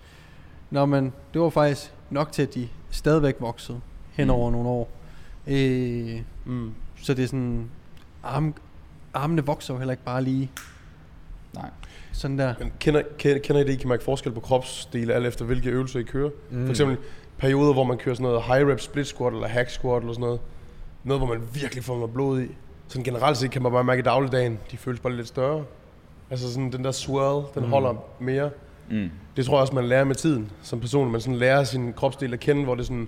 [0.71, 3.79] Nå, men det var faktisk nok til, at de stadigvæk voksede
[4.11, 4.33] hen Mm.
[4.33, 4.89] over nogle år.
[5.47, 6.71] Øh, Mm.
[7.01, 7.69] så det er sådan,
[8.23, 8.53] arm,
[9.13, 10.51] armene vokser jo heller ikke bare lige
[11.53, 11.69] Nej.
[12.11, 12.53] sådan der.
[12.59, 15.69] Men kender, kender, kender I det, I kan mærke forskel på kropsdele, alt efter hvilke
[15.69, 16.29] øvelser I kører?
[16.49, 16.57] Mm.
[16.57, 16.65] Mm.
[16.65, 16.97] For eksempel
[17.43, 20.21] perioder, hvor man kører sådan noget high rep split squat eller hack squat eller sådan
[20.21, 20.39] noget.
[21.03, 22.47] Noget, hvor man virkelig får noget blod i.
[22.87, 25.63] Sådan generelt set kan man bare mærke i dagligdagen, de føles bare lidt større.
[26.29, 27.69] Altså sådan den der swell, den mm.
[27.69, 28.49] holder mere.
[28.89, 29.09] Mm.
[29.37, 31.11] Det tror jeg også, man lærer med tiden som person.
[31.11, 33.07] Man sådan lærer sin kropsdel at kende, hvor det sådan...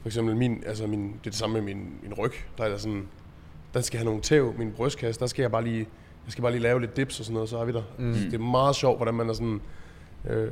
[0.00, 2.32] For eksempel min, altså min, det er det samme med min, min ryg.
[2.58, 3.06] Der er der sådan,
[3.74, 4.54] den skal have nogle tæv.
[4.58, 5.86] Min brystkasse, der skal jeg bare lige,
[6.26, 7.82] jeg skal bare lige lave lidt dips og sådan noget, så har vi der.
[7.98, 8.12] Mm.
[8.12, 9.60] Det er meget sjovt, hvordan man er sådan...
[10.30, 10.50] Øh,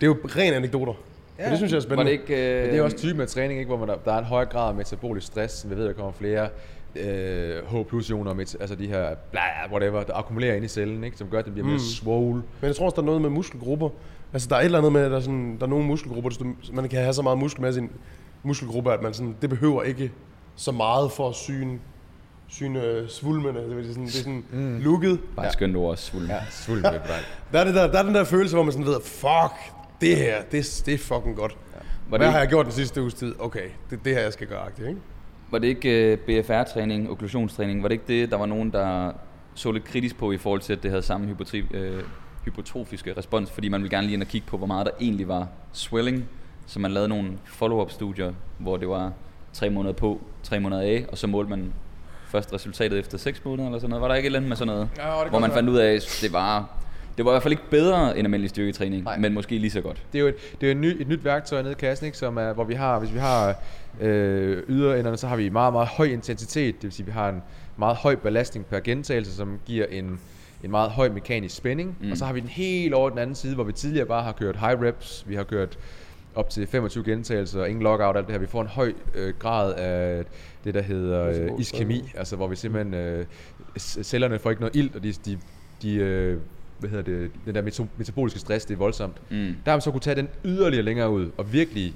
[0.00, 0.94] det er jo ren anekdoter.
[1.38, 1.50] Ja.
[1.50, 2.12] Det synes jeg er Var spændende.
[2.12, 2.54] det ikke...
[2.56, 4.24] Øh, Men det er også typen af træning, ikke, hvor man, der, der er en
[4.24, 5.70] høj grad af metabolisk stress.
[5.70, 6.48] Vi ved, der kommer flere
[6.96, 8.30] øh, H plus ioner,
[8.60, 9.40] altså de her bla,
[9.72, 11.80] whatever, der akkumulerer ind i cellen, ikke, som gør, at den bliver mere Mm.
[11.80, 12.34] swole.
[12.34, 13.88] Men jeg tror også, der er noget med muskelgrupper.
[14.32, 16.30] Altså, der er et eller andet med, at der er, sådan, der er nogle muskelgrupper,
[16.30, 17.90] der, man kan have så meget muskel med sin
[18.42, 20.12] muskelgruppe, at man sådan, det behøver ikke
[20.56, 21.78] så meget for at syne,
[22.48, 23.58] syne øh, svulmene.
[23.60, 24.78] Altså, det er sådan, det er sådan mm.
[24.80, 25.20] looket.
[25.36, 26.26] Bare et skønt ord også, svulm.
[26.26, 27.00] Ja, svulm med dig.
[27.52, 29.52] Der er, det der, der er den der følelse, hvor man sådan ved, fuck,
[30.02, 31.56] det her, det, det er fucking godt.
[32.08, 33.34] Var Hvad det, har jeg ikke, gjort den sidste uges tid?
[33.38, 35.00] Okay, det er det her, jeg skal gøre, ikke?
[35.50, 39.12] var det ikke øh, BFR-træning, okklusionstræning, var det ikke det, der var nogen, der
[39.54, 42.02] så lidt kritisk på i forhold til, at det havde samme hypotri- øh,
[42.44, 45.28] hypotrofiske respons, fordi man ville gerne lige ind og kigge på, hvor meget der egentlig
[45.28, 46.24] var swelling,
[46.66, 49.12] så man lavede nogle follow-up-studier, hvor det var
[49.52, 51.72] tre måneder på, tre måneder af, og så målte man
[52.26, 54.02] først resultatet efter 6 måneder eller sådan noget.
[54.02, 54.88] Var der ikke et eller andet med sådan noget?
[54.98, 56.68] Ja, hvor man fandt ud af, at det var,
[57.16, 59.18] det var i hvert fald ikke bedre end almindelig styrketræning, Nej.
[59.18, 60.02] men måske lige så godt.
[60.12, 62.18] Det er jo et, det er et, ny, et nyt værktøj nede i kassen, ikke,
[62.18, 63.54] som er, hvor vi har, hvis vi har
[64.00, 66.74] øh, yderenderne, så har vi meget, meget høj intensitet.
[66.74, 67.42] Det vil sige, at vi har en
[67.76, 70.20] meget høj belastning per gentagelse, som giver en,
[70.64, 71.96] en meget høj mekanisk spænding.
[72.00, 72.10] Mm.
[72.10, 74.32] Og så har vi den helt over den anden side, hvor vi tidligere bare har
[74.32, 75.24] kørt high reps.
[75.28, 75.78] Vi har kørt
[76.34, 78.40] op til 25 gentagelser, ingen lockout, alt det her.
[78.40, 80.24] Vi får en høj øh, grad af
[80.64, 83.26] det, der hedder øh, iskemi, altså hvor vi simpelthen, øh,
[83.78, 85.38] cellerne får ikke noget ilt, og de, de,
[85.82, 86.38] de øh,
[86.88, 87.62] hvad hedder det, den der
[87.98, 89.16] metaboliske stress, det er voldsomt.
[89.30, 89.36] Mm.
[89.36, 91.94] Der har man så kunne tage den yderligere længere ud, og virkelig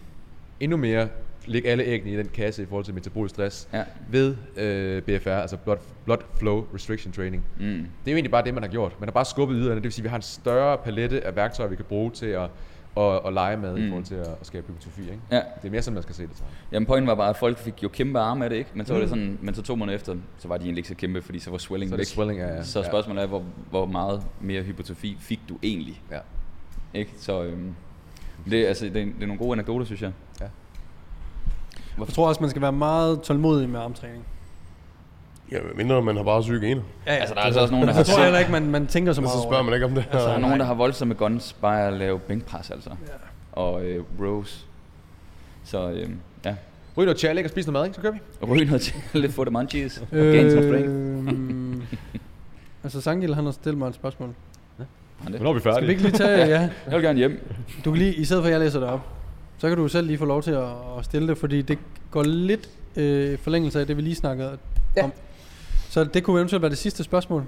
[0.61, 1.09] endnu mere
[1.47, 3.85] lægge alle æggene i den kasse i forhold til metabolisk stress Ja.
[4.11, 7.45] ved øh, BFR, altså blood, blood Flow Restriction Training.
[7.59, 7.65] Mm.
[7.65, 8.97] Det er jo egentlig bare det, man har gjort.
[9.01, 11.37] Man har bare skubbet yderne, det vil sige, at vi har en større palette af
[11.37, 12.49] værktøjer, vi kan bruge til at,
[12.97, 13.85] at, at lege med mm.
[13.85, 15.01] i forhold til at, at skabe hypotrofi.
[15.03, 15.19] Ikke?
[15.31, 15.37] Ja.
[15.37, 16.31] Det er mere sådan, man skal se det.
[16.31, 16.47] Jeg.
[16.73, 18.71] Jamen pointen var bare, at folk fik jo kæmpe arme af det, ikke?
[18.75, 19.17] Men så var det Mm.
[19.17, 21.51] sådan, men så to måneder efter, så var de egentlig ikke så kæmpe, fordi så
[21.51, 22.01] var swelling Så væk.
[22.01, 22.65] det swelling af...
[22.65, 26.03] Så spørgsmålet er, hvor, hvor meget mere hypotrofi fik du egentlig?
[26.11, 26.19] Ja.
[26.95, 27.11] Ikke?
[27.19, 27.75] Så øhm,
[28.51, 30.13] det, er- altså, det, er, det er nogle gode anekdoter, synes jeg.
[31.99, 34.25] Jeg tror også, man skal være meget tålmodig med armtræning.
[35.53, 36.83] Ja, mindre man har bare syge gener.
[37.07, 37.19] Ja, ja.
[37.19, 39.13] Altså, der er altså også nogen, der har Jeg tror heller ikke, man, man tænker
[39.13, 40.05] så meget så spørger man ikke om det.
[40.13, 42.91] Altså, der er nogen, der har voldsomme guns bare at lave bænkpres, altså.
[42.91, 43.13] Ja.
[43.53, 44.67] Og øh, rows.
[45.65, 46.09] Så øh,
[46.45, 46.55] ja,
[46.97, 47.95] Ryg noget challenge og spis noget mad, ikke?
[47.95, 48.19] Så kører vi.
[48.53, 49.99] ryge noget til lidt få det munchies.
[49.99, 50.89] Og gain some strength.
[50.91, 51.83] Øhm,
[52.85, 54.29] altså, Sangil, han har stillet mig et spørgsmål.
[54.79, 54.87] Det.
[55.19, 55.87] Hvornår er vi Skal færdige?
[55.87, 57.55] vi ikke lige tage, ja, Jeg vil gerne hjem.
[57.85, 59.01] du kan lige, i stedet for at jeg læser det op,
[59.59, 60.65] så kan du selv lige få lov til at,
[60.99, 61.79] at stille det, fordi det
[62.11, 64.59] går lidt øh, i forlængelse af det, vi lige snakkede
[64.97, 65.05] Ja.
[65.05, 65.13] om.
[65.97, 67.45] Så det kunne eventuelt være det sidste spørgsmål.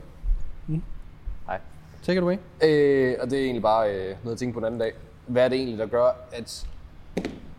[1.46, 1.60] Hej.
[2.02, 2.36] Take it away.
[2.64, 4.92] Øh, og det er egentlig bare øh, noget at tænke på en anden dag.
[5.26, 6.66] Hvad er det egentlig, der gør, at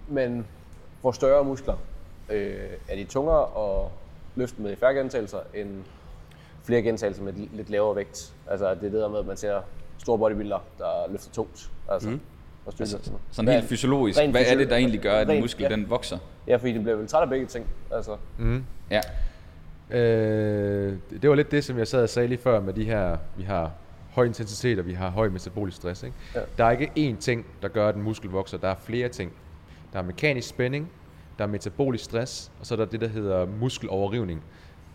[0.08, 0.46] man
[1.02, 1.76] får større muskler?
[2.30, 2.56] Øh,
[2.88, 3.88] er de tungere at
[4.36, 5.70] løfte med færre gentagelser, end
[6.64, 8.34] flere gentagelser med lidt- lavere vægt?
[8.50, 9.62] Altså det er det der med, at man ser
[9.98, 11.72] store bodybuildere, der løfter tungt.
[11.90, 12.20] Altså, mm.
[12.66, 12.74] og.
[12.80, 12.98] Altså,
[13.32, 14.20] sådan Hvad- helt fysiologisk.
[14.20, 15.70] Hvad er det, der egentlig gør, at en muskel ja.
[15.70, 16.18] den vokser?
[16.48, 17.68] Ja, fordi de bliver vel træt af begge ting.
[17.92, 18.18] Altså,
[18.92, 19.02] Ja.
[19.92, 23.18] Øh, det var lidt det, som jeg sad og sagde lige før med de her,
[23.38, 23.72] vi har
[24.12, 26.04] høj intensitet, og vi har høj metabolisk stress.
[26.04, 26.16] Ikke?
[26.36, 26.40] Ja.
[26.58, 28.58] Der er ikke én ting, der gør, at en muskel vokser.
[28.58, 29.32] Der er flere ting.
[29.94, 30.92] Der er mekanisk spænding,
[31.38, 34.44] der er metabolisk stress, og så er der det, der hedder muskeloverrivning,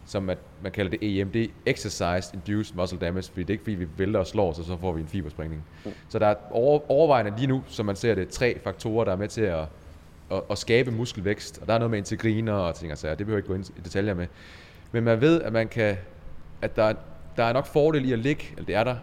[0.07, 1.31] som at man kalder det EM.
[1.31, 4.51] Det er Exercise Induced Muscle Damage, fordi det er ikke fordi, vi vælter og slår
[4.51, 5.65] os, og så får vi en fibersprængning.
[5.85, 5.93] Mm.
[6.09, 9.17] Så der er over, overvejende lige nu, som man ser det, tre faktorer, der er
[9.17, 9.65] med til at,
[10.31, 11.59] at, at skabe muskelvækst.
[11.59, 13.15] Og der er noget med integriner og ting og sager.
[13.15, 14.27] Det behøver jeg ikke gå ind i detaljer med.
[14.95, 15.97] Men man ved, at man kan,
[16.63, 16.95] at der,
[17.37, 18.97] der er nok fordel i at ligge, eller det er der,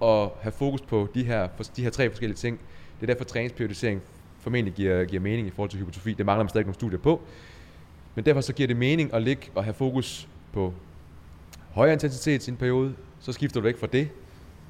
[0.00, 2.60] og have fokus på de her, de her tre forskellige ting.
[3.00, 4.02] Det er derfor træningsperiodisering
[4.38, 6.14] formentlig giver, giver mening i forhold til hypotrofi.
[6.14, 7.20] Det mangler man stadig nogle studier på.
[8.14, 10.74] Men derfor så giver det mening at ligge og have fokus på
[11.70, 12.94] højere intensitet i en periode.
[13.20, 14.08] Så skifter du væk fra det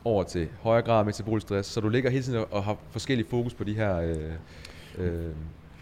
[0.04, 1.68] over til højere grad af metabolisk stress.
[1.68, 4.16] Så du ligger hele tiden og har forskellige fokus på de her øh,
[4.98, 5.30] øh,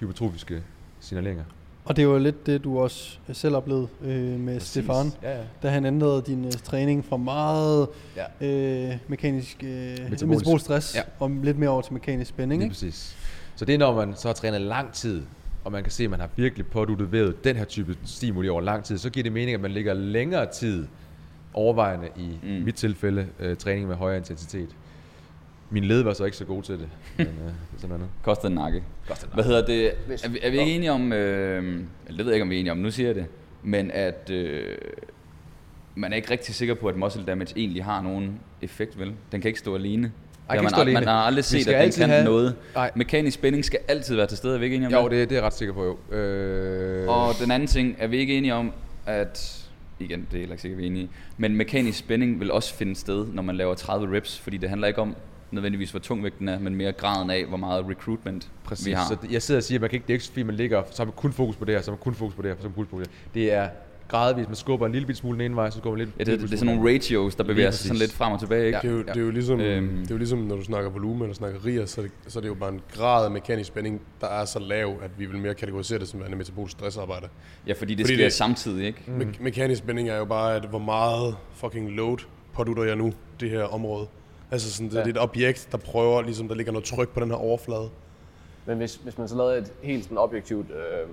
[0.01, 0.62] hypotrofiske
[1.01, 1.45] signaleringer.
[1.91, 4.68] Og det var lidt det, du også selv oplevede øh, med Præcis.
[4.70, 5.45] Stefan, Ja, ja.
[5.62, 8.47] da han ændrede din øh, træning fra meget Ja.
[8.47, 10.26] øh, mekanisk øh, Metabolisk.
[10.26, 11.03] metabolisk stress Ja.
[11.18, 12.62] og lidt mere over til mekanisk spænding.
[12.62, 12.72] Ikke?
[12.72, 13.16] præcis.
[13.57, 15.22] Så det er, når man så har trænet lang tid,
[15.64, 18.84] og man kan se, at man har virkelig påduttet den her type stimuli over lang
[18.84, 20.86] tid, så giver det mening, at man ligger længere tid
[21.55, 22.38] overvejende i.
[22.43, 22.49] Mm.
[22.64, 24.68] mit tilfælde øh, træning med højere intensitet.
[25.70, 28.08] Min led var så ikke så god til det, men øh, det er sådan noget.
[28.22, 28.82] Koster en nakke.
[29.08, 29.86] Koster en Hvad hedder det?
[30.24, 32.56] Er vi, er vi ikke enige om, øh, eller det ved jeg ikke, om vi
[32.56, 33.26] er enige om, nu siger jeg det,
[33.62, 34.64] men at øh,
[35.94, 39.12] man er ikke rigtig sikker på, at muscle damage egentlig har nogen effekt, vel?
[39.32, 40.02] Den kan ikke stå alene.
[40.02, 40.12] Det
[40.48, 40.94] har kan man, ikke stå ald- alene.
[41.00, 42.54] man har aldrig set, at den kan have- noget.
[42.74, 42.90] Nej.
[42.94, 45.36] Mekanisk spænding skal altid være til stede, er vi ikke enige om Jo, det, det
[45.36, 46.16] er jeg ret sikker på, jo.
[46.16, 48.72] Øh, Og den anden ting, er vi ikke enige om,
[49.06, 49.66] at
[49.98, 51.08] igen, det er heller ikke sikkert, vi er enige
[51.38, 54.88] men mekanisk spænding vil også finde sted, når man laver 30 reps, fordi det handler
[54.88, 55.16] ikke om
[55.53, 58.86] nødvendigvis, hvor tung vægten er, men mere graden af, hvor meget recruitment Præcis.
[58.86, 59.07] vi har.
[59.09, 60.82] Så jeg sidder og siger, at man kan ikke, det er ikke fordi, man ligger,
[60.90, 62.51] så har man kun fokus på det her, så har man kun fokus på det
[62.51, 63.30] her, så har man kun fokus på det her.
[63.34, 63.68] Det er
[64.09, 66.24] gradvist, man skubber en lille bit smule den ene vej, så skubber man lidt Ja,
[66.24, 68.66] det, det, det er sådan nogle ratios, der bevæger sig sådan lidt frem og tilbage,
[68.66, 68.78] ikke?
[68.82, 68.88] Ja.
[68.88, 69.96] Det er, jo, det, er jo ligesom, Øhm.
[69.96, 72.38] det er jo ligesom, når du snakker volumen eller snakker riger, så er, det, så
[72.38, 75.26] er det jo bare en grad af mekanisk spænding, der er så lav, at vi
[75.26, 77.28] vil mere kategorisere det som værende metabolisk stressarbejde.
[77.66, 79.03] Ja, fordi det Fordi sker det- samtidig, ikke?
[79.18, 82.18] Me- mekanisk spænding er jo bare, at hvor meget fucking load
[82.55, 84.07] pådutter jeg nu det her område.
[84.51, 85.01] Altså sådan, det, Ja.
[85.01, 87.90] det er et objekt, der prøver, ligesom der ligger noget tryk på den her overflade.
[88.66, 91.09] Men hvis, hvis man så lavede et helt sådan objektivt øh,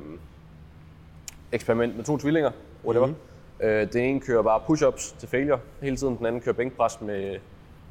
[1.52, 2.52] eksperiment med to tvillinger,
[2.86, 3.08] whatever.
[3.08, 3.16] Mm.
[3.66, 7.38] Øh, den ene kører bare push-ups til failure hele tiden, den anden kører bænkpres med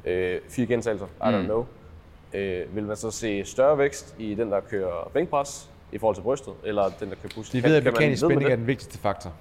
[0.05, 1.45] øh, fire gentagelser, I don't Mm.
[1.45, 1.65] know.
[2.33, 6.21] Øh, vil man så se større vækst i den, der kører bænkpres i forhold til
[6.21, 7.51] brystet, eller den, der kører push?
[7.53, 9.33] De ved, at mekanisk spænding er den vigtigste faktor.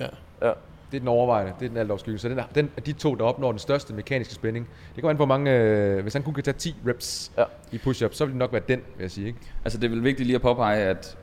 [0.00, 0.06] Ja.
[0.42, 0.52] Ja.
[0.90, 2.20] Det er den overvejende, det er den alt overskyggende.
[2.20, 5.26] Så den, den, de to, der opnår den største mekaniske spænding, det går an på,
[5.26, 7.44] mange, øh, hvis han kun kan tage 10 reps Ja.
[7.72, 9.26] i push-up, så vil det nok være den, vil jeg sige.
[9.26, 9.38] Ikke?
[9.64, 11.16] Altså det er vel vigtigt lige at påpege, at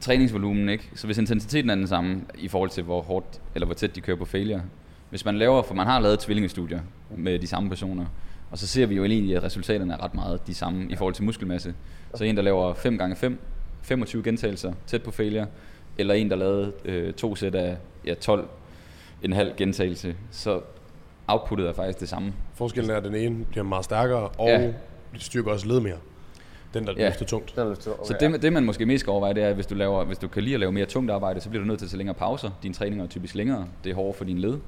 [0.00, 0.90] træningsvolumen, ikke?
[0.94, 4.00] Så hvis intensiteten er den samme i forhold til, hvor hårdt eller hvor tæt de
[4.00, 4.62] kører på failure.
[5.10, 6.80] Hvis man laver, for man har lavet tvillingestudier
[7.16, 8.06] med de samme personer,
[8.50, 11.14] og så ser vi jo egentlig, at resultaterne er ret meget de samme i forhold
[11.14, 11.74] til muskelmasse.
[12.14, 13.38] Så en, der laver 5 gange 5
[13.82, 15.46] 25 gentagelser tæt på failure,
[15.98, 18.48] eller en, der lavede øh, to sæt af ja, 12
[19.22, 20.60] en halv gentagelse, så
[21.28, 22.32] outputtet er faktisk det samme.
[22.54, 24.60] Forskellen er, at den ene bliver meget stærkere, og Ja.
[24.60, 24.72] ja.
[25.18, 25.96] styrker også led mere.
[26.74, 27.02] Den, der Ja.
[27.02, 27.08] ja.
[27.08, 27.52] løfter tungt.
[27.56, 29.54] Den er lidt okay, Så det, det man måske mest skal overveje, det er, at
[29.54, 31.68] hvis du, laver, hvis du kan lide at lave mere tungt arbejde, så bliver du
[31.68, 32.50] nødt til at tage længere pauser.
[32.62, 33.66] Dine træninger er typisk længere.
[33.84, 34.58] Det er hårdere for din led.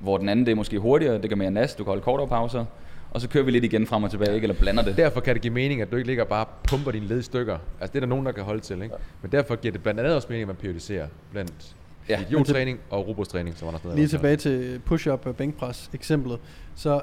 [0.00, 2.28] Hvor den anden, det er måske hurtigere, det kan mere nas, du kan holde kortere
[2.28, 2.64] pauser.
[3.10, 4.44] Og så kører vi lidt igen frem og tilbage, ikke?
[4.44, 4.96] eller blander det.
[4.96, 7.22] Derfor kan det give mening, at du ikke ligger og bare pumper dine led i
[7.22, 7.58] stykker.
[7.80, 8.82] Altså det er der nogen, der kan holde til.
[8.82, 8.94] Ikke?
[9.22, 11.76] Men derfor giver det blandt andet også mening, at man prioriterer blandt
[12.08, 12.20] Ja.
[12.20, 12.26] ja.
[12.26, 13.94] idiotræning og robotstræning, som steder.
[13.94, 16.38] Lige tilbage til push-up og bænkpres eksemplet.
[16.74, 17.00] Så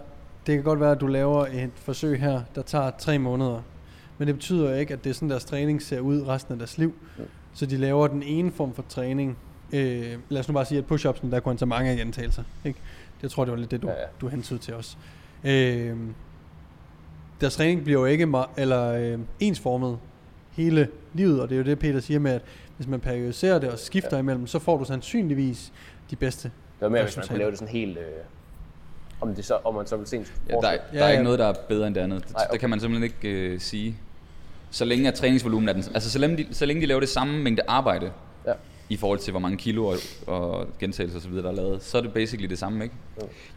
[0.47, 3.61] det kan godt være, at du laver et forsøg her, der tager tre måneder.
[4.17, 6.77] Men det betyder ikke, at det er sådan, deres træning ser ud resten af deres
[6.77, 6.93] liv.
[7.53, 9.37] Så de laver den ene form for træning
[9.73, 12.43] Øh, lad os nu bare sige, at push-upsen, der kunne han tage mange gentagelser.
[12.65, 12.79] Ikke?
[13.21, 14.05] Jeg tror, det var lidt det, du, Ja, ja, ja.
[14.05, 14.11] ja.
[14.21, 14.97] du hentede til os.
[15.43, 15.95] Øh,
[17.41, 18.27] deres træning bliver jo ikke
[18.57, 19.97] eller, øh, ensformet
[20.51, 22.41] hele livet, og det er jo det, Peter siger med, at
[22.77, 24.17] hvis man periodiserer det og skifter ja.
[24.17, 25.71] imellem, så får du sandsynligvis
[26.11, 26.43] de bedste.
[26.43, 27.97] Det var mere, hvis man kunne lave det sådan helt...
[27.97, 28.03] Øh,
[29.21, 31.05] om, det så, om man så vil se en Ja, der, er- der Ja, er
[31.05, 31.11] ja.
[31.11, 32.23] ikke noget, der er bedre end det andet.
[32.23, 32.51] Det, Nej, okay.
[32.53, 33.97] det kan man simpelthen ikke øh, sige.
[34.71, 35.83] Så længe at træningsvolumen er den...
[35.93, 38.11] Altså, så længe, de, så længe de laver det samme mængde arbejde,
[38.47, 38.53] Ja.
[38.89, 39.95] i forhold til, hvor mange kilo og,
[40.27, 42.95] og gentagelser osv., der er lavet, så er det basically det samme, ikke?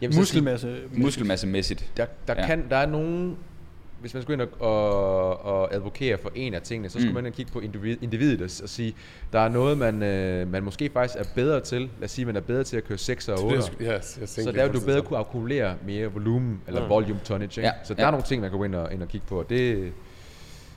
[0.01, 0.77] Jamen, så Muskelmasse.
[0.93, 1.85] Muskelmassemæssigt.
[1.97, 2.41] Der, der, Ja.
[2.41, 2.47] ja.
[2.47, 3.37] kan, der er nogen,
[4.01, 7.15] hvis man skulle ind og, og, og advokere for en af tingene, så skulle Mm.
[7.15, 8.95] man ind og kigge på individ, individet og, sige,
[9.33, 11.81] der er noget, man, øh, man måske faktisk er bedre til.
[11.81, 13.57] Lad os sige, man er bedre til at køre 6 og 8.
[13.57, 16.83] Det, er- ja, jeg tænkte Så der vil du bedre kunne akkumulere mere volumen, eller
[16.83, 16.89] Mm.
[16.91, 17.61] volume tonnage.
[17.61, 17.67] Ikke?
[17.67, 18.07] Ja, Så der ja.
[18.07, 19.93] er nogle ting, man kan gå ind og, ind og kigge på, og det,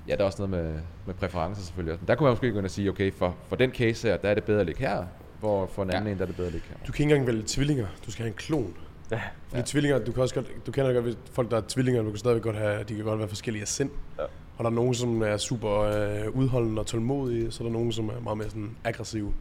[0.08, 0.74] ja, der er også noget med,
[1.06, 1.98] med præferencer selvfølgelig.
[2.00, 4.18] Men der kunne man måske gå ind og sige, okay, for, for den case her,
[4.18, 5.04] der er det bedre at ligge her,
[5.40, 6.12] hvor for en anden Ja.
[6.12, 6.76] en, der er det bedre at ligge her.
[6.88, 7.86] Du kan ikke engang vælge tvillinger.
[8.06, 8.74] Du skal have en klon.
[9.12, 9.22] Ja.
[9.48, 9.66] Fordi ja.
[9.66, 12.18] tvillinger, du kan også godt, du kender godt hvis folk, der er tvillinger, du kan
[12.20, 13.90] stadigvæk godt have, de kan godt være forskellige af sind.
[14.20, 14.24] Ja.
[14.58, 17.92] Og der er nogen, som er super øh, udholdende og tålmodige, så er der nogen,
[17.92, 19.34] som er meget mere sådan aggressive.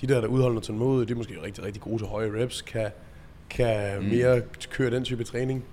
[0.00, 2.42] De der, der er udholdende og tålmodige, de er måske rigtig, rigtig gode til høje
[2.42, 2.90] reps, kan,
[3.50, 4.08] kan mm.
[4.08, 4.40] mere
[4.70, 5.64] køre den type træning.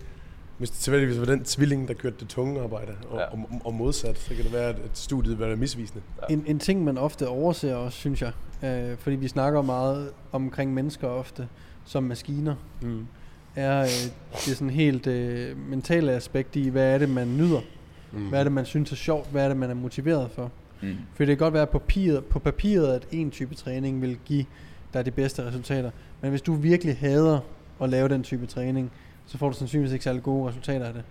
[0.57, 3.21] Hvis det tilfældigvis var den tvilling, der kørte det tunge arbejde, og, Ja.
[3.21, 3.27] ja.
[3.31, 6.01] og, og modsat, så kan det være, at studiet vil være misvisende.
[6.29, 8.31] En, en ting, man ofte overser også, synes jeg,
[8.63, 11.47] øh, fordi vi snakker meget omkring mennesker ofte
[11.85, 13.07] som maskiner, Mm.
[13.58, 14.12] Er øh,
[14.45, 17.62] det sådan helt øh, mentale aspekt i, hvad er det, man nyder?
[18.12, 18.30] Mm.
[18.30, 19.32] Hvad er det, man synes er sjovt?
[19.32, 20.51] Hvad er det, man er motiveret for?
[20.82, 20.95] Mm.
[21.14, 24.45] For det kan godt være på papiret, på papiret, at en type træning vil give
[24.93, 25.91] dig de bedste resultater.
[26.22, 27.39] Men hvis du virkelig hader
[27.82, 28.91] at lave den type træning,
[29.26, 31.03] så får du sandsynligvis ikke særlig gode resultater af det.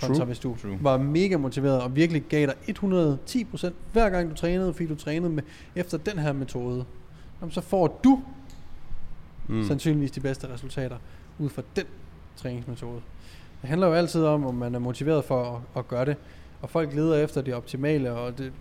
[0.00, 0.78] Kontra hvis du True.
[0.80, 5.32] var mega motiveret og virkelig gav dig 110% hver gang du trænede, fordi du trænede
[5.32, 5.42] med,
[5.76, 6.84] efter den her metode,
[7.50, 8.22] så får du
[9.48, 9.64] mm.
[9.64, 10.96] sandsynligvis de bedste resultater
[11.38, 11.84] ud fra den
[12.36, 13.00] træningsmetode.
[13.62, 16.16] Det handler jo altid om, om man er motiveret for at, at gøre det,
[16.62, 18.52] og folk leder efter det optimale, og det,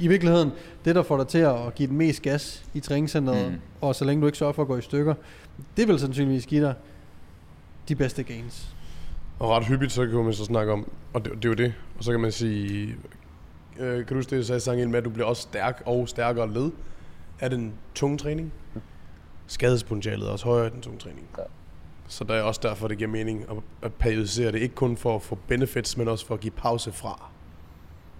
[0.00, 0.50] i virkeligheden,
[0.84, 3.58] det der får dig til at give den mest gas i træningscenteret, Mm.
[3.80, 5.14] og så længe du ikke sørger for at gå i stykker,
[5.76, 6.74] det vil sandsynligvis give dig
[7.88, 8.74] de bedste gains.
[9.38, 11.74] Og ret hyppigt, så kan man så snakke om, og det, det er jo det,
[11.98, 12.94] og så kan man sige,
[13.78, 16.52] øh, kan du huske det, jeg sagde med, at du bliver også stærk og stærkere
[16.52, 16.70] led
[17.40, 18.52] af den tunge træning?
[19.48, 21.26] Skadespotentialet er også højere i den tunge træning.
[21.38, 21.42] Ja.
[22.08, 25.16] Så der er også derfor, det giver mening at, at periodisere det, ikke kun for
[25.16, 27.30] at få benefits, men også for at give pause fra.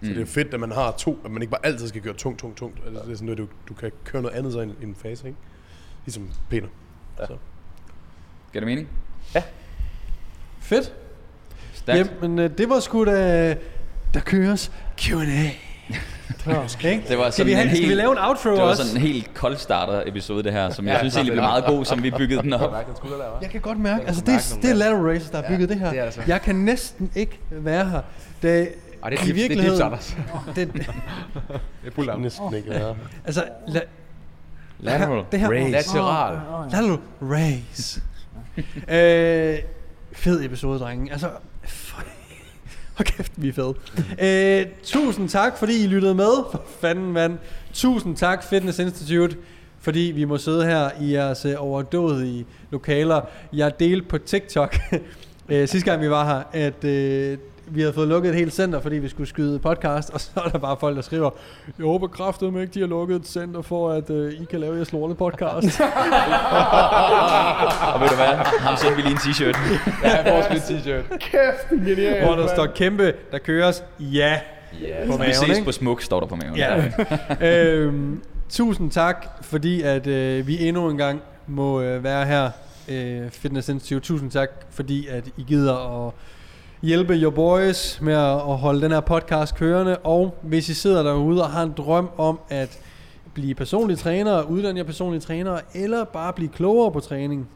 [0.03, 0.15] Så Mm.
[0.15, 2.39] det er fedt, at man har to, at man ikke bare altid skal køre tungt,
[2.41, 2.79] tungt, tungt.
[2.87, 5.27] Altså, det er sådan, at du, du kan køre noget andet så i en, fase,
[5.27, 5.39] ikke?
[6.05, 6.67] Ligesom Peter.
[7.19, 7.27] Ja.
[7.27, 7.37] Så.
[8.53, 8.89] Giver det mening?
[10.61, 10.95] Fedt.
[11.73, 12.13] Stærkt.
[12.23, 13.51] Jamen, øh, det var sgu da,
[14.15, 15.51] der køres Q&A.
[16.47, 17.01] Okay?
[17.09, 18.69] Det var skal, sådan vi have, en skal vi helt- lave en outro Det var
[18.69, 18.83] også?
[18.87, 21.65] sådan en helt kold starter episode det her, som jeg Ja, synes egentlig blev meget
[21.65, 22.75] god, som vi byggede den op.
[23.43, 24.75] Jeg kan godt mærke, altså det, er- det er der.
[24.75, 25.91] lateral races, der har Ja, bygget det her.
[25.91, 26.21] det er det så.
[26.27, 28.01] Jeg kan næsten ikke være her.
[28.43, 28.69] Det,
[29.03, 30.17] Ej, det er i dips, det er virkeligheden, dips,
[30.57, 30.87] det, Det
[31.87, 32.23] er pull down.
[32.23, 32.93] Næsten ikke, ja.
[33.27, 33.81] altså, la,
[34.81, 35.71] Lateral det her, race.
[35.71, 36.39] Lateral.
[36.71, 38.01] Lateral race.
[38.89, 39.59] øh,
[40.13, 41.13] fed episode, drenge.
[41.13, 41.29] Altså,
[42.99, 43.75] for, hold kæft, vi er fede.
[44.63, 46.31] øh, tusind tak, fordi I lyttede med.
[46.51, 47.39] For fanden, mand.
[47.73, 49.37] Tusind tak, Fitness Institute,
[49.81, 53.21] fordi vi må sidde her i jeres øh, overdådige lokaler.
[53.53, 54.77] Jeg delte på TikTok,
[55.49, 57.39] øh, sidste gang vi var her, at øh,
[57.71, 60.49] vi havde fået lukket et helt center, fordi vi skulle skyde podcast, og så er
[60.49, 61.31] der bare folk, der skriver,
[61.79, 64.75] jeg håber kraftedeme ikke, de har lukket et center for, at øh, I kan lave
[64.77, 65.81] jeres lorte podcast.
[67.95, 68.35] Og ved du hvad?
[68.61, 69.59] Ham sendte vi lige en t-shirt.
[70.05, 72.25] Ja, jeg får sgu en t-shirt.
[72.27, 74.41] hvor der står kæmpe, der køres ja
[74.81, 75.07] Ja.
[75.07, 75.65] på Vi maven, ses ikke?
[75.65, 76.57] på smuk, står der på maven.
[76.57, 76.83] Ja.
[77.51, 82.51] øhm, tusind tak, fordi at øh, vi endnu en gang må øh, være her,
[82.89, 84.07] øh, Fitness Institute.
[84.07, 86.13] Tusind tak, fordi at I gider at
[86.83, 89.97] hjælpe your boys med at, holde den her podcast kørende.
[89.97, 92.81] Og hvis I sidder derude og har en drøm om at
[93.35, 97.49] blive personlig træner, uddanne jer personlige trænere, eller bare blive klogere på træning,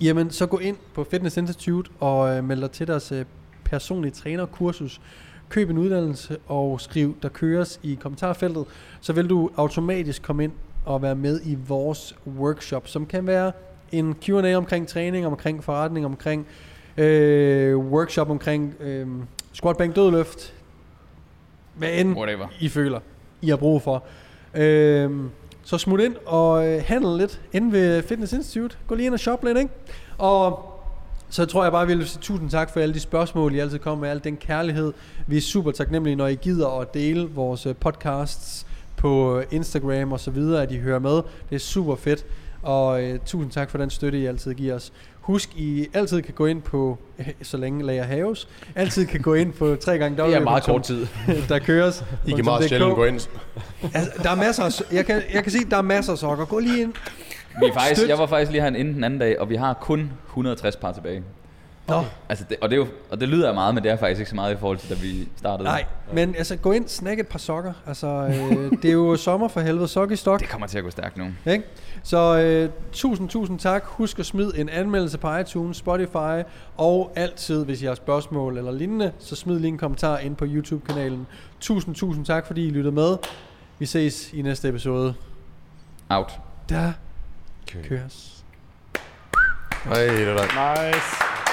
[0.00, 3.24] jamen så gå ind på Fitness Institute og øh, meld dig til deres øh,
[3.64, 5.00] personlige trænerkursus.
[5.48, 8.64] Køb en uddannelse og skriv, der køres i kommentarfeltet,
[9.00, 10.52] så vil du automatisk komme ind
[10.84, 13.52] og være med i vores workshop, som kan være
[13.92, 16.71] en Q&A omkring træning, omkring forretning, omkring øh,
[17.76, 19.06] workshop omkring øh,
[19.52, 20.54] squat, bænk, dødløft,
[21.74, 22.46] hvad end Whatever.
[22.60, 23.00] I føler,
[23.42, 24.04] I har brug for.
[24.54, 25.30] Øhm,
[25.64, 28.76] så smut ind og øh, handle lidt inde ved Fitness Institute.
[28.86, 29.70] Gå lige ind og shop lidt, ikke?
[30.18, 30.68] Og
[31.28, 33.78] så tror jeg bare, vi vil sige tusind tak for alle de spørgsmål, I altid
[33.78, 34.92] kommer med, al den kærlighed.
[35.26, 38.66] Vi er super taknemmelige, når I gider at dele vores øh, podcasts
[38.96, 41.14] på Instagram og så videre, at I hører med.
[41.50, 42.24] Det er super fedt.
[42.62, 44.92] Og øh, tusind tak for den støtte, I altid giver os.
[45.22, 46.98] Husk, I altid kan gå ind på,
[47.42, 50.82] så længe lager haves, altid kan gå ind på tre gange Det er meget kort
[50.82, 51.06] tid.
[51.48, 52.04] der køres.
[52.26, 53.28] I kan meget sjældent gå ind.
[53.94, 56.44] Altså, der er masser af, jeg kan, jeg kan sige, der er masser af sokker.
[56.44, 56.92] Gå lige ind.
[57.60, 58.08] Vi er faktisk, Støt.
[58.08, 60.92] jeg var faktisk lige herinde inden den anden dag, og vi har kun 160 par
[60.92, 61.22] tilbage.
[61.88, 64.18] Nå, Altså det, og, det er jo, og det lyder meget, men det er faktisk
[64.18, 65.64] ikke så meget i forhold til, da vi startede.
[65.68, 65.84] nej.
[66.12, 67.72] Men altså, gå ind, snak et par sokker.
[67.86, 69.88] Altså, øh, det er jo sommer for helvede.
[69.88, 70.40] Sok i stok.
[70.40, 71.26] Det kommer til at gå stærkt nu.
[71.46, 71.64] Ikke?
[72.02, 73.84] Så øh, tusind, tusind tak.
[73.84, 76.42] Husk at smide en anmeldelse på iTunes, Spotify,
[76.76, 80.44] og altid, hvis I har spørgsmål eller lignende, så smid lige en kommentar ind på
[80.48, 81.26] YouTube-kanalen.
[81.60, 83.16] Tusind, tusind tak, fordi I lyttede med.
[83.78, 85.14] Vi ses i næste episode.
[86.10, 86.32] Out.
[86.68, 86.92] Der
[87.88, 88.44] køres.
[89.86, 90.84] Nej, det er.
[90.92, 91.51] Nice.